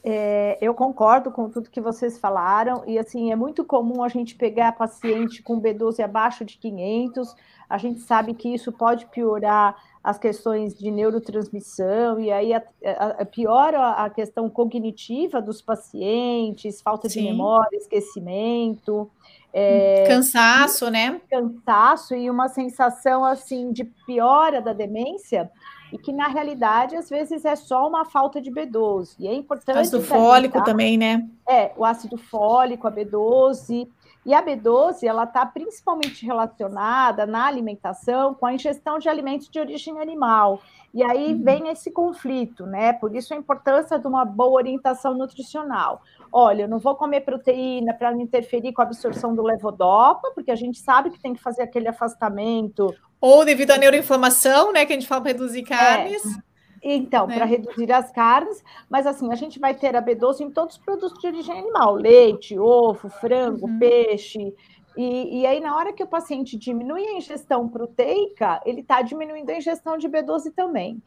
É, 0.04 0.58
eu 0.60 0.74
concordo 0.74 1.32
com 1.32 1.48
tudo 1.48 1.70
que 1.70 1.80
vocês 1.80 2.18
falaram, 2.18 2.84
e 2.86 2.98
assim, 2.98 3.32
é 3.32 3.36
muito 3.36 3.64
comum 3.64 4.04
a 4.04 4.08
gente 4.08 4.34
pegar 4.34 4.72
paciente 4.72 5.42
com 5.42 5.58
B12 5.58 6.04
abaixo 6.04 6.44
de 6.44 6.58
500, 6.58 7.34
a 7.70 7.78
gente 7.78 8.00
sabe 8.00 8.34
que 8.34 8.52
isso 8.52 8.70
pode 8.70 9.06
piorar 9.06 9.74
as 10.04 10.18
questões 10.18 10.78
de 10.78 10.90
neurotransmissão, 10.90 12.20
e 12.20 12.30
aí 12.30 12.52
a, 12.52 12.62
a, 12.84 13.06
a 13.22 13.24
piora 13.24 13.92
a 13.92 14.10
questão 14.10 14.50
cognitiva 14.50 15.40
dos 15.40 15.62
pacientes, 15.62 16.82
falta 16.82 17.08
Sim. 17.08 17.20
de 17.22 17.28
memória, 17.30 17.74
esquecimento. 17.74 19.10
É, 19.50 20.04
cansaço, 20.06 20.90
né? 20.90 21.22
Cansaço 21.30 22.14
e 22.14 22.28
uma 22.28 22.48
sensação 22.48 23.24
assim 23.24 23.72
de 23.72 23.84
piora 24.06 24.60
da 24.60 24.74
demência, 24.74 25.50
e 25.90 25.96
que 25.96 26.12
na 26.12 26.28
realidade 26.28 26.96
às 26.96 27.08
vezes 27.08 27.42
é 27.46 27.56
só 27.56 27.88
uma 27.88 28.04
falta 28.04 28.42
de 28.42 28.50
B12. 28.50 29.14
E 29.18 29.26
é 29.26 29.32
importante. 29.32 29.78
Ácido 29.78 30.02
fólico 30.02 30.62
também, 30.64 30.98
né? 30.98 31.26
É, 31.48 31.72
o 31.78 31.84
ácido 31.84 32.18
fólico, 32.18 32.86
a 32.86 32.92
B12. 32.92 33.88
E 34.24 34.32
a 34.32 34.42
B12, 34.42 35.02
ela 35.04 35.24
está 35.24 35.44
principalmente 35.44 36.24
relacionada 36.24 37.26
na 37.26 37.44
alimentação 37.46 38.34
com 38.34 38.46
a 38.46 38.54
ingestão 38.54 38.98
de 38.98 39.08
alimentos 39.08 39.48
de 39.48 39.60
origem 39.60 40.00
animal. 40.00 40.62
E 40.94 41.02
aí 41.02 41.34
uhum. 41.34 41.42
vem 41.42 41.68
esse 41.68 41.90
conflito, 41.90 42.64
né? 42.64 42.92
Por 42.92 43.14
isso 43.14 43.34
a 43.34 43.36
importância 43.36 43.98
de 43.98 44.06
uma 44.06 44.24
boa 44.24 44.52
orientação 44.52 45.12
nutricional. 45.14 46.00
Olha, 46.32 46.62
eu 46.62 46.68
não 46.68 46.78
vou 46.78 46.94
comer 46.94 47.20
proteína 47.20 47.92
para 47.92 48.12
não 48.12 48.20
interferir 48.20 48.72
com 48.72 48.80
a 48.80 48.84
absorção 48.84 49.34
do 49.34 49.42
levodopa, 49.42 50.30
porque 50.34 50.50
a 50.50 50.56
gente 50.56 50.78
sabe 50.78 51.10
que 51.10 51.20
tem 51.20 51.34
que 51.34 51.42
fazer 51.42 51.62
aquele 51.62 51.88
afastamento. 51.88 52.94
Ou 53.20 53.44
devido 53.44 53.72
à 53.72 53.76
neuroinflamação, 53.76 54.72
né? 54.72 54.86
Que 54.86 54.92
a 54.92 54.96
gente 54.96 55.08
fala 55.08 55.20
para 55.20 55.32
reduzir 55.32 55.60
é. 55.60 55.64
carnes. 55.64 56.24
É. 56.24 56.53
Então, 56.86 57.26
né? 57.26 57.36
para 57.36 57.46
reduzir 57.46 57.90
as 57.90 58.10
carnes, 58.10 58.62
mas 58.90 59.06
assim, 59.06 59.32
a 59.32 59.34
gente 59.34 59.58
vai 59.58 59.74
ter 59.74 59.96
a 59.96 60.02
B12 60.02 60.40
em 60.40 60.50
todos 60.50 60.76
os 60.76 60.82
produtos 60.82 61.18
de 61.18 61.26
origem 61.26 61.58
animal: 61.58 61.94
leite, 61.94 62.58
ovo, 62.58 63.08
frango, 63.08 63.66
uhum. 63.66 63.78
peixe. 63.78 64.54
E, 64.96 65.40
e, 65.40 65.46
aí, 65.46 65.58
na 65.60 65.74
hora 65.74 65.92
que 65.92 66.04
o 66.04 66.06
paciente 66.06 66.56
diminui 66.56 67.04
a 67.04 67.16
ingestão 67.16 67.68
proteica, 67.68 68.60
ele 68.64 68.82
está 68.82 69.02
diminuindo 69.02 69.50
a 69.50 69.56
ingestão 69.56 69.96
de 69.96 70.08
B12 70.08 70.52
também. 70.54 71.02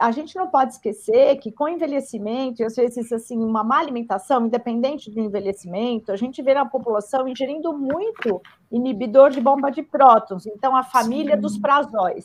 a 0.00 0.10
gente 0.10 0.36
não 0.36 0.48
pode 0.48 0.72
esquecer 0.72 1.36
que 1.36 1.50
com 1.50 1.64
o 1.64 1.68
envelhecimento, 1.68 2.64
às 2.64 2.76
vezes 2.76 3.12
assim, 3.12 3.36
uma 3.36 3.64
má 3.64 3.78
alimentação, 3.78 4.46
independente 4.46 5.10
do 5.10 5.20
envelhecimento, 5.20 6.12
a 6.12 6.16
gente 6.16 6.40
vê 6.40 6.54
na 6.54 6.64
população 6.64 7.28
ingerindo 7.28 7.76
muito 7.76 8.40
inibidor 8.70 9.30
de 9.30 9.40
bomba 9.40 9.70
de 9.70 9.82
prótons, 9.82 10.46
então 10.46 10.74
a 10.74 10.82
família 10.82 11.34
Sim. 11.34 11.40
dos 11.40 11.58
prazóis. 11.58 12.24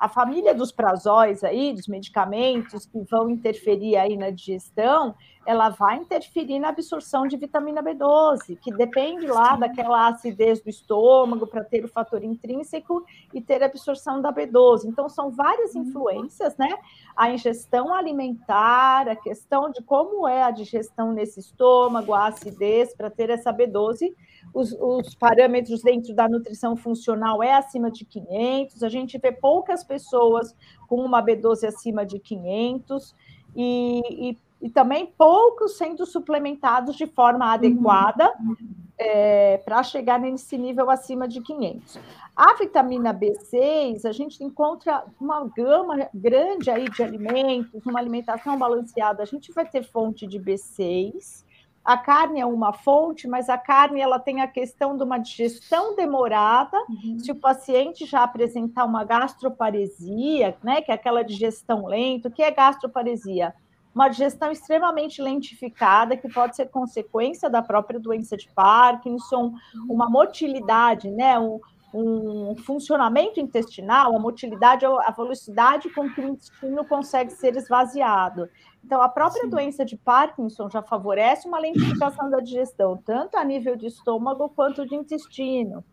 A 0.00 0.08
família 0.08 0.54
dos 0.54 0.72
prazóis 0.72 1.44
aí, 1.44 1.74
dos 1.74 1.86
medicamentos 1.86 2.86
que 2.86 2.98
vão 3.02 3.28
interferir 3.28 3.98
aí 3.98 4.16
na 4.16 4.30
digestão, 4.30 5.14
ela 5.44 5.68
vai 5.68 5.98
interferir 5.98 6.58
na 6.58 6.70
absorção 6.70 7.26
de 7.26 7.36
vitamina 7.36 7.82
B12, 7.82 8.58
que 8.62 8.72
depende 8.72 9.26
lá 9.26 9.56
daquela 9.56 10.08
acidez 10.08 10.62
do 10.62 10.70
estômago 10.70 11.46
para 11.46 11.62
ter 11.62 11.84
o 11.84 11.88
fator 11.88 12.24
intrínseco 12.24 13.04
e 13.34 13.42
ter 13.42 13.62
a 13.62 13.66
absorção 13.66 14.22
da 14.22 14.32
B12. 14.32 14.86
Então, 14.86 15.06
são 15.06 15.30
várias 15.30 15.74
uhum. 15.74 15.82
influências, 15.82 16.56
né? 16.56 16.78
A 17.14 17.30
ingestão 17.30 17.92
alimentar, 17.92 19.06
a 19.06 19.16
questão 19.16 19.70
de 19.70 19.82
como 19.82 20.26
é 20.26 20.42
a 20.42 20.50
digestão 20.50 21.12
nesse 21.12 21.40
estômago, 21.40 22.14
a 22.14 22.28
acidez 22.28 22.94
para 22.94 23.10
ter 23.10 23.28
essa 23.28 23.52
B12 23.52 24.14
os, 24.52 24.72
os, 24.72 25.14
parâmetros 25.14 25.82
dentro 25.82 26.14
da 26.14 26.28
nutrição 26.28 26.76
funcional 26.76 27.42
é 27.42 27.54
acima 27.54 27.90
de 27.90 28.04
500, 28.04 28.82
a 28.82 28.88
gente 28.88 29.18
vê 29.18 29.30
poucas 29.30 29.84
pessoas 29.84 30.54
com 30.88 30.96
uma 30.96 31.22
B12 31.22 31.64
acima 31.64 32.04
de 32.04 32.18
500 32.18 33.14
e, 33.54 34.02
e, 34.30 34.38
e 34.62 34.70
também 34.70 35.06
poucos 35.06 35.76
sendo 35.76 36.04
suplementados 36.04 36.96
de 36.96 37.06
forma 37.06 37.46
uhum. 37.46 37.52
adequada 37.52 38.34
uhum. 38.40 38.56
é, 38.98 39.58
para 39.58 39.82
chegar 39.82 40.18
nesse 40.18 40.58
nível 40.58 40.90
acima 40.90 41.28
de 41.28 41.40
500. 41.40 41.98
A 42.34 42.54
vitamina 42.54 43.12
B6, 43.12 44.04
a 44.04 44.12
gente 44.12 44.42
encontra 44.42 45.04
uma 45.20 45.46
gama 45.48 46.08
grande 46.14 46.70
aí 46.70 46.88
de 46.88 47.02
alimentos, 47.02 47.84
uma 47.84 48.00
alimentação 48.00 48.58
balanceada, 48.58 49.22
a 49.22 49.26
gente 49.26 49.52
vai 49.52 49.68
ter 49.68 49.82
fonte 49.82 50.26
de 50.26 50.40
B6, 50.40 51.44
a 51.84 51.96
carne 51.96 52.40
é 52.40 52.46
uma 52.46 52.72
fonte, 52.72 53.26
mas 53.26 53.48
a 53.48 53.56
carne 53.56 54.00
ela 54.00 54.18
tem 54.18 54.40
a 54.42 54.46
questão 54.46 54.96
de 54.96 55.02
uma 55.02 55.18
digestão 55.18 55.96
demorada. 55.96 56.76
Uhum. 56.88 57.18
Se 57.18 57.32
o 57.32 57.34
paciente 57.34 58.04
já 58.04 58.22
apresentar 58.22 58.84
uma 58.84 59.04
gastroparesia, 59.04 60.56
né, 60.62 60.82
que 60.82 60.90
é 60.90 60.94
aquela 60.94 61.22
digestão 61.22 61.86
lenta, 61.86 62.28
o 62.28 62.32
que 62.32 62.42
é 62.42 62.50
gastroparesia? 62.50 63.54
Uma 63.94 64.08
digestão 64.08 64.52
extremamente 64.52 65.20
lentificada, 65.20 66.16
que 66.16 66.32
pode 66.32 66.54
ser 66.54 66.66
consequência 66.66 67.50
da 67.50 67.60
própria 67.60 67.98
doença 67.98 68.36
de 68.36 68.48
Parkinson, 68.54 69.54
uma 69.88 70.08
motilidade, 70.08 71.10
né, 71.10 71.38
um, 71.38 71.58
um 71.92 72.56
funcionamento 72.56 73.40
intestinal, 73.40 74.14
a 74.14 74.18
motilidade, 74.18 74.86
a 74.86 75.10
velocidade 75.10 75.90
com 75.90 76.08
que 76.10 76.20
o 76.20 76.28
intestino 76.28 76.84
consegue 76.84 77.32
ser 77.32 77.56
esvaziado. 77.56 78.48
Então, 78.84 79.02
a 79.02 79.08
própria 79.08 79.42
Sim. 79.42 79.50
doença 79.50 79.84
de 79.84 79.96
Parkinson 79.96 80.70
já 80.70 80.82
favorece 80.82 81.46
uma 81.46 81.58
lentificação 81.58 82.30
da 82.30 82.40
digestão, 82.40 82.96
tanto 82.96 83.36
a 83.36 83.44
nível 83.44 83.76
de 83.76 83.86
estômago 83.86 84.48
quanto 84.50 84.86
de 84.86 84.94
intestino. 84.94 85.84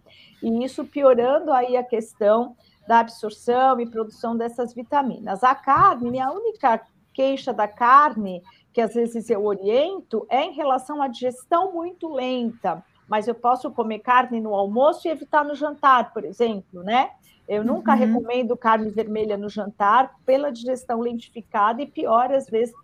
E 0.41 0.64
isso 0.64 0.86
piorando 0.86 1.52
aí 1.52 1.76
a 1.76 1.84
questão 1.84 2.56
da 2.88 3.00
absorção 3.00 3.80
e 3.80 3.89
produção 3.89 4.38
dessas 4.38 4.74
vitaminas. 4.74 5.43
A 5.43 5.54
carne, 5.54 6.20
a 6.22 6.32
única 6.32 6.82
queixa 7.14 7.52
da 7.52 7.68
carne, 7.68 8.41
que 8.72 8.80
às 8.80 8.93
vezes 8.93 9.30
eu 9.30 9.43
oriento, 9.43 10.26
é 10.30 10.43
em 10.43 10.54
relação 10.54 11.02
à 11.02 11.08
digestão 11.08 11.74
muito 11.74 12.08
lenta 12.08 12.84
mas 13.08 13.28
eu 13.28 13.36
posso 13.36 13.72
comer 13.72 13.99
carne 13.99 14.39
no 14.39 14.53
almoço 14.53 15.08
e 15.08 15.12
evitar 15.12 15.43
no 15.43 15.55
jantar, 15.55 16.14
por 16.14 16.24
exemplo, 16.26 16.84
né? 16.84 17.12
Eu 17.47 17.64
nunca 17.64 17.93
uhum. 17.93 17.97
recomendo 17.97 18.58
carne 18.58 18.89
vermelha 18.89 19.38
no 19.38 19.47
jantar 19.47 20.14
pela 20.26 20.51
digestão 20.51 20.99
lentificada 20.99 21.82
e 21.82 21.88
pior, 21.88 22.32
às 22.32 22.49
vezes, 22.49 22.76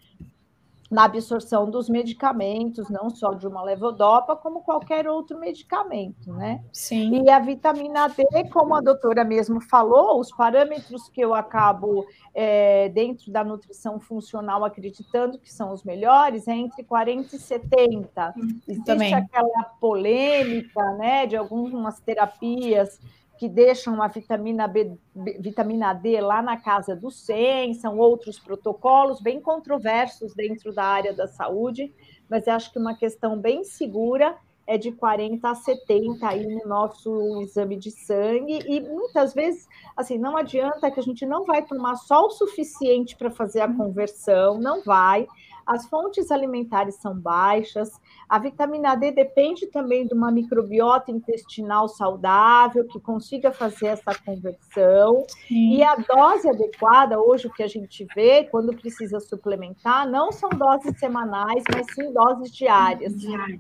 na 0.93 1.05
absorção 1.05 1.69
dos 1.69 1.89
medicamentos, 1.89 2.87
não 2.87 3.09
só 3.09 3.33
de 3.33 3.47
uma 3.47 3.63
levodopa, 3.63 4.35
como 4.35 4.61
qualquer 4.61 5.07
outro 5.07 5.39
medicamento, 5.39 6.31
né? 6.31 6.63
Sim. 6.71 7.23
E 7.23 7.29
a 7.31 7.39
vitamina 7.39 8.07
D, 8.07 8.49
como 8.51 8.75
a 8.75 8.81
doutora 8.81 9.23
mesmo 9.23 9.59
falou, 9.59 10.19
os 10.19 10.31
parâmetros 10.31 11.09
que 11.09 11.19
eu 11.19 11.33
acabo 11.33 12.05
é, 12.33 12.89
dentro 12.89 13.31
da 13.31 13.43
nutrição 13.43 13.99
funcional 13.99 14.63
acreditando 14.63 15.39
que 15.39 15.51
são 15.51 15.73
os 15.73 15.83
melhores 15.83 16.47
é 16.47 16.53
entre 16.53 16.83
40 16.83 17.35
e 17.35 17.39
70. 17.39 18.33
Hum, 18.37 18.59
Existe 18.67 18.85
Também. 18.85 19.15
aquela 19.15 19.63
polêmica, 19.81 20.93
né, 20.93 21.25
de 21.25 21.35
algumas 21.35 21.99
terapias 21.99 22.99
que 23.43 23.49
deixam 23.49 24.01
a 24.01 24.07
vitamina 24.07 24.69
B, 24.69 24.97
vitamina 25.13 25.93
D 25.93 26.21
lá 26.21 26.41
na 26.41 26.55
casa 26.55 26.95
do 26.95 27.11
100, 27.11 27.73
são 27.73 27.97
outros 27.97 28.39
protocolos 28.39 29.19
bem 29.19 29.41
controversos 29.41 30.33
dentro 30.33 30.73
da 30.73 30.85
área 30.85 31.11
da 31.11 31.27
saúde, 31.27 31.93
mas 32.29 32.47
acho 32.47 32.71
que 32.71 32.79
uma 32.79 32.95
questão 32.95 33.37
bem 33.37 33.65
segura 33.65 34.37
é 34.65 34.77
de 34.77 34.93
40 34.93 35.45
a 35.45 35.55
70 35.55 36.25
aí 36.25 36.47
no 36.55 36.65
nosso 36.65 37.41
exame 37.41 37.75
de 37.75 37.91
sangue. 37.91 38.59
E 38.65 38.79
muitas 38.79 39.33
vezes 39.33 39.67
assim 39.97 40.17
não 40.17 40.37
adianta 40.37 40.89
que 40.89 41.01
a 41.01 41.03
gente 41.03 41.25
não 41.25 41.43
vai 41.43 41.65
tomar 41.65 41.97
só 41.97 42.27
o 42.27 42.29
suficiente 42.29 43.17
para 43.17 43.29
fazer 43.29 43.59
a 43.59 43.67
conversão, 43.67 44.57
não 44.57 44.81
vai 44.85 45.27
as 45.66 45.86
fontes 45.88 46.32
alimentares 46.32 46.95
são 46.95 47.18
baixas, 47.18 47.99
a 48.28 48.38
vitamina 48.39 48.95
D 48.95 49.11
depende 49.11 49.68
também 49.68 50.05
de 50.05 50.14
uma 50.14 50.32
microbiota 50.32 51.11
intestinal 51.11 51.88
saudável 51.88 52.86
que 52.88 52.99
consiga 52.99 53.51
fazer 53.51 53.88
essa 53.88 54.14
conversão. 54.26 55.26
Sim. 55.47 55.76
E 55.76 55.84
a 55.84 55.95
dose 55.95 56.49
adequada, 56.49 57.20
hoje, 57.20 57.47
o 57.47 57.53
que 57.53 57.64
a 57.64 57.68
gente 57.68 58.05
vê 58.16 58.43
quando 58.45 58.76
precisa 58.76 59.20
suplementar, 59.20 60.09
não 60.09 60.32
são 60.32 60.49
doses 60.49 60.97
semanais, 60.99 61.64
mas 61.74 61.88
sim 61.93 62.11
doses 62.11 62.51
diárias. 62.53 63.14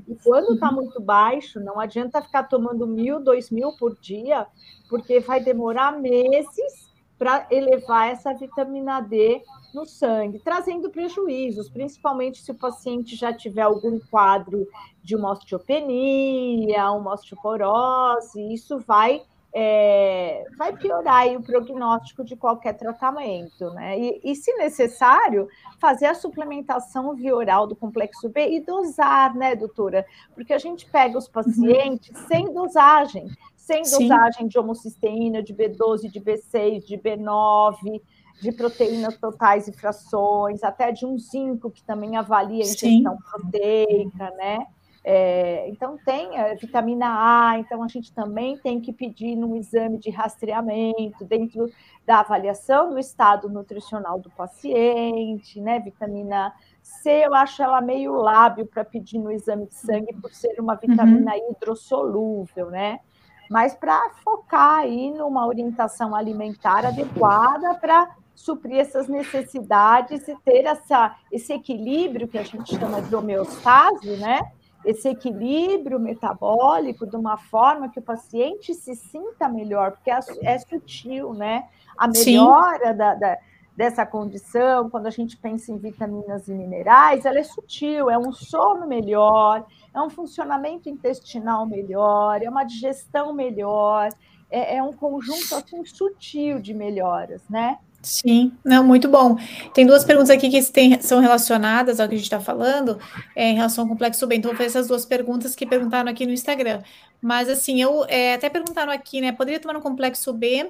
E 0.07 0.15
quando 0.23 0.53
está 0.55 0.71
muito 0.71 1.01
baixo, 1.01 1.59
não 1.59 1.79
adianta 1.79 2.21
ficar 2.21 2.43
tomando 2.43 2.85
mil, 2.87 3.19
dois 3.19 3.49
mil 3.49 3.73
por 3.77 3.97
dia, 3.99 4.47
porque 4.89 5.19
vai 5.19 5.41
demorar 5.41 5.91
meses 5.99 6.91
para 7.17 7.47
elevar 7.49 8.09
essa 8.09 8.33
vitamina 8.33 8.99
D 8.99 9.41
no 9.73 9.85
sangue, 9.85 10.39
trazendo 10.39 10.89
prejuízos, 10.89 11.69
principalmente 11.69 12.41
se 12.41 12.51
o 12.51 12.55
paciente 12.55 13.15
já 13.15 13.33
tiver 13.33 13.61
algum 13.61 13.99
quadro 13.99 14.67
de 15.01 15.15
uma 15.15 15.31
osteopenia, 15.31 16.91
uma 16.91 17.13
osteoporose, 17.13 18.53
isso 18.53 18.79
vai 18.79 19.23
é, 19.55 20.45
vai 20.57 20.75
piorar 20.75 21.27
o 21.27 21.43
prognóstico 21.43 22.23
de 22.23 22.35
qualquer 22.35 22.73
tratamento, 22.73 23.69
né? 23.69 23.99
E, 23.99 24.19
e, 24.23 24.35
se 24.35 24.51
necessário, 24.55 25.47
fazer 25.79 26.07
a 26.07 26.15
suplementação 26.15 27.13
via 27.13 27.35
oral 27.35 27.67
do 27.67 27.75
complexo 27.75 28.27
B 28.29 28.55
e 28.55 28.59
dosar, 28.59 29.35
né, 29.35 29.55
doutora? 29.55 30.03
Porque 30.33 30.53
a 30.53 30.57
gente 30.57 30.87
pega 30.87 31.19
os 31.19 31.27
pacientes 31.27 32.19
uhum. 32.19 32.27
sem 32.27 32.51
dosagem, 32.51 33.29
sem 33.55 33.83
dosagem 33.83 34.41
Sim. 34.41 34.47
de 34.47 34.57
homocisteína, 34.57 35.43
de 35.43 35.53
B12, 35.53 36.09
de 36.09 36.19
B6, 36.19 36.83
de 36.83 36.97
B9, 36.97 38.01
de 38.41 38.51
proteínas 38.51 39.17
totais 39.17 39.67
e 39.67 39.71
frações, 39.71 40.63
até 40.63 40.91
de 40.91 41.05
um 41.05 41.17
zinco, 41.17 41.69
que 41.69 41.83
também 41.83 42.17
avalia 42.17 42.63
a 42.63 42.67
ingestão 42.67 43.17
Sim. 43.17 43.23
proteica, 43.31 44.31
né? 44.31 44.65
É, 45.05 45.67
então, 45.67 45.97
tem 46.05 46.39
a 46.39 46.53
vitamina 46.53 47.07
A, 47.07 47.59
então 47.59 47.83
a 47.83 47.87
gente 47.89 48.13
também 48.13 48.57
tem 48.57 48.79
que 48.79 48.93
pedir 48.93 49.35
no 49.35 49.53
exame 49.53 49.97
de 49.97 50.09
rastreamento, 50.09 51.25
dentro 51.25 51.69
da 52.05 52.21
avaliação 52.21 52.91
do 52.91 52.97
estado 52.97 53.49
nutricional 53.49 54.17
do 54.17 54.29
paciente, 54.29 55.59
né? 55.59 55.79
Vitamina 55.79 56.53
C, 56.81 57.25
eu 57.25 57.33
acho 57.33 57.61
ela 57.61 57.81
meio 57.81 58.13
lábio 58.13 58.65
para 58.65 58.85
pedir 58.85 59.19
no 59.19 59.29
exame 59.29 59.67
de 59.67 59.75
sangue, 59.75 60.13
por 60.21 60.33
ser 60.33 60.57
uma 60.59 60.75
vitamina 60.75 61.33
uhum. 61.33 61.51
hidrossolúvel, 61.51 62.69
né? 62.69 63.01
Mas 63.49 63.75
para 63.75 64.09
focar 64.23 64.79
aí 64.79 65.11
numa 65.11 65.45
orientação 65.45 66.15
alimentar 66.15 66.85
adequada 66.85 67.75
para 67.75 68.09
suprir 68.35 68.79
essas 68.79 69.07
necessidades 69.07 70.27
e 70.27 70.35
ter 70.43 70.65
essa, 70.65 71.15
esse 71.31 71.53
equilíbrio 71.53 72.27
que 72.27 72.37
a 72.37 72.43
gente 72.43 72.75
chama 72.77 73.01
de 73.01 73.15
homeostase, 73.15 74.17
né? 74.17 74.41
Esse 74.83 75.07
equilíbrio 75.09 75.99
metabólico 75.99 77.07
de 77.07 77.15
uma 77.15 77.37
forma 77.37 77.89
que 77.89 77.99
o 77.99 78.01
paciente 78.01 78.73
se 78.73 78.95
sinta 78.95 79.47
melhor, 79.47 79.91
porque 79.91 80.11
é, 80.11 80.19
é 80.43 80.57
sutil, 80.59 81.33
né? 81.33 81.67
A 81.97 82.07
melhora 82.07 82.93
da, 82.93 83.15
da, 83.15 83.37
dessa 83.75 84.05
condição, 84.05 84.89
quando 84.89 85.07
a 85.07 85.11
gente 85.11 85.37
pensa 85.37 85.71
em 85.71 85.77
vitaminas 85.77 86.47
e 86.47 86.53
minerais, 86.53 87.25
ela 87.25 87.39
é 87.39 87.43
sutil, 87.43 88.09
é 88.09 88.17
um 88.17 88.31
sono 88.31 88.87
melhor, 88.87 89.65
é 89.93 90.01
um 90.01 90.09
funcionamento 90.09 90.89
intestinal 90.89 91.65
melhor, 91.65 92.41
é 92.41 92.49
uma 92.49 92.63
digestão 92.63 93.33
melhor, 93.33 94.09
é, 94.49 94.77
é 94.77 94.83
um 94.83 94.93
conjunto 94.93 95.55
assim 95.55 95.83
sutil 95.85 96.59
de 96.59 96.73
melhoras, 96.73 97.47
né? 97.49 97.79
Sim, 98.03 98.51
não, 98.65 98.83
muito 98.83 99.07
bom. 99.07 99.37
Tem 99.73 99.85
duas 99.85 100.03
perguntas 100.03 100.29
aqui 100.29 100.49
que 100.49 100.61
tem, 100.71 100.99
são 101.01 101.21
relacionadas 101.21 102.01
ao 102.01 102.07
que 102.07 102.15
a 102.15 102.17
gente 102.17 102.25
está 102.25 102.39
falando, 102.39 102.99
é, 103.33 103.49
em 103.49 103.55
relação 103.55 103.85
ao 103.85 103.89
complexo 103.89 104.27
B. 104.27 104.35
Então, 104.35 104.51
vou 104.51 104.57
fazer 104.57 104.67
essas 104.67 104.87
duas 104.89 105.05
perguntas 105.05 105.55
que 105.55 105.65
perguntaram 105.65 106.11
aqui 106.11 106.25
no 106.25 106.33
Instagram. 106.33 106.81
Mas, 107.21 107.47
assim, 107.47 107.81
eu 107.81 108.05
é, 108.09 108.33
até 108.33 108.49
perguntaram 108.49 108.91
aqui, 108.91 109.21
né? 109.21 109.31
Poderia 109.31 109.59
tomar 109.59 109.77
um 109.77 109.81
complexo 109.81 110.33
B 110.33 110.69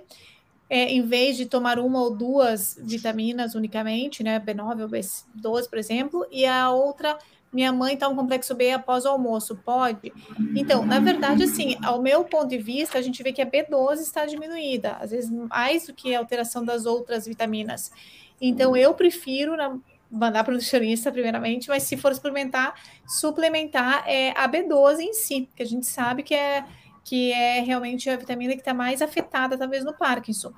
é, 0.69 0.91
em 0.91 1.01
vez 1.01 1.37
de 1.37 1.45
tomar 1.45 1.77
uma 1.77 2.01
ou 2.01 2.15
duas 2.15 2.79
vitaminas 2.81 3.53
unicamente, 3.53 4.23
né, 4.23 4.39
B9 4.39 4.81
ou 4.81 4.89
B12, 4.89 5.69
por 5.69 5.77
exemplo, 5.77 6.25
e 6.31 6.45
a 6.45 6.71
outra, 6.71 7.17
minha 7.53 7.71
mãe 7.71 7.93
está 7.93 8.09
um 8.09 8.15
complexo 8.15 8.55
B 8.55 8.71
após 8.71 9.05
o 9.05 9.09
almoço, 9.09 9.55
pode? 9.63 10.11
Então, 10.55 10.85
na 10.85 10.99
verdade, 10.99 11.43
assim, 11.43 11.77
ao 11.83 12.01
meu 12.01 12.23
ponto 12.23 12.47
de 12.47 12.57
vista, 12.57 12.97
a 12.97 13.01
gente 13.01 13.21
vê 13.21 13.31
que 13.31 13.41
a 13.41 13.45
B12 13.45 13.99
está 13.99 14.25
diminuída, 14.25 14.97
às 14.99 15.11
vezes 15.11 15.29
mais 15.29 15.85
do 15.85 15.93
que 15.93 16.15
a 16.15 16.19
alteração 16.19 16.65
das 16.65 16.85
outras 16.85 17.25
vitaminas. 17.27 17.91
Então, 18.41 18.75
eu 18.75 18.93
prefiro 18.93 19.55
na, 19.55 19.77
mandar 20.09 20.43
para 20.43 20.51
o 20.51 20.53
nutricionista, 20.53 21.11
primeiramente, 21.11 21.69
mas 21.69 21.83
se 21.83 21.95
for 21.95 22.13
suplementar, 22.13 22.73
suplementar 23.07 24.03
é, 24.07 24.31
a 24.31 24.49
B12 24.49 24.99
em 24.99 25.13
si, 25.13 25.49
que 25.55 25.61
a 25.63 25.65
gente 25.65 25.85
sabe 25.85 26.23
que 26.23 26.33
é 26.33 26.65
que 27.03 27.33
é 27.33 27.59
realmente 27.59 28.09
a 28.09 28.15
vitamina 28.15 28.53
que 28.53 28.61
está 28.61 28.73
mais 28.73 29.01
afetada, 29.01 29.57
talvez, 29.57 29.83
no 29.83 29.93
Parkinson. 29.93 30.53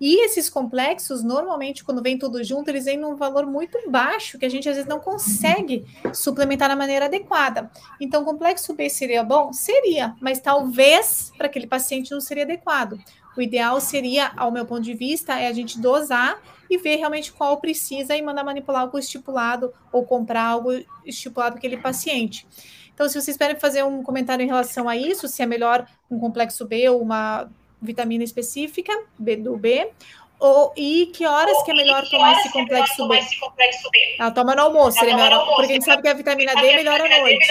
E 0.00 0.24
esses 0.24 0.48
complexos, 0.48 1.22
normalmente, 1.22 1.84
quando 1.84 2.02
vem 2.02 2.18
tudo 2.18 2.42
junto, 2.42 2.70
eles 2.70 2.86
vêm 2.86 2.96
num 2.96 3.16
valor 3.16 3.44
muito 3.44 3.78
baixo, 3.90 4.38
que 4.38 4.46
a 4.46 4.48
gente 4.48 4.68
às 4.68 4.76
vezes 4.76 4.88
não 4.88 4.98
consegue 4.98 5.84
suplementar 6.14 6.70
da 6.70 6.76
maneira 6.76 7.04
adequada. 7.04 7.70
Então, 8.00 8.24
complexo 8.24 8.74
B 8.74 8.88
seria 8.88 9.22
bom? 9.22 9.52
Seria, 9.52 10.16
mas 10.20 10.40
talvez 10.40 11.30
para 11.36 11.46
aquele 11.48 11.66
paciente 11.66 12.12
não 12.12 12.20
seria 12.20 12.44
adequado. 12.44 12.98
O 13.36 13.42
ideal 13.42 13.80
seria, 13.80 14.32
ao 14.36 14.50
meu 14.50 14.64
ponto 14.64 14.80
de 14.80 14.94
vista, 14.94 15.38
é 15.38 15.46
a 15.46 15.52
gente 15.52 15.78
dosar 15.78 16.40
e 16.68 16.78
ver 16.78 16.96
realmente 16.96 17.32
qual 17.32 17.60
precisa 17.60 18.16
e 18.16 18.22
mandar 18.22 18.42
manipular 18.42 18.82
algo 18.82 18.98
estipulado 18.98 19.72
ou 19.92 20.04
comprar 20.04 20.44
algo 20.44 20.70
estipulado 21.04 21.52
para 21.52 21.58
aquele 21.58 21.76
paciente. 21.76 22.46
Então, 22.94 23.08
se 23.08 23.20
vocês 23.20 23.36
querem 23.36 23.58
fazer 23.58 23.84
um 23.84 24.02
comentário 24.02 24.42
em 24.42 24.46
relação 24.46 24.88
a 24.88 24.96
isso, 24.96 25.28
se 25.28 25.42
é 25.42 25.46
melhor 25.46 25.86
um 26.10 26.18
complexo 26.18 26.66
B 26.66 26.88
ou 26.88 27.00
uma 27.00 27.50
vitamina 27.80 28.24
específica 28.24 28.92
B 29.18 29.36
do 29.36 29.56
B, 29.56 29.90
ou, 30.38 30.72
e 30.74 31.06
que 31.14 31.26
horas 31.26 31.62
que 31.62 31.70
é 31.70 31.74
melhor 31.74 32.02
tomar 32.08 32.32
esse 32.32 32.50
complexo, 32.50 33.06
B? 33.06 33.18
esse 33.18 33.38
complexo 33.38 33.90
B? 33.90 34.16
Ah, 34.18 34.30
toma 34.30 34.54
no 34.54 34.62
almoço, 34.62 34.98
seria 34.98 35.14
melhor, 35.14 35.32
almoço, 35.32 35.56
porque 35.56 35.72
a 35.72 35.74
gente 35.74 35.84
sabe 35.84 36.02
que 36.02 36.08
a 36.08 36.14
vitamina 36.14 36.54
D 36.54 36.76
melhora 36.76 37.04
à 37.04 37.20
noite, 37.20 37.48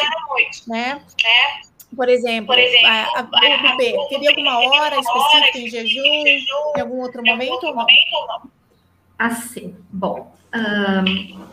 né? 0.67 1.01
Por 1.95 2.09
exemplo, 2.09 2.47
por 2.47 2.59
exemplo 2.59 2.88
a, 2.88 3.19
a, 3.19 3.73
o 3.73 3.77
B, 3.77 3.95
teria 4.09 4.30
alguma 4.30 4.59
hora 4.59 4.99
específica 4.99 5.57
em 5.59 5.69
jejum, 5.69 6.25
em 6.75 6.82
algum 6.82 7.01
outro 7.01 7.23
momento 7.23 7.63
ou 7.63 7.75
não? 7.75 7.86
Assim, 9.17 9.75
bom, 9.91 10.32
um, 10.55 11.49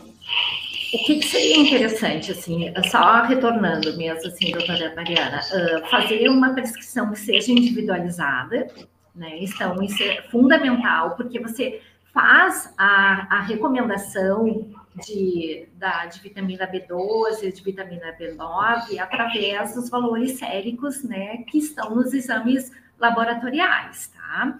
o 0.93 1.05
que, 1.05 1.19
que, 1.19 1.25
seria 1.25 1.57
interessante, 1.57 2.31
assim, 2.31 2.71
só 2.89 3.23
retornando 3.23 3.95
mesmo, 3.97 4.27
assim, 4.27 4.51
doutora 4.51 4.93
Mariana, 4.95 5.39
uh, 5.39 5.89
fazer 5.89 6.29
uma 6.29 6.53
prescrição 6.53 7.11
que 7.11 7.19
seja 7.19 7.51
individualizada, 7.51 8.67
né? 9.13 9.37
Então, 9.39 9.81
isso 9.81 10.01
é 10.03 10.21
fundamental, 10.29 11.15
porque 11.15 11.39
você 11.39 11.81
faz 12.13 12.73
a, 12.77 13.37
a 13.37 13.41
recomendação 13.41 14.69
de, 15.05 15.67
da, 15.75 16.05
de 16.05 16.19
vitamina 16.21 16.67
B12, 16.67 17.51
de 17.51 17.63
vitamina 17.63 18.15
B9, 18.19 18.99
através 18.99 19.75
dos 19.75 19.89
valores 19.89 20.39
séricos, 20.39 21.03
né, 21.03 21.37
que 21.49 21.57
estão 21.59 21.95
nos 21.95 22.13
exames 22.13 22.71
laboratoriais, 22.99 24.07
tá? 24.15 24.59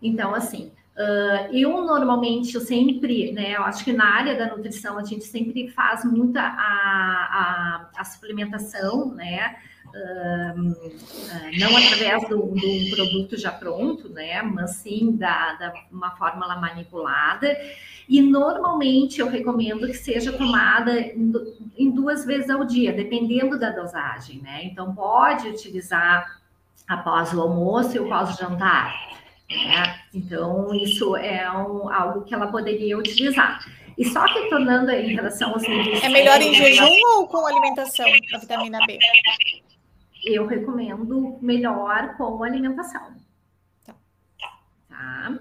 Então, 0.00 0.34
assim, 0.34 0.72
Uh, 0.94 1.48
eu 1.56 1.70
normalmente, 1.86 2.54
eu 2.54 2.60
sempre, 2.60 3.32
né, 3.32 3.56
eu 3.56 3.62
acho 3.64 3.82
que 3.82 3.94
na 3.94 4.04
área 4.04 4.36
da 4.36 4.54
nutrição 4.54 4.98
a 4.98 5.04
gente 5.04 5.24
sempre 5.24 5.68
faz 5.68 6.04
muita 6.04 6.42
a, 6.42 6.52
a, 6.52 7.90
a 7.96 8.04
suplementação, 8.04 9.14
né, 9.14 9.56
uh, 9.86 10.58
não 11.58 11.76
através 11.78 12.28
do, 12.28 12.36
do, 12.36 12.90
produto 12.94 13.38
já 13.38 13.50
pronto, 13.50 14.10
né, 14.10 14.42
mas 14.42 14.72
sim 14.72 15.16
da, 15.16 15.54
da 15.54 15.72
uma 15.90 16.10
fórmula 16.10 16.56
manipulada. 16.56 17.56
E 18.06 18.20
normalmente 18.20 19.18
eu 19.18 19.28
recomendo 19.28 19.86
que 19.86 19.94
seja 19.94 20.30
tomada 20.30 20.92
em, 21.78 21.90
duas 21.90 22.26
vezes 22.26 22.50
ao 22.50 22.64
dia, 22.64 22.92
dependendo 22.92 23.58
da 23.58 23.70
dosagem, 23.70 24.42
né. 24.42 24.64
Então 24.64 24.94
pode 24.94 25.48
utilizar 25.48 26.42
após 26.86 27.32
o 27.32 27.40
almoço 27.40 27.96
e 27.96 28.00
o 28.00 28.08
jantar 28.26 29.21
né? 29.64 30.00
Então, 30.14 30.74
isso 30.74 31.16
é 31.16 31.50
um, 31.50 31.92
algo 31.92 32.22
que 32.24 32.34
ela 32.34 32.48
poderia 32.48 32.98
utilizar. 32.98 33.64
E 33.96 34.04
só 34.04 34.24
retornando 34.24 34.90
em 34.90 35.14
relação 35.14 35.52
aos. 35.52 35.62
É 35.64 36.08
melhor 36.08 36.40
em 36.40 36.54
jejum 36.54 36.90
ou 37.16 37.28
com 37.28 37.46
alimentação, 37.46 38.06
a 38.34 38.38
vitamina 38.38 38.78
B? 38.86 38.98
Eu 40.24 40.46
recomendo 40.46 41.38
melhor 41.42 42.16
com 42.16 42.42
alimentação. 42.42 43.14
Tá. 43.84 43.94
tá? 44.88 45.38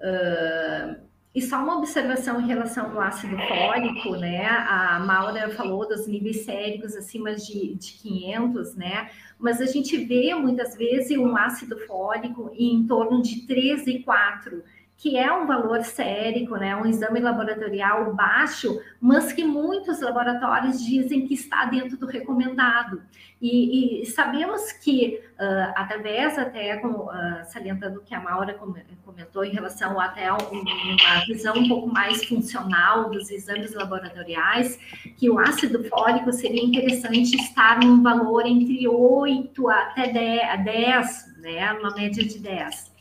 Uh, 0.00 1.04
e 1.34 1.42
só 1.42 1.56
uma 1.62 1.78
observação 1.78 2.40
em 2.40 2.46
relação 2.46 2.92
ao 2.92 3.00
ácido 3.00 3.36
fólico, 3.36 4.10
né? 4.16 4.46
A 4.46 5.00
Maura 5.00 5.50
falou 5.50 5.88
dos 5.88 6.06
níveis 6.06 6.44
séricos 6.44 6.94
acima 6.94 7.34
de, 7.34 7.74
de 7.74 7.92
500, 7.94 8.76
né? 8.76 9.10
Mas 9.36 9.60
a 9.60 9.66
gente 9.66 9.96
vê 9.96 10.32
muitas 10.34 10.76
vezes 10.76 11.18
um 11.18 11.36
ácido 11.36 11.76
fólico 11.86 12.52
em 12.56 12.86
torno 12.86 13.20
de 13.20 13.46
13 13.48 13.90
e 13.90 14.02
4 14.04 14.62
que 14.96 15.16
é 15.16 15.32
um 15.32 15.46
valor 15.46 15.82
sérico, 15.82 16.56
né, 16.56 16.74
um 16.76 16.86
exame 16.86 17.20
laboratorial 17.20 18.14
baixo, 18.14 18.80
mas 19.00 19.32
que 19.32 19.44
muitos 19.44 20.00
laboratórios 20.00 20.82
dizem 20.82 21.26
que 21.26 21.34
está 21.34 21.64
dentro 21.66 21.96
do 21.96 22.06
recomendado. 22.06 23.02
E, 23.42 24.02
e 24.02 24.06
sabemos 24.06 24.72
que, 24.72 25.20
uh, 25.38 25.72
através 25.74 26.38
até, 26.38 26.76
como, 26.78 27.10
uh, 27.10 27.44
salientando 27.44 27.98
o 27.98 28.02
que 28.02 28.14
a 28.14 28.20
Maura 28.20 28.58
comentou 29.04 29.44
em 29.44 29.50
relação 29.50 30.00
até 30.00 30.28
a 30.28 30.36
uma 30.36 31.26
visão 31.26 31.54
um 31.54 31.68
pouco 31.68 31.92
mais 31.92 32.24
funcional 32.24 33.10
dos 33.10 33.30
exames 33.30 33.74
laboratoriais, 33.74 34.78
que 35.18 35.28
o 35.28 35.38
ácido 35.38 35.84
fólico 35.84 36.32
seria 36.32 36.64
interessante 36.64 37.36
estar 37.36 37.80
num 37.80 38.02
valor 38.02 38.46
entre 38.46 38.88
8 38.88 39.68
até 39.68 40.56
10, 40.56 41.34
né, 41.42 41.72
uma 41.74 41.90
média 41.90 42.24
de 42.24 42.38
10. 42.38 42.93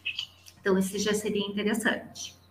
Então, 0.63 0.79
isso 0.79 0.97
já 0.97 1.13
seria 1.13 1.45
interessante. 1.45 2.41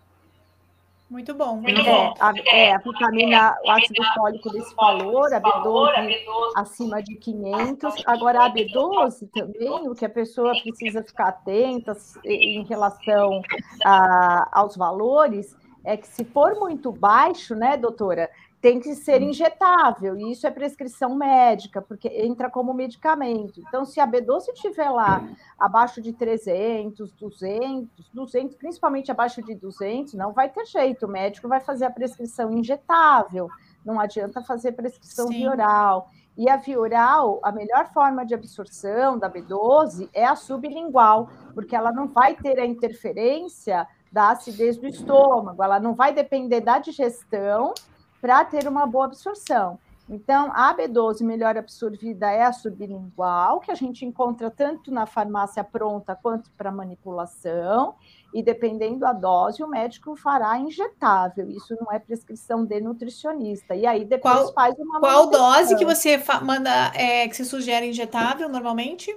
Muito 1.08 1.32
bom. 1.32 1.56
Muito 1.56 1.80
é, 1.80 1.84
bom. 1.84 2.14
A, 2.20 2.32
é, 2.54 2.74
a 2.74 2.78
vitamina, 2.78 3.56
o 3.64 3.70
ácido 3.70 4.02
fólico 4.14 4.50
desse 4.50 4.74
valor, 4.74 5.32
a 5.32 5.40
B12 5.40 6.52
acima 6.54 7.02
de 7.02 7.16
500. 7.16 8.02
Agora, 8.04 8.44
a 8.44 8.50
B12 8.52 9.30
também, 9.32 9.88
o 9.88 9.94
que 9.94 10.04
a 10.04 10.10
pessoa 10.10 10.52
precisa 10.62 11.02
ficar 11.02 11.28
atenta 11.28 11.96
em 12.22 12.64
relação 12.64 13.40
a, 13.82 14.60
aos 14.60 14.76
valores, 14.76 15.56
é 15.84 15.96
que 15.96 16.06
se 16.06 16.22
for 16.22 16.54
muito 16.56 16.92
baixo, 16.92 17.54
né, 17.54 17.78
doutora, 17.78 18.28
tem 18.62 18.78
que 18.78 18.94
ser 18.94 19.20
injetável, 19.20 20.16
e 20.16 20.30
isso 20.30 20.46
é 20.46 20.50
prescrição 20.50 21.16
médica, 21.16 21.82
porque 21.82 22.06
entra 22.08 22.48
como 22.48 22.72
medicamento. 22.72 23.60
Então, 23.60 23.84
se 23.84 23.98
a 23.98 24.06
B12 24.06 24.50
estiver 24.54 24.88
lá 24.88 25.28
abaixo 25.58 26.00
de 26.00 26.12
300, 26.12 27.10
200, 27.10 28.08
200, 28.14 28.56
principalmente 28.56 29.10
abaixo 29.10 29.42
de 29.42 29.56
200, 29.56 30.14
não 30.14 30.32
vai 30.32 30.48
ter 30.48 30.64
jeito, 30.64 31.06
o 31.06 31.08
médico 31.08 31.48
vai 31.48 31.58
fazer 31.58 31.86
a 31.86 31.90
prescrição 31.90 32.52
injetável, 32.52 33.48
não 33.84 33.98
adianta 33.98 34.40
fazer 34.42 34.70
prescrição 34.70 35.26
Sim. 35.26 35.38
via 35.38 35.50
oral. 35.50 36.08
E 36.38 36.48
a 36.48 36.56
via 36.56 36.78
oral, 36.78 37.40
a 37.42 37.50
melhor 37.50 37.92
forma 37.92 38.24
de 38.24 38.32
absorção 38.32 39.18
da 39.18 39.28
B12 39.28 40.08
é 40.14 40.24
a 40.24 40.36
sublingual, 40.36 41.28
porque 41.52 41.74
ela 41.74 41.90
não 41.90 42.06
vai 42.06 42.36
ter 42.36 42.60
a 42.60 42.64
interferência 42.64 43.88
da 44.12 44.30
acidez 44.30 44.76
do 44.76 44.86
estômago, 44.86 45.64
ela 45.64 45.80
não 45.80 45.94
vai 45.94 46.12
depender 46.12 46.60
da 46.60 46.78
digestão 46.78 47.74
para 48.22 48.44
ter 48.44 48.68
uma 48.68 48.86
boa 48.86 49.06
absorção. 49.06 49.80
Então, 50.08 50.52
a 50.54 50.74
B12 50.76 51.22
melhor 51.22 51.56
absorvida 51.56 52.30
é 52.30 52.42
a 52.42 52.52
sublingual, 52.52 53.60
que 53.60 53.70
a 53.70 53.74
gente 53.74 54.04
encontra 54.04 54.50
tanto 54.50 54.92
na 54.92 55.06
farmácia 55.06 55.64
pronta 55.64 56.14
quanto 56.14 56.50
para 56.52 56.70
manipulação, 56.70 57.94
e 58.32 58.42
dependendo 58.42 59.00
da 59.00 59.12
dose, 59.12 59.62
o 59.62 59.68
médico 59.68 60.14
fará 60.14 60.56
injetável. 60.58 61.50
Isso 61.50 61.76
não 61.80 61.90
é 61.90 61.98
prescrição 61.98 62.64
de 62.64 62.80
nutricionista. 62.80 63.74
E 63.74 63.86
aí 63.86 64.04
depois 64.04 64.34
qual, 64.34 64.52
faz 64.52 64.74
uma 64.78 65.00
Qual 65.00 65.30
dose 65.30 65.76
que 65.76 65.84
você 65.84 66.22
manda, 66.42 66.92
é, 66.94 67.26
que 67.26 67.36
você 67.36 67.44
sugere 67.44 67.88
injetável 67.88 68.48
normalmente? 68.48 69.14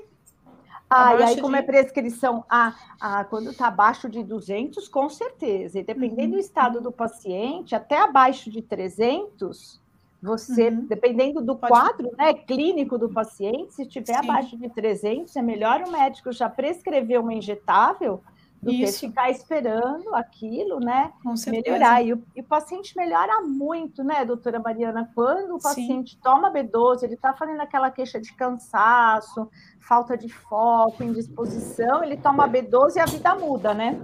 Ah, 0.98 1.16
e 1.16 1.24
aí, 1.24 1.42
como 1.42 1.56
de... 1.56 1.60
é 1.60 1.62
prescrição, 1.62 2.46
ah, 2.50 2.74
ah, 3.02 3.26
quando 3.26 3.52
está 3.52 3.68
abaixo 3.68 4.08
de 4.08 4.24
200, 4.24 4.88
com 4.88 5.10
certeza. 5.10 5.80
E 5.80 5.84
dependendo 5.84 6.30
uhum. 6.30 6.32
do 6.32 6.40
estado 6.40 6.80
do 6.80 6.92
paciente, 6.92 7.76
até 7.76 8.00
abaixo 8.00 8.50
de 8.50 8.62
300, 8.62 9.82
você, 10.22 10.70
uhum. 10.70 10.86
dependendo 10.86 11.42
do 11.42 11.56
Pode... 11.56 11.72
quadro 11.72 12.12
né, 12.18 12.34
clínico 12.34 12.98
do 12.98 13.10
paciente, 13.10 13.74
se 13.74 13.84
estiver 13.84 14.16
abaixo 14.16 14.58
de 14.58 14.70
300, 14.70 15.36
é 15.36 15.42
melhor 15.42 15.82
o 15.82 15.92
médico 15.92 16.32
já 16.32 16.50
prescrever 16.50 17.20
uma 17.20 17.34
injetável 17.34 18.22
do 18.62 18.72
Isso. 18.72 19.00
que 19.00 19.08
ficar 19.08 19.30
esperando 19.30 20.14
aquilo, 20.16 20.80
né? 20.80 21.12
Melhorar. 21.48 22.02
E 22.04 22.14
o, 22.14 22.24
e 22.36 22.42
o, 22.42 22.44
paciente 22.44 22.96
melhora 22.98 23.42
muito, 23.42 24.04
né, 24.04 24.26
doutora 24.26 24.60
Mariana? 24.60 25.10
Quando 25.14 25.56
o 25.56 25.62
paciente 25.62 26.14
Sim. 26.14 26.20
toma 26.24 26.52
B12, 26.52 27.04
ele 27.04 27.14
está 27.14 27.34
fazendo 27.34 27.62
aquela 27.62 27.92
queixa 27.92 28.20
de 28.20 28.34
cansaço, 28.34 29.50
falta 29.80 30.18
de 30.18 30.30
foco, 30.30 31.04
indisposição, 31.04 32.04
ele 32.04 32.18
toma 32.18 32.50
B12 32.50 32.96
e 32.96 33.00
a 33.00 33.06
vida 33.06 33.36
muda, 33.36 33.74
né? 33.74 34.00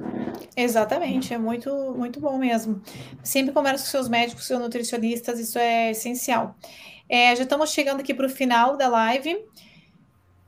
Exatamente, 0.56 1.34
é 1.34 1.38
muito, 1.38 1.74
muito 1.98 2.20
bom 2.20 2.38
mesmo. 2.38 2.82
Sempre 3.24 3.54
conversa 3.54 3.84
com 3.86 3.90
seus 3.90 4.08
médicos, 4.08 4.46
seus 4.46 4.60
nutricionistas, 4.60 5.40
isso 5.40 5.58
é 5.58 5.92
essencial. 5.92 6.56
É, 7.10 7.36
já 7.36 7.44
estamos 7.44 7.72
chegando 7.72 8.00
aqui 8.00 8.14
para 8.14 8.26
o 8.28 8.30
final 8.30 8.78
da 8.78 8.88
live. 8.88 9.44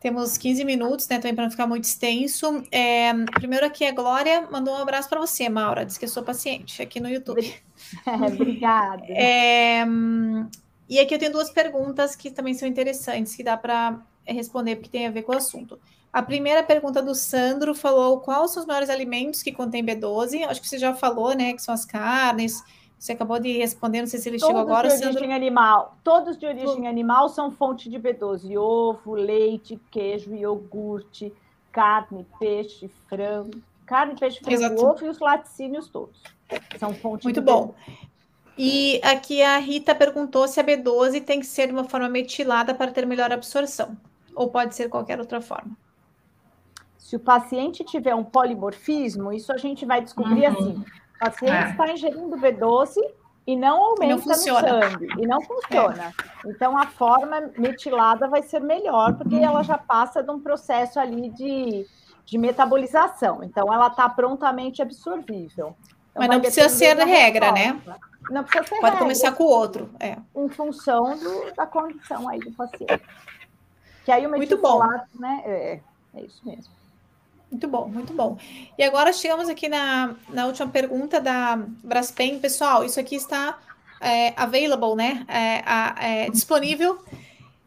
Temos 0.04 0.38
15 0.38 0.66
minutos, 0.66 1.08
né? 1.08 1.16
Também 1.18 1.34
para 1.34 1.46
não 1.46 1.52
ficar 1.52 1.66
muito 1.66 1.86
extenso. 1.86 2.62
É, 2.70 3.14
primeiro 3.36 3.66
aqui 3.66 3.86
a 3.86 3.94
Glória 3.94 4.50
mandou 4.52 4.74
um 4.74 4.78
abraço 4.78 5.08
para 5.08 5.18
você, 5.18 5.48
Maura. 5.48 5.86
Diz 5.86 5.98
que 5.98 6.04
eu 6.04 6.10
sou 6.10 6.22
paciente 6.22 6.82
aqui 6.82 7.00
no 7.00 7.08
YouTube. 7.08 7.56
Obrigada. 8.28 9.06
É, 9.08 9.86
e 10.90 11.00
aqui 11.00 11.16
eu 11.16 11.20
tenho 11.20 11.32
duas 11.32 11.50
perguntas 11.50 12.18
que 12.18 12.30
também 12.30 12.54
são 12.54 12.68
interessantes, 12.68 13.34
que 13.34 13.46
dá 13.46 13.56
para 13.56 13.98
responder, 14.28 14.76
porque 14.76 14.90
tem 14.90 15.08
a 15.08 15.10
ver 15.10 15.24
com 15.24 15.32
o 15.32 15.38
assunto. 15.38 15.80
A 16.12 16.22
primeira 16.22 16.62
pergunta 16.62 17.02
do 17.02 17.16
Sandro 17.16 17.74
falou 17.74 18.20
quais 18.20 18.52
são 18.52 18.62
os 18.62 18.68
maiores 18.68 18.90
alimentos 18.90 19.42
que 19.42 19.54
contêm 19.54 19.86
B12. 19.86 20.44
Acho 20.44 20.62
que 20.62 20.68
você 20.68 20.78
já 20.78 20.94
falou, 20.94 21.34
né? 21.34 21.54
Que 21.54 21.62
são 21.62 21.74
as 21.74 21.86
carnes, 21.86 22.62
você 23.04 23.12
acabou 23.12 23.38
de 23.38 23.52
responder, 23.58 24.00
não 24.00 24.08
sei 24.08 24.18
se 24.18 24.30
ele 24.30 24.40
Todos 24.40 24.56
chegou 24.56 24.62
agora. 24.62 24.88
De 24.88 24.94
origem 24.94 25.12
Sandro... 25.12 25.34
animal. 25.34 25.98
Todos 26.06 26.38
de 26.38 26.46
origem 26.46 26.88
animal 26.88 27.28
são 27.28 27.52
fonte 27.52 27.90
de 27.90 28.00
B12. 28.00 28.58
Ovo, 28.58 29.14
leite, 29.14 29.78
queijo, 29.92 30.34
iogurte, 30.34 31.34
carne, 31.70 32.26
peixe, 32.40 32.90
frango. 33.10 33.62
Carne, 33.86 34.18
peixe, 34.18 34.40
frango, 34.40 34.56
Exato. 34.56 34.86
ovo 34.86 35.06
e 35.06 35.10
os 35.10 35.20
laticínios 35.20 35.90
todos. 35.90 36.24
São 36.80 36.94
fonte 36.94 37.26
Muito 37.26 37.42
de 37.42 37.46
bom. 37.46 37.76
B12. 37.90 38.08
E 38.58 39.02
aqui 39.04 39.42
a 39.42 39.58
Rita 39.58 39.94
perguntou 39.94 40.48
se 40.48 40.62
a 40.62 40.64
B12 40.64 41.26
tem 41.26 41.42
que 41.42 41.46
ser 41.46 41.68
de 41.68 41.74
uma 41.74 41.84
forma 41.84 42.08
metilada 42.08 42.74
para 42.74 42.90
ter 42.90 43.06
melhor 43.06 43.34
absorção. 43.34 43.98
Ou 44.34 44.48
pode 44.48 44.76
ser 44.76 44.88
qualquer 44.88 45.20
outra 45.20 45.42
forma. 45.42 45.76
Se 46.98 47.18
o 47.18 47.20
paciente 47.20 47.84
tiver 47.84 48.16
um 48.16 48.24
polimorfismo, 48.24 49.34
isso 49.34 49.52
a 49.52 49.58
gente 49.58 49.86
vai 49.86 50.02
descobrir 50.02 50.48
uhum. 50.48 50.54
assim 50.54 50.86
o 51.24 51.32
paciente 51.32 51.54
é. 51.54 51.70
está 51.70 51.92
ingerindo 51.92 52.38
B12 52.38 52.98
e 53.46 53.56
não 53.56 53.82
aumenta 53.84 54.16
não 54.16 54.18
no 54.18 54.34
sangue, 54.34 55.08
e 55.18 55.28
não 55.28 55.42
funciona. 55.42 56.14
É. 56.46 56.50
Então, 56.50 56.78
a 56.78 56.88
forma 56.88 57.52
metilada 57.58 58.28
vai 58.28 58.42
ser 58.42 58.60
melhor, 58.62 59.16
porque 59.16 59.36
ela 59.36 59.64
já 59.64 59.78
passa 59.78 60.24
de 60.24 60.32
um 60.32 60.40
processo 60.40 61.00
ali 61.00 61.30
de, 61.30 61.86
de 62.26 62.38
metabolização. 62.38 63.44
Então, 63.44 63.74
ela 63.74 63.88
está 63.88 64.08
prontamente 64.08 64.82
absorvível. 64.82 65.76
Então, 66.12 66.22
Mas 66.22 66.30
não 66.30 66.40
precisa 66.40 66.70
ser 66.70 66.96
regra, 66.98 67.52
né? 67.52 67.82
Não 68.30 68.44
precisa 68.44 68.64
ser 68.64 68.76
Pode 68.76 68.84
regra. 68.84 69.00
começar 69.00 69.32
com 69.34 69.44
o 69.44 69.48
outro. 69.48 69.90
É. 70.00 70.18
Em 70.36 70.48
função 70.48 71.18
do, 71.18 71.54
da 71.54 71.66
condição 71.66 72.30
aí 72.30 72.40
do 72.40 72.52
paciente. 72.52 73.02
Que 74.06 74.12
aí 74.12 74.26
o 74.26 74.30
metilfolato, 74.30 75.10
né? 75.20 75.42
É, 75.46 75.80
é 76.14 76.22
isso 76.22 76.42
mesmo. 76.46 76.72
Muito 77.54 77.68
bom, 77.68 77.88
muito 77.88 78.14
bom. 78.14 78.36
E 78.76 78.84
agora 78.84 79.14
chegamos 79.14 79.48
aqui 79.48 79.70
na, 79.70 80.16
na 80.30 80.48
última 80.48 80.68
pergunta 80.68 81.22
da 81.22 81.56
Braspen. 81.84 82.40
Pessoal, 82.40 82.84
isso 82.84 83.00
aqui 83.00 83.16
está 83.16 83.60
é, 84.02 84.34
available, 84.36 84.96
né? 84.96 85.24
É, 85.28 86.24
é, 86.24 86.30
disponível 86.32 86.98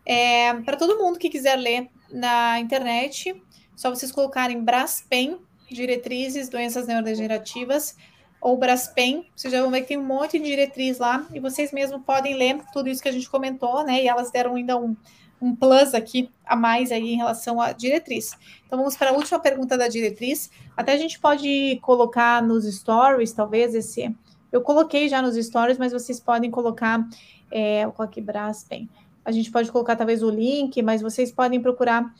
é, 0.04 0.54
para 0.54 0.76
todo 0.76 0.98
mundo 0.98 1.20
que 1.20 1.30
quiser 1.30 1.54
ler 1.54 1.88
na 2.10 2.58
internet. 2.58 3.40
Só 3.76 3.88
vocês 3.90 4.10
colocarem 4.10 4.60
Braspen, 4.60 5.38
diretrizes, 5.70 6.48
doenças 6.48 6.88
neurodegenerativas, 6.88 7.96
ou 8.40 8.56
Braspen. 8.56 9.30
Vocês 9.36 9.52
já 9.54 9.62
vão 9.62 9.70
ver 9.70 9.82
que 9.82 9.86
tem 9.86 9.98
um 9.98 10.04
monte 10.04 10.36
de 10.36 10.46
diretriz 10.46 10.98
lá 10.98 11.24
e 11.32 11.38
vocês 11.38 11.70
mesmos 11.70 12.02
podem 12.04 12.34
ler 12.34 12.60
tudo 12.72 12.88
isso 12.88 13.00
que 13.00 13.08
a 13.08 13.12
gente 13.12 13.30
comentou, 13.30 13.84
né? 13.84 14.02
E 14.02 14.08
elas 14.08 14.32
deram 14.32 14.56
ainda 14.56 14.76
um 14.76 14.96
um 15.40 15.54
plus 15.54 15.94
aqui 15.94 16.30
a 16.44 16.56
mais 16.56 16.90
aí 16.90 17.12
em 17.12 17.16
relação 17.16 17.60
à 17.60 17.72
diretriz. 17.72 18.36
Então 18.66 18.78
vamos 18.78 18.96
para 18.96 19.10
a 19.10 19.12
última 19.12 19.38
pergunta 19.38 19.76
da 19.76 19.88
diretriz. 19.88 20.50
Até 20.76 20.92
a 20.92 20.96
gente 20.96 21.18
pode 21.18 21.78
colocar 21.82 22.42
nos 22.42 22.64
stories, 22.64 23.32
talvez 23.32 23.74
esse. 23.74 24.14
Eu 24.50 24.60
coloquei 24.60 25.08
já 25.08 25.20
nos 25.20 25.36
stories, 25.36 25.78
mas 25.78 25.92
vocês 25.92 26.20
podem 26.20 26.50
colocar 26.50 27.06
é, 27.50 27.86
o 27.86 28.02
aqui 28.02 28.20
Braspen. 28.20 28.88
A 29.24 29.32
gente 29.32 29.50
pode 29.50 29.70
colocar 29.72 29.96
talvez 29.96 30.22
o 30.22 30.30
link, 30.30 30.80
mas 30.82 31.02
vocês 31.02 31.32
podem 31.32 31.60
procurar 31.60 32.14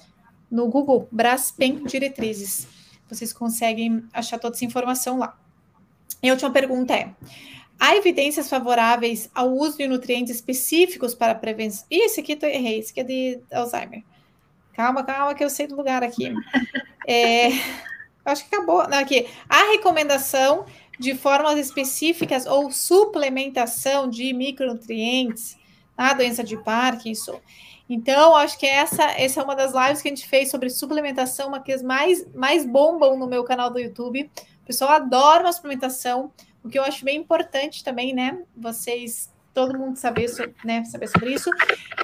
no 0.51 0.69
Google 0.69 1.09
Braspen 1.11 1.85
Diretrizes. 1.85 2.67
Vocês 3.09 3.33
conseguem 3.33 4.05
achar 4.13 4.39
toda 4.39 4.57
essa 4.57 4.65
informação 4.65 5.19
lá. 5.19 5.39
E 6.23 6.29
a 6.29 6.33
última 6.33 6.51
pergunta 6.51 6.93
é: 6.95 7.15
Há 7.79 7.95
evidências 7.97 8.49
favoráveis 8.49 9.31
ao 9.35 9.53
uso 9.53 9.79
de 9.79 9.87
nutrientes 9.87 10.35
específicos 10.35 11.15
para 11.15 11.35
prevenção. 11.35 11.87
Ih, 11.91 12.05
esse 12.05 12.21
aqui 12.21 12.39
eu 12.41 12.49
errei, 12.49 12.79
esse 12.79 12.91
aqui 12.93 13.01
é 13.01 13.05
de 13.05 13.41
Alzheimer. 13.53 14.03
Calma, 14.73 15.03
calma, 15.05 15.35
que 15.35 15.45
eu 15.45 15.51
sei 15.51 15.67
do 15.67 15.77
lugar 15.77 16.03
aqui. 16.03 16.33
É, 17.09 17.51
acho 18.25 18.49
que 18.49 18.53
acabou. 18.53 18.89
Não, 18.89 18.99
aqui. 18.99 19.29
Há 19.49 19.71
recomendação 19.71 20.67
de 20.99 21.15
formas 21.15 21.57
específicas 21.57 22.47
ou 22.47 22.69
suplementação 22.73 24.11
de 24.11 24.33
micronutrientes 24.33 25.57
na 25.97 26.13
doença 26.13 26.43
de 26.43 26.57
Parkinson. 26.57 27.41
Então, 27.89 28.35
acho 28.35 28.59
que 28.59 28.67
essa, 28.67 29.05
essa 29.13 29.41
é 29.41 29.45
uma 29.45 29.55
das 29.55 29.73
lives 29.73 30.03
que 30.03 30.09
a 30.09 30.11
gente 30.11 30.27
fez 30.27 30.51
sobre 30.51 30.69
suplementação, 30.69 31.49
uma 31.49 31.61
que 31.61 31.77
mais, 31.85 32.27
mais 32.35 32.67
bombam 32.67 33.17
no 33.17 33.29
meu 33.29 33.45
canal 33.45 33.71
do 33.71 33.79
YouTube. 33.79 34.29
O 34.63 34.67
pessoal 34.67 34.91
adora 34.91 35.45
uma 35.45 35.53
suplementação. 35.53 36.33
O 36.67 36.69
que 36.69 36.81
eu 36.81 36.83
acho 36.83 37.05
bem 37.05 37.17
importante 37.17 37.85
também, 37.85 38.13
né? 38.13 38.43
Vocês, 38.57 39.33
todo 39.55 39.79
mundo 39.79 39.97
saber, 39.97 40.27
né, 40.65 40.83
saber 40.85 41.07
sobre 41.07 41.33
isso. 41.33 41.49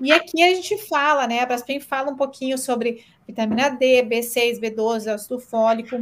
E 0.00 0.12
aqui 0.12 0.40
a 0.40 0.54
gente 0.54 0.78
fala, 0.86 1.26
né? 1.26 1.40
A 1.40 1.46
Braskem 1.46 1.80
fala 1.80 2.12
um 2.12 2.16
pouquinho 2.16 2.56
sobre 2.56 3.04
vitamina 3.26 3.70
D, 3.70 4.04
B6, 4.04 4.60
B12, 4.60 5.12
ácido 5.12 5.40
fólico. 5.40 5.96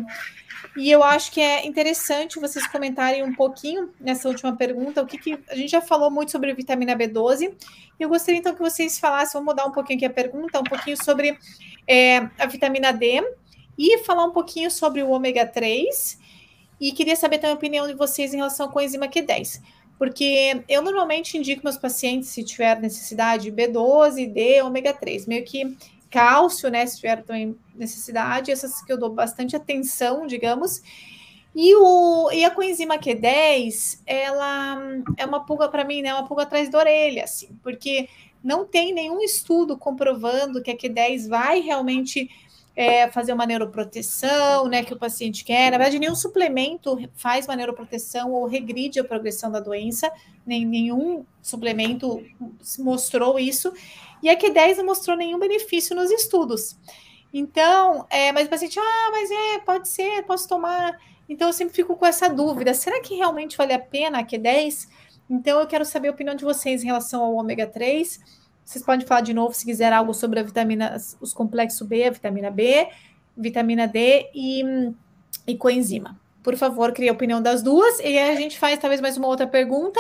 E 0.77 0.91
eu 0.91 1.03
acho 1.03 1.33
que 1.33 1.41
é 1.41 1.67
interessante 1.67 2.39
vocês 2.39 2.67
comentarem 2.67 3.23
um 3.23 3.35
pouquinho 3.35 3.95
nessa 3.99 4.29
última 4.29 4.55
pergunta, 4.55 5.01
o 5.01 5.07
que, 5.07 5.17
que 5.17 5.39
a 5.49 5.55
gente 5.55 5.71
já 5.71 5.81
falou 5.81 6.11
muito 6.11 6.31
sobre 6.31 6.53
vitamina 6.53 6.95
B12, 6.95 7.55
e 7.99 8.03
eu 8.03 8.11
gostaria 8.11 8.41
então 8.41 8.53
que 8.53 8.61
vocês 8.61 8.99
falassem, 8.99 9.33
vamos 9.41 9.55
mudar 9.55 9.65
um 9.65 9.73
pouquinho 9.73 9.97
aqui 9.97 10.05
a 10.05 10.11
pergunta, 10.11 10.61
um 10.61 10.65
pouquinho 10.65 11.03
sobre 11.03 11.39
é, 11.89 12.19
a 12.39 12.45
vitamina 12.45 12.93
D 12.93 13.23
e 13.79 13.99
falar 14.05 14.27
um 14.27 14.33
pouquinho 14.33 14.71
sobre 14.71 15.03
o 15.03 15.09
ômega 15.09 15.47
3 15.47 16.21
e 16.81 16.93
queria 16.93 17.15
saber 17.15 17.39
também 17.39 17.53
a 17.53 17.57
opinião 17.57 17.87
de 17.87 17.95
vocês 17.95 18.33
em 18.33 18.39
relação 18.39 18.67
à 18.67 18.73
coenzima 18.73 19.07
Q10. 19.07 19.61
Porque 19.99 20.65
eu 20.67 20.81
normalmente 20.81 21.37
indico 21.37 21.63
meus 21.63 21.77
pacientes, 21.77 22.31
se 22.31 22.43
tiver 22.43 22.81
necessidade, 22.81 23.53
B12, 23.53 24.33
D, 24.33 24.63
ômega 24.63 24.95
3, 24.95 25.27
meio 25.27 25.45
que 25.45 25.77
cálcio, 26.11 26.71
né? 26.71 26.87
Se 26.87 26.97
tiver 26.97 27.23
também 27.23 27.55
necessidade, 27.75 28.51
essas 28.51 28.83
que 28.83 28.91
eu 28.91 28.99
dou 28.99 29.11
bastante 29.11 29.55
atenção, 29.55 30.27
digamos. 30.27 30.83
E, 31.55 31.75
o, 31.77 32.31
e 32.33 32.45
a 32.45 32.51
coenzima 32.51 32.97
Q10, 32.97 34.01
ela 34.07 34.79
é 35.19 35.27
uma 35.27 35.45
pulga 35.45 35.69
para 35.69 35.85
mim, 35.85 36.01
né? 36.01 36.15
Uma 36.15 36.27
pulga 36.27 36.45
atrás 36.45 36.71
da 36.71 36.79
orelha, 36.79 37.25
assim, 37.25 37.49
porque 37.63 38.09
não 38.43 38.65
tem 38.65 38.95
nenhum 38.95 39.21
estudo 39.21 39.77
comprovando 39.77 40.63
que 40.63 40.71
a 40.71 40.77
Q10 40.77 41.29
vai 41.29 41.61
realmente 41.61 42.31
é, 42.81 43.11
fazer 43.11 43.35
uma 43.35 43.45
neuroproteção, 43.45 44.67
né, 44.67 44.83
que 44.83 44.95
o 44.95 44.99
paciente 44.99 45.45
quer. 45.45 45.71
Na 45.71 45.77
verdade, 45.77 45.99
nenhum 45.99 46.15
suplemento 46.15 46.99
faz 47.15 47.45
uma 47.47 47.55
neuroproteção 47.55 48.33
ou 48.33 48.47
regride 48.47 48.99
a 48.99 49.05
progressão 49.05 49.51
da 49.53 49.61
doença, 49.61 50.11
nem, 50.47 50.65
nenhum 50.65 51.27
suplemento 51.43 52.25
mostrou 52.79 53.39
isso. 53.39 53.71
E 54.23 54.31
a 54.31 54.39
Q10 54.39 54.79
não 54.79 54.87
mostrou 54.87 55.15
nenhum 55.15 55.39
benefício 55.39 55.95
nos 55.95 56.11
estudos. 56.11 56.75
Então, 57.35 58.07
é, 58.09 58.33
mas 58.33 58.47
o 58.47 58.51
paciente, 58.51 58.79
ah, 58.79 59.09
mas 59.13 59.31
é, 59.31 59.59
pode 59.59 59.87
ser, 59.87 60.23
posso 60.23 60.49
tomar. 60.49 60.99
Então, 61.29 61.49
eu 61.49 61.53
sempre 61.53 61.75
fico 61.75 61.95
com 61.95 62.07
essa 62.07 62.31
dúvida: 62.31 62.73
será 62.73 62.99
que 63.03 63.15
realmente 63.15 63.59
vale 63.59 63.75
a 63.75 63.79
pena 63.79 64.21
a 64.21 64.25
Q10? 64.25 64.89
Então, 65.29 65.61
eu 65.61 65.67
quero 65.67 65.85
saber 65.85 66.09
a 66.09 66.13
opinião 66.13 66.35
de 66.35 66.45
vocês 66.45 66.83
em 66.83 66.87
relação 66.87 67.23
ao 67.23 67.35
ômega 67.35 67.67
3 67.67 68.40
vocês 68.71 68.85
podem 68.85 69.05
falar 69.05 69.23
de 69.23 69.35
novo 69.35 69.53
se 69.53 69.65
quiser 69.65 69.93
algo 69.93 70.15
sobre 70.15 70.39
a 70.39 70.45
vitamina, 70.45 70.97
os 71.21 71.35
complexos 71.35 71.85
B, 71.85 72.05
a 72.05 72.11
vitamina 72.11 72.53
B, 72.53 72.87
vitamina 73.37 73.89
D 73.89 74.31
e, 74.33 74.63
e 75.45 75.57
coenzima. 75.57 76.17
Por 76.41 76.57
favor, 76.57 76.93
crie 76.93 77.09
a 77.09 77.13
opinião 77.13 77.43
das 77.43 77.65
duas 77.65 77.99
e 77.99 78.05
aí 78.05 78.31
a 78.31 78.37
gente 78.37 78.57
faz 78.57 78.79
talvez 78.79 79.01
mais 79.01 79.17
uma 79.17 79.27
outra 79.27 79.45
pergunta 79.45 79.99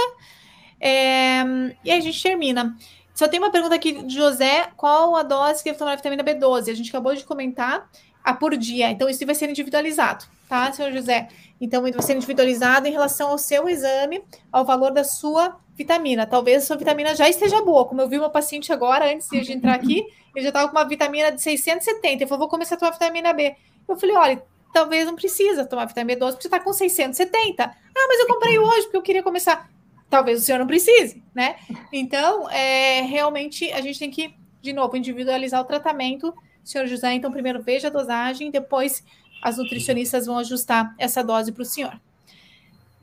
é, 0.81 1.43
e 1.85 1.91
aí 1.91 1.99
a 1.99 2.01
gente 2.01 2.23
termina. 2.23 2.77
Só 3.12 3.27
tem 3.27 3.41
uma 3.41 3.51
pergunta 3.51 3.75
aqui 3.75 4.05
de 4.05 4.14
José: 4.14 4.68
qual 4.77 5.16
a 5.16 5.25
dose 5.25 5.64
que 5.64 5.71
deve 5.71 5.79
tomar 5.79 5.95
a 5.95 5.97
vitamina 5.97 6.23
B12? 6.23 6.71
A 6.71 6.75
gente 6.75 6.91
acabou 6.91 7.12
de 7.12 7.25
comentar 7.25 7.91
a 8.23 8.33
por 8.33 8.57
dia, 8.57 8.89
então 8.89 9.09
isso 9.09 9.27
vai 9.27 9.35
ser 9.35 9.51
individualizado, 9.51 10.27
tá, 10.49 10.71
senhor 10.71 10.93
José? 10.93 11.27
Então, 11.61 11.82
vai 11.82 11.92
ser 12.00 12.16
individualizado 12.16 12.86
em 12.86 12.92
relação 12.92 13.30
ao 13.30 13.38
seu 13.38 13.68
exame, 13.68 14.22
ao 14.50 14.64
valor 14.64 14.92
da 14.92 15.04
sua 15.04 15.58
vitamina. 15.74 16.26
Talvez 16.26 16.62
a 16.62 16.66
sua 16.66 16.76
vitamina 16.76 17.14
já 17.14 17.28
esteja 17.28 17.62
boa. 17.62 17.84
Como 17.86 18.00
eu 18.00 18.08
vi 18.08 18.18
uma 18.18 18.30
paciente 18.30 18.72
agora, 18.72 19.12
antes 19.12 19.28
de 19.28 19.52
entrar 19.52 19.74
aqui, 19.74 20.06
ele 20.34 20.42
já 20.42 20.48
estava 20.48 20.68
com 20.68 20.76
uma 20.76 20.84
vitamina 20.84 21.30
de 21.30 21.40
670. 21.42 22.08
Ele 22.08 22.26
falou, 22.26 22.40
vou 22.40 22.48
começar 22.48 22.76
a 22.76 22.78
tomar 22.78 22.92
vitamina 22.92 23.32
B. 23.32 23.54
Eu 23.86 23.96
falei, 23.96 24.16
olha, 24.16 24.42
talvez 24.72 25.06
não 25.06 25.14
precisa 25.14 25.66
tomar 25.66 25.86
vitamina 25.86 26.18
B12 26.18 26.32
porque 26.32 26.46
está 26.46 26.61
com 26.61 26.72
670. 26.72 27.64
Ah, 27.64 28.06
mas 28.08 28.20
eu 28.20 28.26
comprei 28.26 28.58
hoje 28.58 28.82
porque 28.84 28.96
eu 28.96 29.02
queria 29.02 29.22
começar. 29.22 29.68
Talvez 30.08 30.40
o 30.40 30.42
senhor 30.42 30.58
não 30.58 30.66
precise, 30.66 31.22
né? 31.34 31.56
Então, 31.92 32.50
é, 32.50 33.02
realmente, 33.02 33.70
a 33.72 33.80
gente 33.80 33.98
tem 33.98 34.11
que, 34.11 34.34
de 34.61 34.72
novo, 34.72 34.96
individualizar 34.96 35.61
o 35.61 35.64
tratamento. 35.64 36.34
Senhor 36.64 36.86
José, 36.86 37.12
então, 37.14 37.30
primeiro 37.30 37.62
veja 37.62 37.88
a 37.88 37.90
dosagem, 37.90 38.50
depois 38.50 39.04
as 39.43 39.59
nutricionistas 39.59 40.26
vão 40.26 40.38
ajustar 40.38 40.95
essa 40.99 41.22
dose 41.22 41.53
para 41.53 41.62
o 41.62 41.66
senhor. 41.66 41.99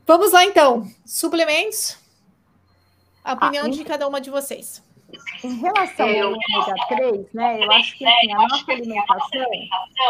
Vamos 0.06 0.32
lá, 0.32 0.44
então. 0.44 0.88
Suplementos. 1.04 1.98
A 3.22 3.34
opinião 3.34 3.66
ah, 3.66 3.68
de 3.68 3.84
cada 3.84 4.08
uma 4.08 4.20
de 4.20 4.30
vocês. 4.30 4.82
Em 5.42 5.54
relação 5.56 6.06
ao 6.06 6.32
ômega 6.32 6.74
3, 6.88 7.32
né? 7.32 7.64
Eu 7.64 7.72
acho 7.72 7.96
que 7.96 8.06
assim, 8.06 8.32
a 8.32 8.38
nossa 8.38 8.72
alimentação, 8.72 9.46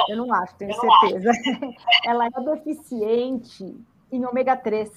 eu 0.09 0.17
não 0.17 0.35
acho, 0.35 0.55
tenho 0.57 0.75
certeza, 0.75 1.31
ela 2.05 2.27
é 2.27 2.55
deficiente 2.57 3.77
em 4.11 4.25
ômega 4.25 4.57
3. 4.57 4.91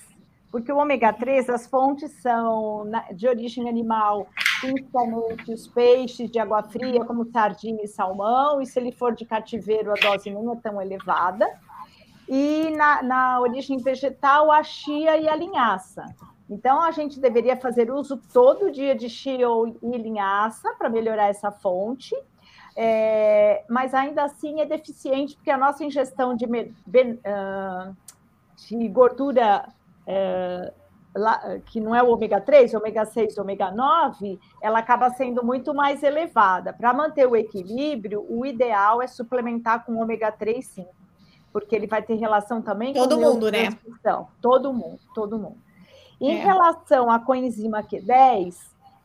Porque 0.51 0.71
o 0.71 0.77
ômega 0.77 1.13
3, 1.13 1.49
as 1.49 1.67
fontes 1.67 2.11
são 2.21 2.84
de 3.13 3.27
origem 3.27 3.69
animal, 3.69 4.27
principalmente 4.62 5.51
os 5.51 5.68
peixes 5.68 6.30
de 6.30 6.39
água 6.39 6.62
fria, 6.62 7.03
como 7.03 7.26
sardinha 7.26 7.84
e 7.84 7.88
salmão, 7.88 8.62
e 8.62 8.66
se 8.66 8.80
ele 8.80 8.91
for 8.91 9.16
de 9.16 9.26
cativeiro, 9.26 9.91
a 9.91 9.95
dose 9.95 10.30
não 10.30 10.53
é 10.53 10.55
tão 10.55 10.80
elevada. 10.82 11.49
E 12.30 12.70
na, 12.78 13.01
na 13.01 13.41
origem 13.41 13.80
vegetal, 13.80 14.51
a 14.51 14.64
chia 14.64 15.18
e 15.18 15.28
a 15.28 15.36
linhaça. 15.36 16.05
Então, 16.49 16.82
a 16.82 16.91
gente 16.91 17.20
deveria 17.20 17.57
fazer 17.57 17.91
uso 17.91 18.22
todo 18.32 18.72
dia 18.72 18.95
de 18.95 19.09
chia 19.09 19.47
e 19.82 19.97
linhaça 19.97 20.74
para 20.78 20.89
melhorar 20.89 21.28
essa 21.28 21.51
fonte, 21.51 22.16
é, 22.76 23.64
mas 23.68 23.93
ainda 23.93 24.24
assim 24.24 24.62
é 24.62 24.66
deficiente, 24.66 25.36
porque 25.36 25.49
a 25.49 25.57
nossa 25.57 25.84
ingestão 25.84 26.36
de, 26.36 26.45
de 28.70 28.88
gordura 28.89 29.66
que 31.66 31.82
não 31.82 31.93
é 31.93 32.01
o 32.01 32.09
ômega 32.09 32.39
3, 32.39 32.74
ômega 32.74 33.05
6, 33.05 33.38
ômega 33.38 33.70
9, 33.72 34.39
ela 34.62 34.80
acaba 34.80 35.09
sendo 35.12 35.43
muito 35.43 35.74
mais 35.74 36.01
elevada. 36.03 36.72
Para 36.72 36.93
manter 36.93 37.28
o 37.28 37.36
equilíbrio, 37.36 38.26
o 38.30 38.45
ideal 38.45 39.01
é 39.01 39.07
suplementar 39.07 39.86
com 39.86 39.97
ômega 39.97 40.32
3, 40.32 40.66
sim, 40.66 40.88
porque 41.51 41.76
ele 41.76 41.88
vai 41.88 42.01
ter 42.01 42.16
relação 42.16 42.62
também 42.62 42.93
todo 42.93 43.16
com 43.18 43.22
mundo, 43.22 43.51
né? 43.51 43.78
Todo 44.41 44.74
mundo, 44.74 44.99
todo 45.14 45.38
mundo. 45.38 45.57
Em 46.20 46.38
é. 46.38 46.43
relação 46.43 47.09
à 47.09 47.20
coenzima 47.20 47.84
Q10, 47.84 48.55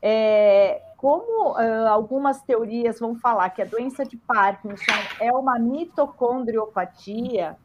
é, 0.01 0.81
como 0.97 1.51
uh, 1.51 1.87
algumas 1.89 2.41
teorias 2.41 2.99
vão 2.99 3.15
falar 3.15 3.49
que 3.51 3.61
a 3.61 3.65
doença 3.65 4.05
de 4.05 4.17
Parkinson 4.17 4.91
é 5.19 5.31
uma 5.31 5.59
mitocondriopatia, 5.59 7.57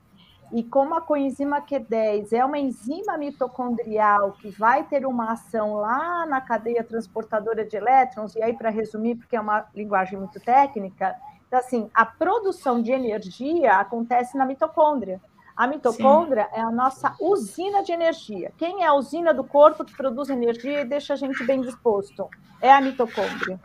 e 0.53 0.63
como 0.63 0.95
a 0.95 1.01
coenzima 1.01 1.63
Q10 1.63 2.33
é 2.33 2.45
uma 2.45 2.59
enzima 2.59 3.17
mitocondrial 3.17 4.33
que 4.33 4.51
vai 4.51 4.85
ter 4.85 5.07
uma 5.07 5.33
ação 5.33 5.75
lá 5.75 6.27
na 6.27 6.41
cadeia 6.41 6.85
transportadora 6.85 7.65
de 7.65 7.77
elétrons, 7.77 8.35
e 8.37 8.43
aí, 8.43 8.53
para 8.53 8.71
resumir, 8.71 9.17
porque 9.17 9.35
é 9.35 9.41
uma 9.41 9.67
linguagem 9.75 10.19
muito 10.19 10.39
técnica, 10.39 11.17
então, 11.53 11.61
assim, 11.61 11.91
a 11.93 12.07
produção 12.07 12.81
de 12.81 12.93
energia 12.93 13.75
acontece 13.75 14.39
na 14.39 14.47
mitocôndria. 14.47 15.21
A 15.55 15.67
mitocôndria 15.67 16.45
Sim. 16.45 16.61
é 16.61 16.63
a 16.63 16.71
nossa 16.71 17.15
usina 17.21 17.83
de 17.83 17.93
energia. 17.93 18.53
Quem 18.57 18.85
é 18.85 18.87
a 18.87 18.95
usina 18.95 19.35
do 19.35 19.45
corpo 19.45 19.85
que 19.85 19.95
produz 19.95 20.31
energia 20.31 20.81
e 20.81 20.85
deixa 20.87 21.13
a 21.13 21.17
gente 21.17 21.45
bem 21.45 21.61
disposto? 21.61 22.27
É 22.59 22.73
a 22.73 22.81
mitocôndria. 22.81 23.59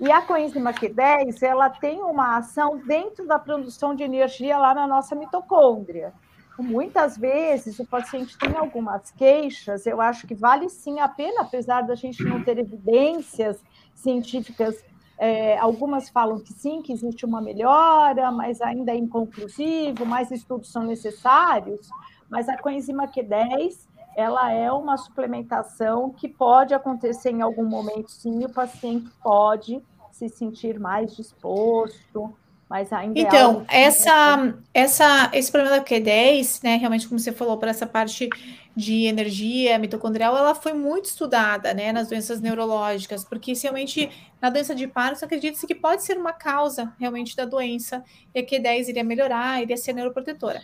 E 0.00 0.10
a 0.10 0.22
coenzima 0.22 0.72
Q10, 0.72 1.42
ela 1.42 1.68
tem 1.68 2.00
uma 2.00 2.38
ação 2.38 2.78
dentro 2.78 3.26
da 3.26 3.38
produção 3.38 3.94
de 3.94 4.02
energia 4.02 4.56
lá 4.56 4.74
na 4.74 4.86
nossa 4.86 5.14
mitocôndria. 5.14 6.14
Muitas 6.58 7.18
vezes 7.18 7.78
o 7.78 7.86
paciente 7.86 8.36
tem 8.38 8.56
algumas 8.56 9.10
queixas, 9.10 9.86
eu 9.86 10.00
acho 10.00 10.26
que 10.26 10.34
vale 10.34 10.68
sim 10.70 11.00
a 11.00 11.08
pena, 11.08 11.42
apesar 11.42 11.82
da 11.82 11.94
gente 11.94 12.24
não 12.24 12.42
ter 12.42 12.58
evidências 12.58 13.62
científicas 13.94 14.82
é, 15.18 15.58
algumas 15.58 16.08
falam 16.08 16.40
que 16.40 16.54
sim, 16.54 16.80
que 16.80 16.94
existe 16.94 17.26
uma 17.26 17.42
melhora, 17.42 18.30
mas 18.30 18.62
ainda 18.62 18.92
é 18.92 18.96
inconclusivo, 18.96 20.06
mais 20.06 20.30
estudos 20.30 20.72
são 20.72 20.82
necessários. 20.82 21.90
Mas 22.30 22.48
a 22.48 22.56
coenzima 22.56 23.06
Q10 23.06 23.86
ela 24.16 24.50
é 24.50 24.72
uma 24.72 24.96
suplementação 24.96 26.10
que 26.10 26.26
pode 26.26 26.72
acontecer 26.72 27.30
em 27.30 27.42
algum 27.42 27.66
momento, 27.66 28.10
sim, 28.10 28.44
o 28.44 28.48
paciente 28.48 29.10
pode 29.22 29.82
se 30.12 30.28
sentir 30.28 30.78
mais 30.78 31.16
disposto, 31.16 32.34
mas 32.70 32.92
ainda 32.92 33.18
é 33.18 33.22
então, 33.22 33.64
é 33.68 33.82
essa, 33.82 34.54
essa, 34.72 35.30
esse 35.32 35.50
problema 35.50 35.76
da 35.76 35.84
Q10, 35.84 36.62
né, 36.62 36.76
realmente, 36.76 37.08
como 37.08 37.18
você 37.18 37.32
falou, 37.32 37.58
para 37.58 37.70
essa 37.70 37.84
parte 37.84 38.28
de 38.76 39.06
energia 39.06 39.76
mitocondrial, 39.76 40.36
ela 40.36 40.54
foi 40.54 40.72
muito 40.72 41.06
estudada, 41.06 41.74
né, 41.74 41.92
nas 41.92 42.08
doenças 42.08 42.40
neurológicas, 42.40 43.24
porque 43.24 43.52
realmente 43.54 44.08
na 44.40 44.50
doença 44.50 44.72
de 44.72 44.86
Parkinson 44.86 45.26
acredita-se 45.26 45.66
que 45.66 45.74
pode 45.74 46.04
ser 46.04 46.16
uma 46.16 46.32
causa 46.32 46.94
realmente 46.98 47.34
da 47.34 47.44
doença, 47.44 48.04
e 48.32 48.38
a 48.38 48.46
Q10 48.46 48.88
iria 48.88 49.02
melhorar, 49.02 49.60
iria 49.60 49.76
ser 49.76 49.92
neuroprotetora. 49.92 50.62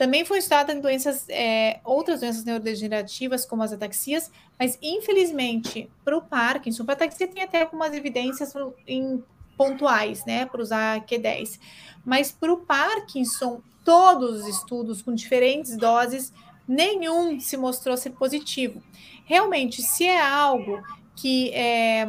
Também 0.00 0.24
foi 0.24 0.38
estudada 0.38 0.72
em 0.72 0.80
doenças, 0.80 1.26
é, 1.28 1.78
outras 1.84 2.20
doenças 2.20 2.42
neurodegenerativas, 2.42 3.44
como 3.44 3.62
as 3.62 3.70
ataxias, 3.70 4.30
mas 4.58 4.78
infelizmente, 4.80 5.90
para 6.02 6.16
o 6.16 6.22
Parkinson, 6.22 6.86
para 6.86 6.94
a 6.94 6.96
ataxia 6.96 7.28
tem 7.28 7.42
até 7.42 7.60
algumas 7.60 7.92
evidências 7.92 8.54
em 8.86 9.22
pontuais, 9.58 10.24
né, 10.24 10.46
para 10.46 10.62
usar 10.62 11.04
Q10. 11.04 11.60
Mas 12.02 12.32
para 12.32 12.50
o 12.50 12.56
Parkinson, 12.56 13.60
todos 13.84 14.40
os 14.40 14.46
estudos 14.46 15.02
com 15.02 15.14
diferentes 15.14 15.76
doses, 15.76 16.32
nenhum 16.66 17.38
se 17.38 17.58
mostrou 17.58 17.94
ser 17.94 18.12
positivo. 18.12 18.82
Realmente, 19.26 19.82
se 19.82 20.06
é 20.06 20.18
algo 20.18 20.82
que 21.14 21.50
é, 21.50 22.08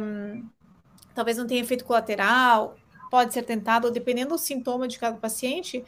talvez 1.14 1.36
não 1.36 1.46
tenha 1.46 1.60
efeito 1.60 1.84
colateral, 1.84 2.74
pode 3.10 3.34
ser 3.34 3.42
tentado, 3.42 3.90
dependendo 3.90 4.30
do 4.30 4.38
sintoma 4.38 4.88
de 4.88 4.98
cada 4.98 5.18
paciente, 5.18 5.84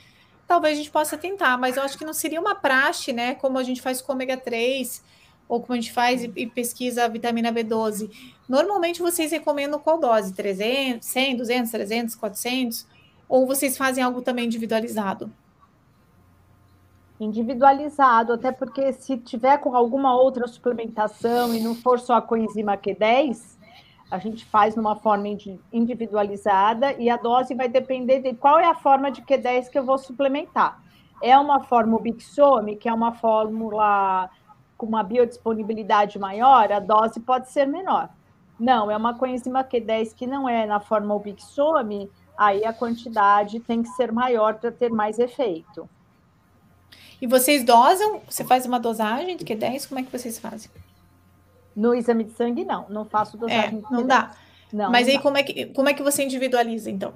talvez 0.47 0.75
a 0.75 0.77
gente 0.77 0.91
possa 0.91 1.17
tentar, 1.17 1.59
mas 1.59 1.77
eu 1.77 1.83
acho 1.83 1.97
que 1.97 2.05
não 2.05 2.13
seria 2.13 2.41
uma 2.41 2.55
praxe, 2.55 3.13
né, 3.13 3.35
como 3.35 3.59
a 3.59 3.63
gente 3.63 3.81
faz 3.83 4.01
com 4.01 4.13
ômega 4.13 4.37
3, 4.37 5.03
ou 5.49 5.61
como 5.61 5.73
a 5.73 5.77
gente 5.77 5.93
faz 5.93 6.25
e, 6.25 6.33
e 6.37 6.47
pesquisa 6.47 7.05
a 7.05 7.09
vitamina 7.09 7.53
B12, 7.53 8.11
normalmente 8.49 9.01
vocês 9.01 9.31
recomendam 9.31 9.79
qual 9.79 9.99
dose? 9.99 10.33
300, 10.33 11.07
100, 11.07 11.37
200, 11.37 11.71
300, 11.71 12.15
400? 12.15 12.87
Ou 13.29 13.47
vocês 13.47 13.77
fazem 13.77 14.03
algo 14.03 14.23
também 14.23 14.47
individualizado? 14.47 15.33
Individualizado, 17.19 18.33
até 18.33 18.51
porque 18.51 18.93
se 18.93 19.17
tiver 19.17 19.59
com 19.59 19.75
alguma 19.75 20.17
outra 20.17 20.47
suplementação 20.49 21.55
e 21.55 21.61
não 21.61 21.75
for 21.75 22.01
só 22.01 22.15
a 22.15 22.23
coenzima 22.23 22.77
Q10, 22.77 23.54
a 24.15 24.19
gente 24.19 24.45
faz 24.45 24.77
numa 24.77 24.95
forma 24.95 25.27
individualizada 25.73 26.93
e 26.93 27.11
a 27.11 27.17
dose 27.17 27.53
vai 27.53 27.69
depender 27.69 28.21
de 28.21 28.33
qual 28.33 28.61
é 28.61 28.67
a 28.67 28.75
forma 28.75 29.11
de 29.11 29.23
Q10 29.23 29.69
que 29.69 29.79
eu 29.79 29.85
vou 29.85 29.99
suplementar. 29.99 30.81
É 31.21 31.37
uma 31.37 31.65
fórmula 31.65 32.01
Bixome, 32.01 32.77
que 32.77 32.89
é 32.89 32.95
uma 32.95 33.13
fórmula 33.13 34.31
com 34.77 34.87
uma 34.87 35.03
biodisponibilidade 35.03 36.19
maior, 36.19 36.71
a 36.71 36.79
dose 36.79 37.19
pode 37.19 37.51
ser 37.51 37.67
menor. 37.67 38.09
Não, 38.59 38.89
é 38.89 38.97
uma 38.97 39.15
coenzima 39.15 39.65
Q10 39.65 40.15
que 40.15 40.27
não 40.29 40.49
é 40.49 40.65
na 40.65 40.79
forma 40.79 41.15
Ubixome, 41.15 42.09
aí 42.39 42.65
a 42.65 42.73
quantidade 42.73 43.59
tem 43.59 43.83
que 43.83 43.89
ser 43.91 44.13
maior 44.13 44.55
para 44.55 44.71
ter 44.71 44.91
mais 44.91 45.19
efeito. 45.19 45.89
E 47.21 47.27
vocês 47.27 47.65
dosam? 47.65 48.21
Você 48.29 48.45
faz 48.45 48.65
uma 48.65 48.79
dosagem 48.79 49.37
de 49.37 49.45
Q10? 49.45 49.89
Como 49.89 49.99
é 49.99 50.05
que 50.05 50.13
vocês 50.13 50.39
fazem? 50.39 50.71
No 51.75 51.95
exame 51.95 52.25
de 52.25 52.33
sangue, 52.33 52.65
não. 52.65 52.87
Não 52.89 53.05
faço 53.05 53.37
dosagem. 53.37 53.83
É, 53.91 53.93
não 53.93 54.07
dá. 54.07 54.33
Não, 54.73 54.91
Mas 54.91 55.07
não 55.07 55.13
aí, 55.13 55.17
dá. 55.17 55.23
Como, 55.23 55.37
é 55.37 55.43
que, 55.43 55.67
como 55.67 55.89
é 55.89 55.95
que 55.95 56.03
você 56.03 56.25
individualiza, 56.25 56.91
então? 56.91 57.15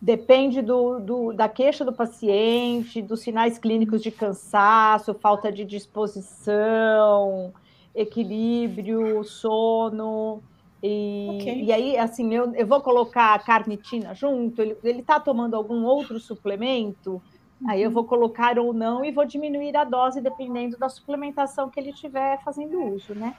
Depende 0.00 0.60
do, 0.60 0.98
do, 0.98 1.32
da 1.32 1.48
queixa 1.48 1.84
do 1.84 1.92
paciente, 1.92 3.00
dos 3.00 3.20
sinais 3.20 3.56
clínicos 3.56 4.02
de 4.02 4.10
cansaço, 4.10 5.14
falta 5.14 5.50
de 5.50 5.64
disposição, 5.64 7.52
equilíbrio, 7.94 9.24
sono. 9.24 10.42
E, 10.82 11.38
okay. 11.40 11.64
e 11.64 11.72
aí, 11.72 11.96
assim, 11.96 12.34
eu, 12.34 12.54
eu 12.54 12.66
vou 12.66 12.82
colocar 12.82 13.32
a 13.32 13.38
carnitina 13.38 14.14
junto, 14.14 14.60
ele 14.60 15.00
está 15.00 15.18
tomando 15.18 15.56
algum 15.56 15.82
outro 15.84 16.20
suplemento. 16.20 17.22
Aí 17.66 17.82
eu 17.82 17.90
vou 17.90 18.04
colocar 18.04 18.58
ou 18.58 18.72
não 18.72 19.04
e 19.04 19.10
vou 19.10 19.24
diminuir 19.24 19.76
a 19.76 19.84
dose 19.84 20.20
dependendo 20.20 20.76
da 20.76 20.88
suplementação 20.88 21.70
que 21.70 21.78
ele 21.78 21.90
estiver 21.90 22.42
fazendo 22.42 22.82
uso, 22.82 23.14
né? 23.14 23.34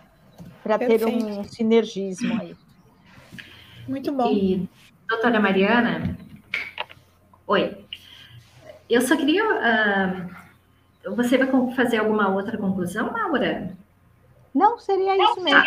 Para 0.64 0.78
ter 0.78 1.06
um 1.06 1.44
sinergismo 1.44 2.42
aí. 2.42 2.56
Muito 3.88 4.12
bom. 4.12 4.32
E, 4.32 4.68
doutora 5.08 5.40
Mariana, 5.40 6.18
Oi. 7.48 7.86
Eu 8.90 9.02
só 9.02 9.16
queria. 9.16 9.44
Uh, 9.44 11.16
você 11.16 11.38
vai 11.38 11.48
fazer 11.76 11.98
alguma 11.98 12.30
outra 12.30 12.58
conclusão, 12.58 13.12
Laura? 13.12 13.76
Não, 14.54 14.80
seria 14.80 15.16
isso 15.16 15.42
mesmo. 15.42 15.64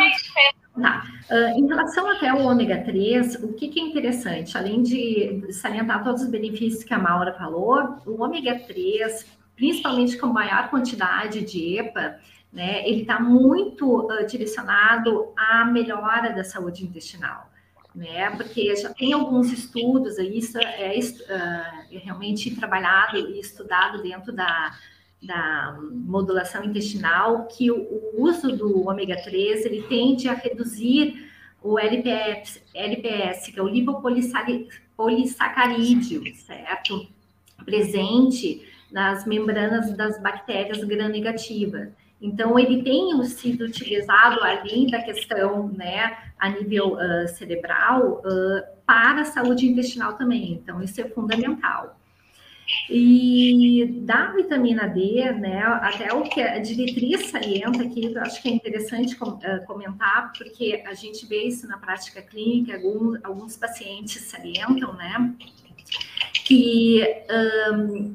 Tá. 0.80 1.04
Uh, 1.30 1.58
em 1.58 1.66
relação 1.66 2.08
até 2.10 2.28
ao 2.28 2.40
ômega 2.40 2.82
3, 2.84 3.42
o 3.42 3.52
que, 3.52 3.68
que, 3.68 3.80
é 3.80 3.82
interessante? 3.82 4.56
Além 4.56 4.82
de 4.82 5.52
salientar 5.52 6.04
todos 6.04 6.22
os 6.22 6.28
benefícios 6.28 6.84
que 6.84 6.94
a 6.94 6.98
Maura 6.98 7.32
falou, 7.34 7.96
o 8.06 8.22
ômega 8.22 8.58
3, 8.60 9.26
principalmente 9.56 10.16
com 10.16 10.28
maior 10.28 10.70
quantidade 10.70 11.42
de 11.42 11.78
EPA, 11.78 12.18
né, 12.52 12.88
ele 12.88 13.02
está 13.02 13.20
muito 13.20 14.06
uh, 14.06 14.26
direcionado 14.26 15.32
à 15.36 15.64
melhora 15.64 16.32
da 16.32 16.44
saúde 16.44 16.84
intestinal. 16.84 17.50
Né, 17.94 18.30
porque 18.36 18.76
já 18.76 18.90
tem 18.90 19.12
alguns 19.12 19.50
estudos 19.50 20.18
isso 20.18 20.56
é, 20.58 20.96
uh, 20.96 21.94
é 21.96 21.98
realmente 21.98 22.54
trabalhado 22.54 23.16
e 23.16 23.40
estudado 23.40 24.00
dentro 24.02 24.30
da, 24.32 24.72
da 25.22 25.78
modulação 25.92 26.64
intestinal, 26.64 27.46
que 27.46 27.70
o, 27.70 27.76
o 27.76 28.22
uso 28.22 28.56
do 28.56 28.88
ômega 28.88 29.22
3 29.22 29.66
ele 29.66 29.82
tende 29.82 30.28
a 30.28 30.34
reduzir 30.34 31.28
o 31.62 31.78
LPS, 31.78 32.60
LPS 32.74 33.52
que 33.52 33.58
é 33.58 33.62
o 33.62 33.68
lipopolissacarídeo, 33.68 36.22
certo? 36.36 37.06
Presente 37.64 38.66
nas 38.90 39.26
membranas 39.26 39.94
das 39.96 40.20
bactérias 40.22 40.82
gram-negativa. 40.84 41.88
Então, 42.20 42.58
ele 42.58 42.82
tem 42.82 43.22
sido 43.24 43.64
utilizado 43.64 44.42
além 44.42 44.88
da 44.88 45.00
questão, 45.02 45.68
né, 45.68 46.18
a 46.38 46.48
nível 46.48 46.94
uh, 46.94 47.28
cerebral, 47.28 48.22
uh, 48.24 48.62
para 48.84 49.20
a 49.20 49.24
saúde 49.24 49.66
intestinal 49.66 50.14
também. 50.14 50.52
Então, 50.52 50.82
isso 50.82 51.00
é 51.00 51.04
fundamental. 51.04 51.97
E 52.90 53.86
da 54.02 54.32
vitamina 54.32 54.86
D, 54.86 55.32
né, 55.32 55.62
até 55.62 56.12
o 56.12 56.22
que 56.22 56.40
a 56.40 56.58
diretriz 56.58 57.26
salienta 57.26 57.82
aqui, 57.82 58.12
eu 58.12 58.20
acho 58.22 58.42
que 58.42 58.48
é 58.48 58.52
interessante 58.52 59.16
comentar, 59.66 60.32
porque 60.36 60.82
a 60.86 60.94
gente 60.94 61.26
vê 61.26 61.44
isso 61.44 61.66
na 61.66 61.78
prática 61.78 62.20
clínica, 62.20 62.76
alguns, 62.76 63.24
alguns 63.24 63.56
pacientes 63.56 64.22
salientam, 64.22 64.92
né, 64.94 65.34
que, 66.44 67.02
um, 67.72 68.14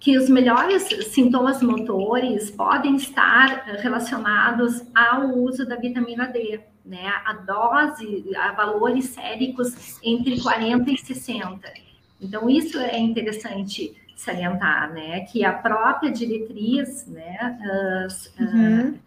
que 0.00 0.16
os 0.16 0.28
melhores 0.28 0.82
sintomas 1.12 1.62
motores 1.62 2.50
podem 2.50 2.96
estar 2.96 3.64
relacionados 3.80 4.82
ao 4.94 5.36
uso 5.38 5.66
da 5.66 5.76
vitamina 5.76 6.26
D, 6.26 6.60
né, 6.84 7.12
a 7.24 7.32
dose, 7.34 8.24
a 8.36 8.52
valores 8.52 9.06
séricos 9.06 9.98
entre 10.02 10.40
40 10.40 10.90
e 10.90 10.98
60. 10.98 11.91
Então, 12.22 12.48
isso 12.48 12.78
é 12.78 12.98
interessante 12.98 13.96
salientar, 14.14 14.92
né? 14.92 15.20
Que 15.20 15.44
a 15.44 15.52
própria 15.52 16.10
diretriz, 16.10 17.06
né, 17.08 17.58
uh, 17.60 18.42
uhum. 18.42 18.98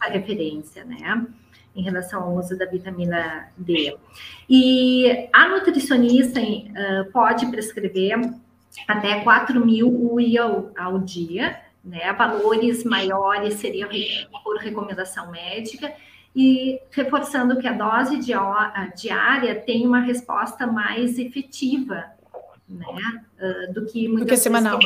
essa 0.00 0.12
referência, 0.12 0.84
né? 0.84 1.26
Em 1.74 1.82
relação 1.82 2.22
ao 2.22 2.36
uso 2.36 2.56
da 2.56 2.66
vitamina 2.66 3.48
D. 3.56 3.96
E 4.48 5.28
a 5.32 5.48
nutricionista 5.48 6.40
uh, 6.40 7.10
pode 7.12 7.46
prescrever 7.46 8.18
até 8.86 9.20
4 9.20 9.64
mil 9.64 9.88
UI 9.88 10.38
ao, 10.38 10.70
ao 10.78 10.98
dia, 11.00 11.60
né? 11.84 12.12
Valores 12.12 12.84
maiores 12.84 13.54
seriam 13.54 13.88
por 14.44 14.58
recomendação 14.58 15.30
médica, 15.32 15.92
e 16.34 16.80
reforçando 16.92 17.58
que 17.58 17.66
a 17.66 17.72
dose 17.72 18.20
diária 18.94 19.54
tem 19.56 19.84
uma 19.84 19.98
resposta 19.98 20.64
mais 20.64 21.18
efetiva 21.18 22.04
né? 22.70 23.24
Uh, 23.40 23.72
do 23.72 23.86
que 23.86 24.08
do 24.08 24.24
que 24.24 24.36
semanal. 24.36 24.78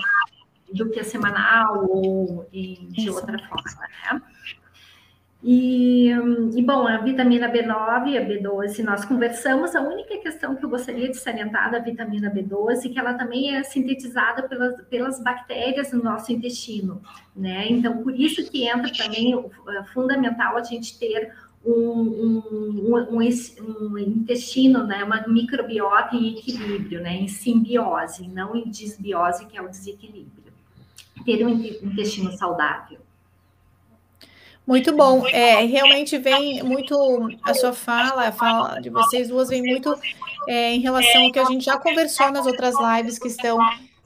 do 0.72 0.90
que 0.90 1.04
semanal 1.04 1.86
ou 1.88 2.48
de 2.50 2.88
Isso. 2.96 3.14
outra 3.14 3.38
forma, 3.38 3.88
né? 4.12 4.22
E, 5.46 6.08
e, 6.56 6.62
bom, 6.62 6.88
a 6.88 6.96
vitamina 6.96 7.52
B9 7.52 8.08
e 8.08 8.16
a 8.16 8.26
B12 8.26 8.82
nós 8.82 9.04
conversamos. 9.04 9.76
A 9.76 9.82
única 9.82 10.16
questão 10.16 10.56
que 10.56 10.64
eu 10.64 10.70
gostaria 10.70 11.10
de 11.10 11.18
salientar 11.18 11.70
da 11.70 11.78
vitamina 11.80 12.30
B12 12.30 12.86
é 12.86 12.88
que 12.88 12.98
ela 12.98 13.12
também 13.12 13.54
é 13.54 13.62
sintetizada 13.62 14.48
pelas, 14.48 14.80
pelas 14.86 15.22
bactérias 15.22 15.92
no 15.92 16.02
nosso 16.02 16.32
intestino, 16.32 17.02
né? 17.36 17.68
Então, 17.68 18.02
por 18.02 18.18
isso 18.18 18.50
que 18.50 18.66
entra 18.66 18.90
também 18.90 19.34
é 19.34 19.84
fundamental 19.92 20.56
a 20.56 20.62
gente 20.62 20.98
ter 20.98 21.30
um, 21.64 21.72
um, 21.72 22.94
um, 22.94 23.92
um, 23.92 23.98
intestino, 23.98 24.86
né, 24.86 25.02
uma 25.02 25.26
microbiota 25.26 26.14
em 26.14 26.36
equilíbrio, 26.36 27.00
né, 27.00 27.14
em 27.14 27.28
simbiose, 27.28 28.28
não 28.28 28.54
em 28.54 28.68
disbiose, 28.68 29.46
que 29.46 29.56
é 29.56 29.62
o 29.62 29.68
desequilíbrio. 29.68 30.52
Ter 31.24 31.44
um 31.46 31.50
intestino 31.50 32.32
saudável. 32.32 32.98
Muito 34.66 34.94
bom. 34.96 35.26
É, 35.28 35.64
realmente 35.64 36.16
vem 36.18 36.62
muito 36.62 36.94
a 37.42 37.54
sua 37.54 37.72
fala, 37.72 38.28
a 38.28 38.32
fala 38.32 38.80
de 38.80 38.88
vocês 38.88 39.28
duas 39.28 39.48
vem 39.48 39.62
muito 39.62 39.94
é, 40.48 40.74
em 40.74 40.80
relação 40.80 41.22
ao 41.22 41.32
que 41.32 41.38
a 41.38 41.44
gente 41.44 41.64
já 41.64 41.78
conversou 41.78 42.30
nas 42.32 42.46
outras 42.46 42.74
lives 42.78 43.18
que 43.18 43.28
estão 43.28 43.58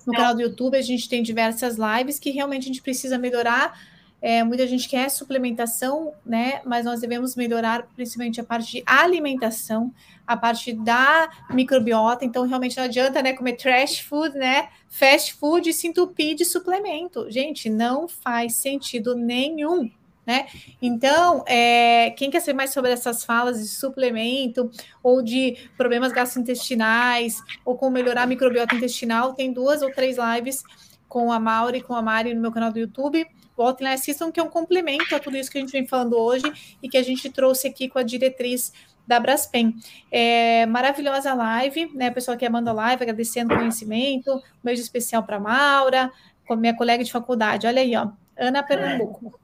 no 0.06 0.12
canal 0.12 0.34
do 0.34 0.42
YouTube. 0.42 0.76
A 0.76 0.82
gente 0.82 1.08
tem 1.08 1.22
diversas 1.22 1.76
lives 1.76 2.18
que 2.18 2.30
realmente 2.30 2.64
a 2.64 2.66
gente 2.66 2.82
precisa 2.82 3.16
melhorar 3.16 3.78
é, 4.20 4.42
muita 4.42 4.66
gente 4.66 4.88
quer 4.88 5.08
suplementação, 5.10 6.12
né? 6.26 6.60
Mas 6.64 6.84
nós 6.84 7.00
devemos 7.00 7.36
melhorar 7.36 7.86
principalmente 7.94 8.40
a 8.40 8.44
parte 8.44 8.72
de 8.72 8.82
alimentação, 8.84 9.92
a 10.26 10.36
parte 10.36 10.72
da 10.72 11.30
microbiota. 11.50 12.24
Então, 12.24 12.46
realmente 12.46 12.76
não 12.76 12.84
adianta, 12.84 13.22
né, 13.22 13.32
comer 13.32 13.54
trash 13.54 14.00
food, 14.00 14.36
né? 14.36 14.68
Fast 14.88 15.34
food 15.34 15.70
e 15.70 15.72
se 15.72 15.86
entupir 15.86 16.34
de 16.34 16.44
suplemento. 16.44 17.30
Gente, 17.30 17.70
não 17.70 18.08
faz 18.08 18.54
sentido 18.54 19.14
nenhum. 19.14 19.90
Né? 20.26 20.46
Então, 20.82 21.42
é, 21.46 22.10
quem 22.10 22.30
quer 22.30 22.40
saber 22.40 22.52
mais 22.52 22.70
sobre 22.70 22.90
essas 22.90 23.24
falas 23.24 23.62
de 23.62 23.66
suplemento 23.66 24.70
ou 25.02 25.22
de 25.22 25.56
problemas 25.74 26.12
gastrointestinais 26.12 27.42
ou 27.64 27.78
como 27.78 27.92
melhorar 27.92 28.24
a 28.24 28.26
microbiota 28.26 28.74
intestinal, 28.74 29.32
tem 29.32 29.50
duas 29.54 29.80
ou 29.80 29.90
três 29.90 30.18
lives 30.18 30.62
com 31.08 31.32
a 31.32 31.40
Mauri 31.40 31.78
e 31.78 31.82
com 31.82 31.94
a 31.94 32.02
Mari 32.02 32.34
no 32.34 32.40
meu 32.40 32.52
canal 32.52 32.70
do 32.70 32.78
YouTube 32.78 33.26
voltem 33.58 33.88
lá, 33.88 33.92
assistam, 33.92 34.30
que 34.30 34.38
é 34.38 34.42
um 34.42 34.48
complemento 34.48 35.16
a 35.16 35.18
tudo 35.18 35.36
isso 35.36 35.50
que 35.50 35.58
a 35.58 35.60
gente 35.60 35.72
vem 35.72 35.84
falando 35.84 36.16
hoje 36.16 36.44
e 36.80 36.88
que 36.88 36.96
a 36.96 37.02
gente 37.02 37.28
trouxe 37.28 37.66
aqui 37.66 37.88
com 37.88 37.98
a 37.98 38.04
diretriz 38.04 38.72
da 39.04 39.18
Braskem. 39.18 39.74
É, 40.12 40.64
maravilhosa 40.66 41.34
live, 41.34 41.90
né? 41.92 42.08
Pessoal 42.08 42.36
que 42.36 42.48
manda 42.48 42.72
live, 42.72 43.02
agradecendo 43.02 43.52
o 43.52 43.58
conhecimento, 43.58 44.32
um 44.32 44.42
beijo 44.62 44.80
especial 44.80 45.24
para 45.24 45.40
Maura, 45.40 46.12
minha 46.50 46.76
colega 46.76 47.02
de 47.02 47.10
faculdade. 47.10 47.66
Olha 47.66 47.82
aí, 47.82 47.96
ó, 47.96 48.10
Ana 48.38 48.62
Pernambuco. 48.62 49.40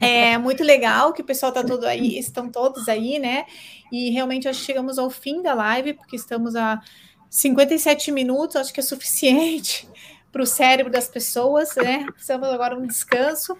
É 0.00 0.36
muito 0.36 0.64
legal 0.64 1.12
que 1.12 1.22
o 1.22 1.24
pessoal 1.24 1.50
está 1.50 1.62
todo 1.62 1.84
aí, 1.84 2.18
estão 2.18 2.50
todos 2.50 2.88
aí, 2.88 3.20
né? 3.20 3.44
E 3.92 4.10
realmente 4.10 4.48
acho 4.48 4.58
que 4.58 4.66
chegamos 4.66 4.98
ao 4.98 5.08
fim 5.08 5.40
da 5.40 5.54
live, 5.54 5.94
porque 5.94 6.16
estamos 6.16 6.56
a 6.56 6.80
57 7.28 8.10
minutos, 8.10 8.56
acho 8.56 8.72
que 8.72 8.80
é 8.80 8.82
suficiente 8.82 9.88
para 10.32 10.42
o 10.42 10.46
cérebro 10.46 10.92
das 10.92 11.08
pessoas, 11.08 11.74
né? 11.76 12.06
Precisamos 12.12 12.48
agora 12.48 12.76
um 12.76 12.86
descanso. 12.86 13.56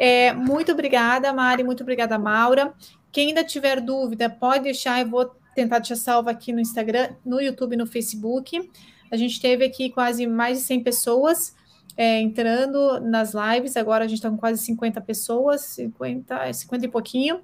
É, 0.00 0.32
muito 0.32 0.72
obrigada, 0.72 1.32
Mari, 1.32 1.64
muito 1.64 1.82
obrigada, 1.82 2.18
Maura. 2.18 2.72
Quem 3.10 3.28
ainda 3.28 3.44
tiver 3.44 3.80
dúvida, 3.80 4.30
pode 4.30 4.64
deixar, 4.64 5.00
eu 5.00 5.08
vou 5.08 5.30
tentar 5.54 5.78
deixar 5.78 5.96
salva 5.96 6.30
aqui 6.30 6.52
no 6.52 6.60
Instagram, 6.60 7.10
no 7.24 7.40
YouTube, 7.40 7.76
no 7.76 7.86
Facebook. 7.86 8.70
A 9.10 9.16
gente 9.16 9.40
teve 9.40 9.64
aqui 9.64 9.90
quase 9.90 10.26
mais 10.26 10.58
de 10.58 10.64
100 10.64 10.82
pessoas 10.82 11.54
é, 11.96 12.20
entrando 12.20 13.00
nas 13.00 13.32
lives, 13.34 13.76
agora 13.76 14.04
a 14.04 14.08
gente 14.08 14.18
está 14.18 14.30
com 14.30 14.38
quase 14.38 14.62
50 14.62 15.00
pessoas, 15.00 15.62
50, 15.62 16.52
50 16.52 16.86
e 16.86 16.88
pouquinho, 16.88 17.40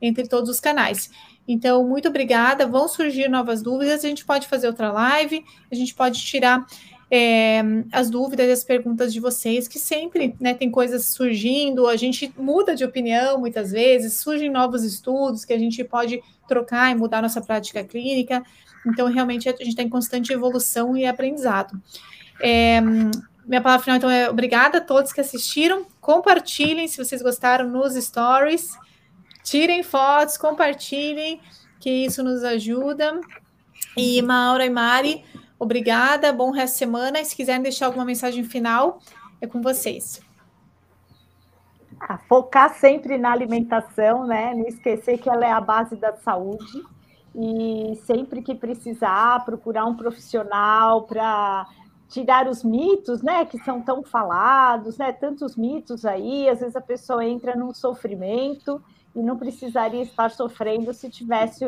entre 0.00 0.26
todos 0.26 0.48
os 0.48 0.60
canais. 0.60 1.10
Então, 1.46 1.86
muito 1.86 2.08
obrigada. 2.08 2.66
Vão 2.66 2.88
surgir 2.88 3.28
novas 3.28 3.62
dúvidas, 3.62 4.04
a 4.04 4.08
gente 4.08 4.24
pode 4.24 4.46
fazer 4.46 4.66
outra 4.68 4.90
live, 4.92 5.44
a 5.70 5.74
gente 5.74 5.94
pode 5.94 6.20
tirar 6.20 6.66
é, 7.10 7.60
as 7.90 8.08
dúvidas 8.08 8.46
e 8.46 8.52
as 8.52 8.62
perguntas 8.62 9.12
de 9.12 9.18
vocês, 9.18 9.66
que 9.66 9.78
sempre 9.78 10.36
né, 10.38 10.54
tem 10.54 10.70
coisas 10.70 11.06
surgindo, 11.06 11.88
a 11.88 11.96
gente 11.96 12.32
muda 12.38 12.74
de 12.76 12.84
opinião 12.84 13.38
muitas 13.38 13.72
vezes, 13.72 14.14
surgem 14.14 14.48
novos 14.48 14.84
estudos 14.84 15.44
que 15.44 15.52
a 15.52 15.58
gente 15.58 15.82
pode 15.82 16.22
trocar 16.46 16.90
e 16.90 16.94
mudar 16.94 17.20
nossa 17.20 17.40
prática 17.40 17.82
clínica. 17.82 18.42
Então, 18.86 19.08
realmente, 19.08 19.48
a 19.48 19.52
gente 19.52 19.68
está 19.68 19.82
em 19.82 19.88
constante 19.88 20.32
evolução 20.32 20.96
e 20.96 21.04
aprendizado. 21.04 21.80
É, 22.40 22.80
minha 22.80 23.60
palavra 23.60 23.82
final, 23.82 23.96
então, 23.96 24.10
é 24.10 24.30
obrigada 24.30 24.78
a 24.78 24.80
todos 24.80 25.12
que 25.12 25.20
assistiram. 25.20 25.84
Compartilhem 26.00 26.86
se 26.86 26.96
vocês 26.96 27.20
gostaram 27.20 27.68
nos 27.68 27.94
stories. 27.94 28.72
Tirem 29.42 29.82
fotos, 29.82 30.36
compartilhem, 30.36 31.40
que 31.80 31.90
isso 31.90 32.22
nos 32.22 32.44
ajuda. 32.44 33.20
E 33.96 34.22
Maura 34.22 34.64
e 34.64 34.70
Mari, 34.70 35.24
Obrigada, 35.60 36.32
bom 36.32 36.50
resto 36.50 36.72
de 36.72 36.78
semana. 36.78 37.20
E 37.20 37.24
se 37.26 37.36
quiserem 37.36 37.60
deixar 37.60 37.84
alguma 37.84 38.06
mensagem 38.06 38.42
final, 38.42 38.98
é 39.42 39.46
com 39.46 39.60
vocês. 39.60 40.22
Ah, 42.00 42.16
focar 42.16 42.72
sempre 42.78 43.18
na 43.18 43.30
alimentação, 43.30 44.26
né? 44.26 44.54
Não 44.54 44.66
esquecer 44.66 45.18
que 45.18 45.28
ela 45.28 45.44
é 45.44 45.52
a 45.52 45.60
base 45.60 45.96
da 45.96 46.16
saúde. 46.16 46.82
E 47.34 47.94
sempre 48.06 48.40
que 48.40 48.54
precisar, 48.54 49.44
procurar 49.44 49.84
um 49.84 49.94
profissional 49.94 51.02
para 51.02 51.68
tirar 52.08 52.48
os 52.48 52.64
mitos, 52.64 53.22
né, 53.22 53.44
que 53.44 53.56
são 53.58 53.82
tão 53.82 54.02
falados, 54.02 54.98
né, 54.98 55.12
tantos 55.12 55.56
mitos 55.56 56.04
aí, 56.04 56.48
às 56.48 56.58
vezes 56.58 56.74
a 56.74 56.80
pessoa 56.80 57.24
entra 57.24 57.54
num 57.54 57.72
sofrimento 57.72 58.82
e 59.14 59.22
não 59.22 59.36
precisaria 59.36 60.02
estar 60.02 60.28
sofrendo 60.32 60.92
se 60.92 61.08
tivesse 61.08 61.64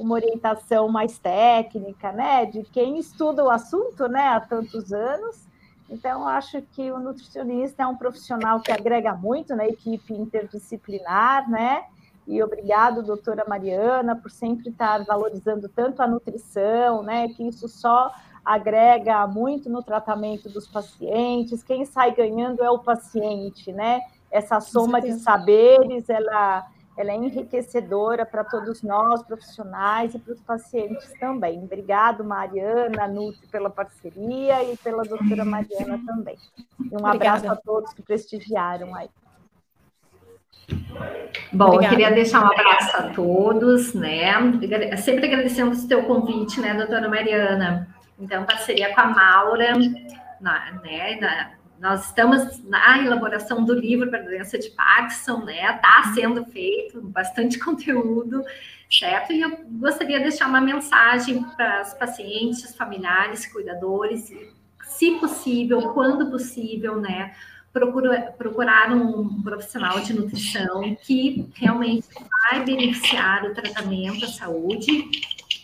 uma 0.00 0.14
orientação 0.14 0.88
mais 0.88 1.18
técnica, 1.18 2.10
né, 2.10 2.46
de 2.46 2.62
quem 2.64 2.98
estuda 2.98 3.44
o 3.44 3.50
assunto, 3.50 4.08
né, 4.08 4.28
há 4.28 4.40
tantos 4.40 4.92
anos. 4.92 5.46
Então, 5.88 6.26
acho 6.26 6.62
que 6.62 6.90
o 6.90 7.00
nutricionista 7.00 7.82
é 7.82 7.86
um 7.86 7.96
profissional 7.96 8.60
que 8.60 8.70
agrega 8.70 9.12
muito 9.12 9.54
na 9.56 9.66
equipe 9.66 10.14
interdisciplinar, 10.14 11.50
né? 11.50 11.84
E 12.28 12.40
obrigado, 12.44 13.02
doutora 13.02 13.44
Mariana, 13.48 14.14
por 14.14 14.30
sempre 14.30 14.68
estar 14.68 15.04
valorizando 15.04 15.68
tanto 15.68 16.00
a 16.00 16.06
nutrição, 16.06 17.02
né? 17.02 17.26
Que 17.30 17.42
isso 17.48 17.68
só 17.68 18.12
agrega 18.44 19.26
muito 19.26 19.68
no 19.68 19.82
tratamento 19.82 20.48
dos 20.48 20.68
pacientes. 20.68 21.64
Quem 21.64 21.84
sai 21.84 22.14
ganhando 22.14 22.62
é 22.62 22.70
o 22.70 22.78
paciente, 22.78 23.72
né? 23.72 24.00
Essa 24.30 24.60
soma 24.60 25.00
de 25.00 25.14
saberes, 25.14 26.08
ela 26.08 26.68
ela 27.00 27.12
é 27.12 27.16
enriquecedora 27.16 28.26
para 28.26 28.44
todos 28.44 28.82
nós, 28.82 29.22
profissionais, 29.22 30.14
e 30.14 30.18
para 30.18 30.34
os 30.34 30.40
pacientes 30.40 31.12
também. 31.18 31.62
Obrigado, 31.62 32.24
Mariana, 32.24 33.08
Nutri, 33.08 33.46
pela 33.48 33.70
parceria 33.70 34.62
e 34.64 34.76
pela 34.76 35.02
doutora 35.02 35.44
Mariana 35.44 36.00
também. 36.04 36.36
E 36.78 36.94
um 36.94 36.98
Obrigada. 36.98 37.14
abraço 37.16 37.50
a 37.50 37.56
todos 37.56 37.92
que 37.94 38.02
prestigiaram 38.02 38.94
aí. 38.94 39.08
Bom, 41.52 41.64
Obrigada. 41.64 41.84
eu 41.84 41.90
queria 41.90 42.10
deixar 42.12 42.44
um 42.44 42.46
abraço 42.46 42.96
a 42.96 43.10
todos, 43.10 43.94
né? 43.94 44.32
Sempre 44.98 45.26
agradecendo 45.26 45.76
o 45.76 45.88
teu 45.88 46.04
convite, 46.04 46.60
né, 46.60 46.74
doutora 46.74 47.08
Mariana? 47.08 47.88
Então, 48.18 48.44
parceria 48.44 48.94
com 48.94 49.00
a 49.00 49.06
Maura, 49.06 49.72
na, 50.40 50.72
né, 50.82 51.16
na, 51.20 51.50
nós 51.80 52.06
estamos 52.06 52.62
na 52.64 52.98
elaboração 52.98 53.64
do 53.64 53.72
livro 53.72 54.10
para 54.10 54.18
a 54.18 54.22
doença 54.22 54.58
de 54.58 54.68
Parkinson, 54.70 55.38
né? 55.44 55.76
Está 55.76 56.12
sendo 56.14 56.44
feito 56.44 57.00
bastante 57.00 57.58
conteúdo, 57.58 58.44
certo? 58.90 59.32
E 59.32 59.40
eu 59.40 59.64
gostaria 59.66 60.18
de 60.18 60.24
deixar 60.24 60.46
uma 60.46 60.60
mensagem 60.60 61.42
para 61.56 61.80
os 61.80 61.94
pacientes, 61.94 62.76
familiares, 62.76 63.46
cuidadores, 63.46 64.30
se 64.84 65.12
possível, 65.12 65.80
quando 65.94 66.30
possível, 66.30 67.00
né? 67.00 67.34
Procura, 67.72 68.34
procurar 68.36 68.92
um 68.92 69.40
profissional 69.42 70.00
de 70.00 70.12
nutrição 70.12 70.94
que 71.02 71.48
realmente 71.54 72.06
vai 72.50 72.62
beneficiar 72.62 73.44
o 73.44 73.54
tratamento, 73.54 74.26
a 74.26 74.28
saúde, 74.28 75.08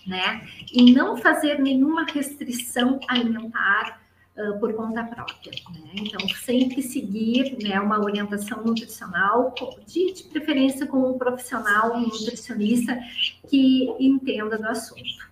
né? 0.06 0.48
E 0.72 0.94
não 0.94 1.18
fazer 1.18 1.58
nenhuma 1.58 2.06
restrição 2.06 3.00
alimentar 3.06 4.05
uh, 4.36 4.58
por 4.58 4.74
conta 4.74 5.04
própria. 5.04 5.52
Né? 5.70 5.90
Então, 5.94 6.28
sempre 6.28 6.82
seguir 6.82 7.56
né, 7.62 7.80
uma 7.80 7.98
orientação 7.98 8.62
nutricional, 8.62 9.54
de, 9.86 10.12
de 10.12 10.22
preferência 10.24 10.86
com 10.86 10.98
um 10.98 11.18
profissional, 11.18 11.96
um 11.96 12.00
nutricionista 12.00 12.98
que 13.48 13.94
entenda 13.98 14.58
do 14.58 14.66
assunto. 14.66 15.26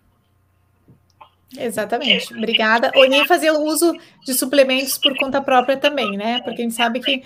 Exatamente, 1.56 2.34
obrigada. 2.34 2.90
Ou 2.96 3.08
nem 3.08 3.26
fazer 3.26 3.50
o 3.52 3.60
uso 3.60 3.96
de 4.24 4.34
suplementos 4.34 4.98
por 4.98 5.16
conta 5.16 5.40
própria 5.40 5.76
também, 5.76 6.16
né? 6.16 6.40
Porque 6.42 6.62
a 6.62 6.64
gente 6.64 6.74
sabe 6.74 7.00
que 7.00 7.22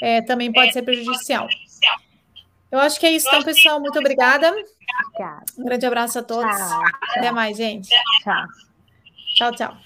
é, 0.00 0.22
também 0.22 0.52
pode 0.52 0.72
ser 0.72 0.82
prejudicial. 0.82 1.48
Eu 2.70 2.78
acho 2.78 2.98
que 2.98 3.04
é 3.04 3.12
isso, 3.12 3.28
então, 3.28 3.42
pessoal. 3.42 3.78
Muito 3.80 3.98
obrigada. 3.98 4.50
Um 5.58 5.64
grande 5.64 5.84
abraço 5.84 6.18
a 6.18 6.22
todos. 6.22 6.56
Tchau. 6.56 6.82
Até 7.16 7.30
mais, 7.30 7.56
gente. 7.56 7.88
Tchau. 8.22 8.46
Tchau, 9.34 9.52
tchau. 9.52 9.76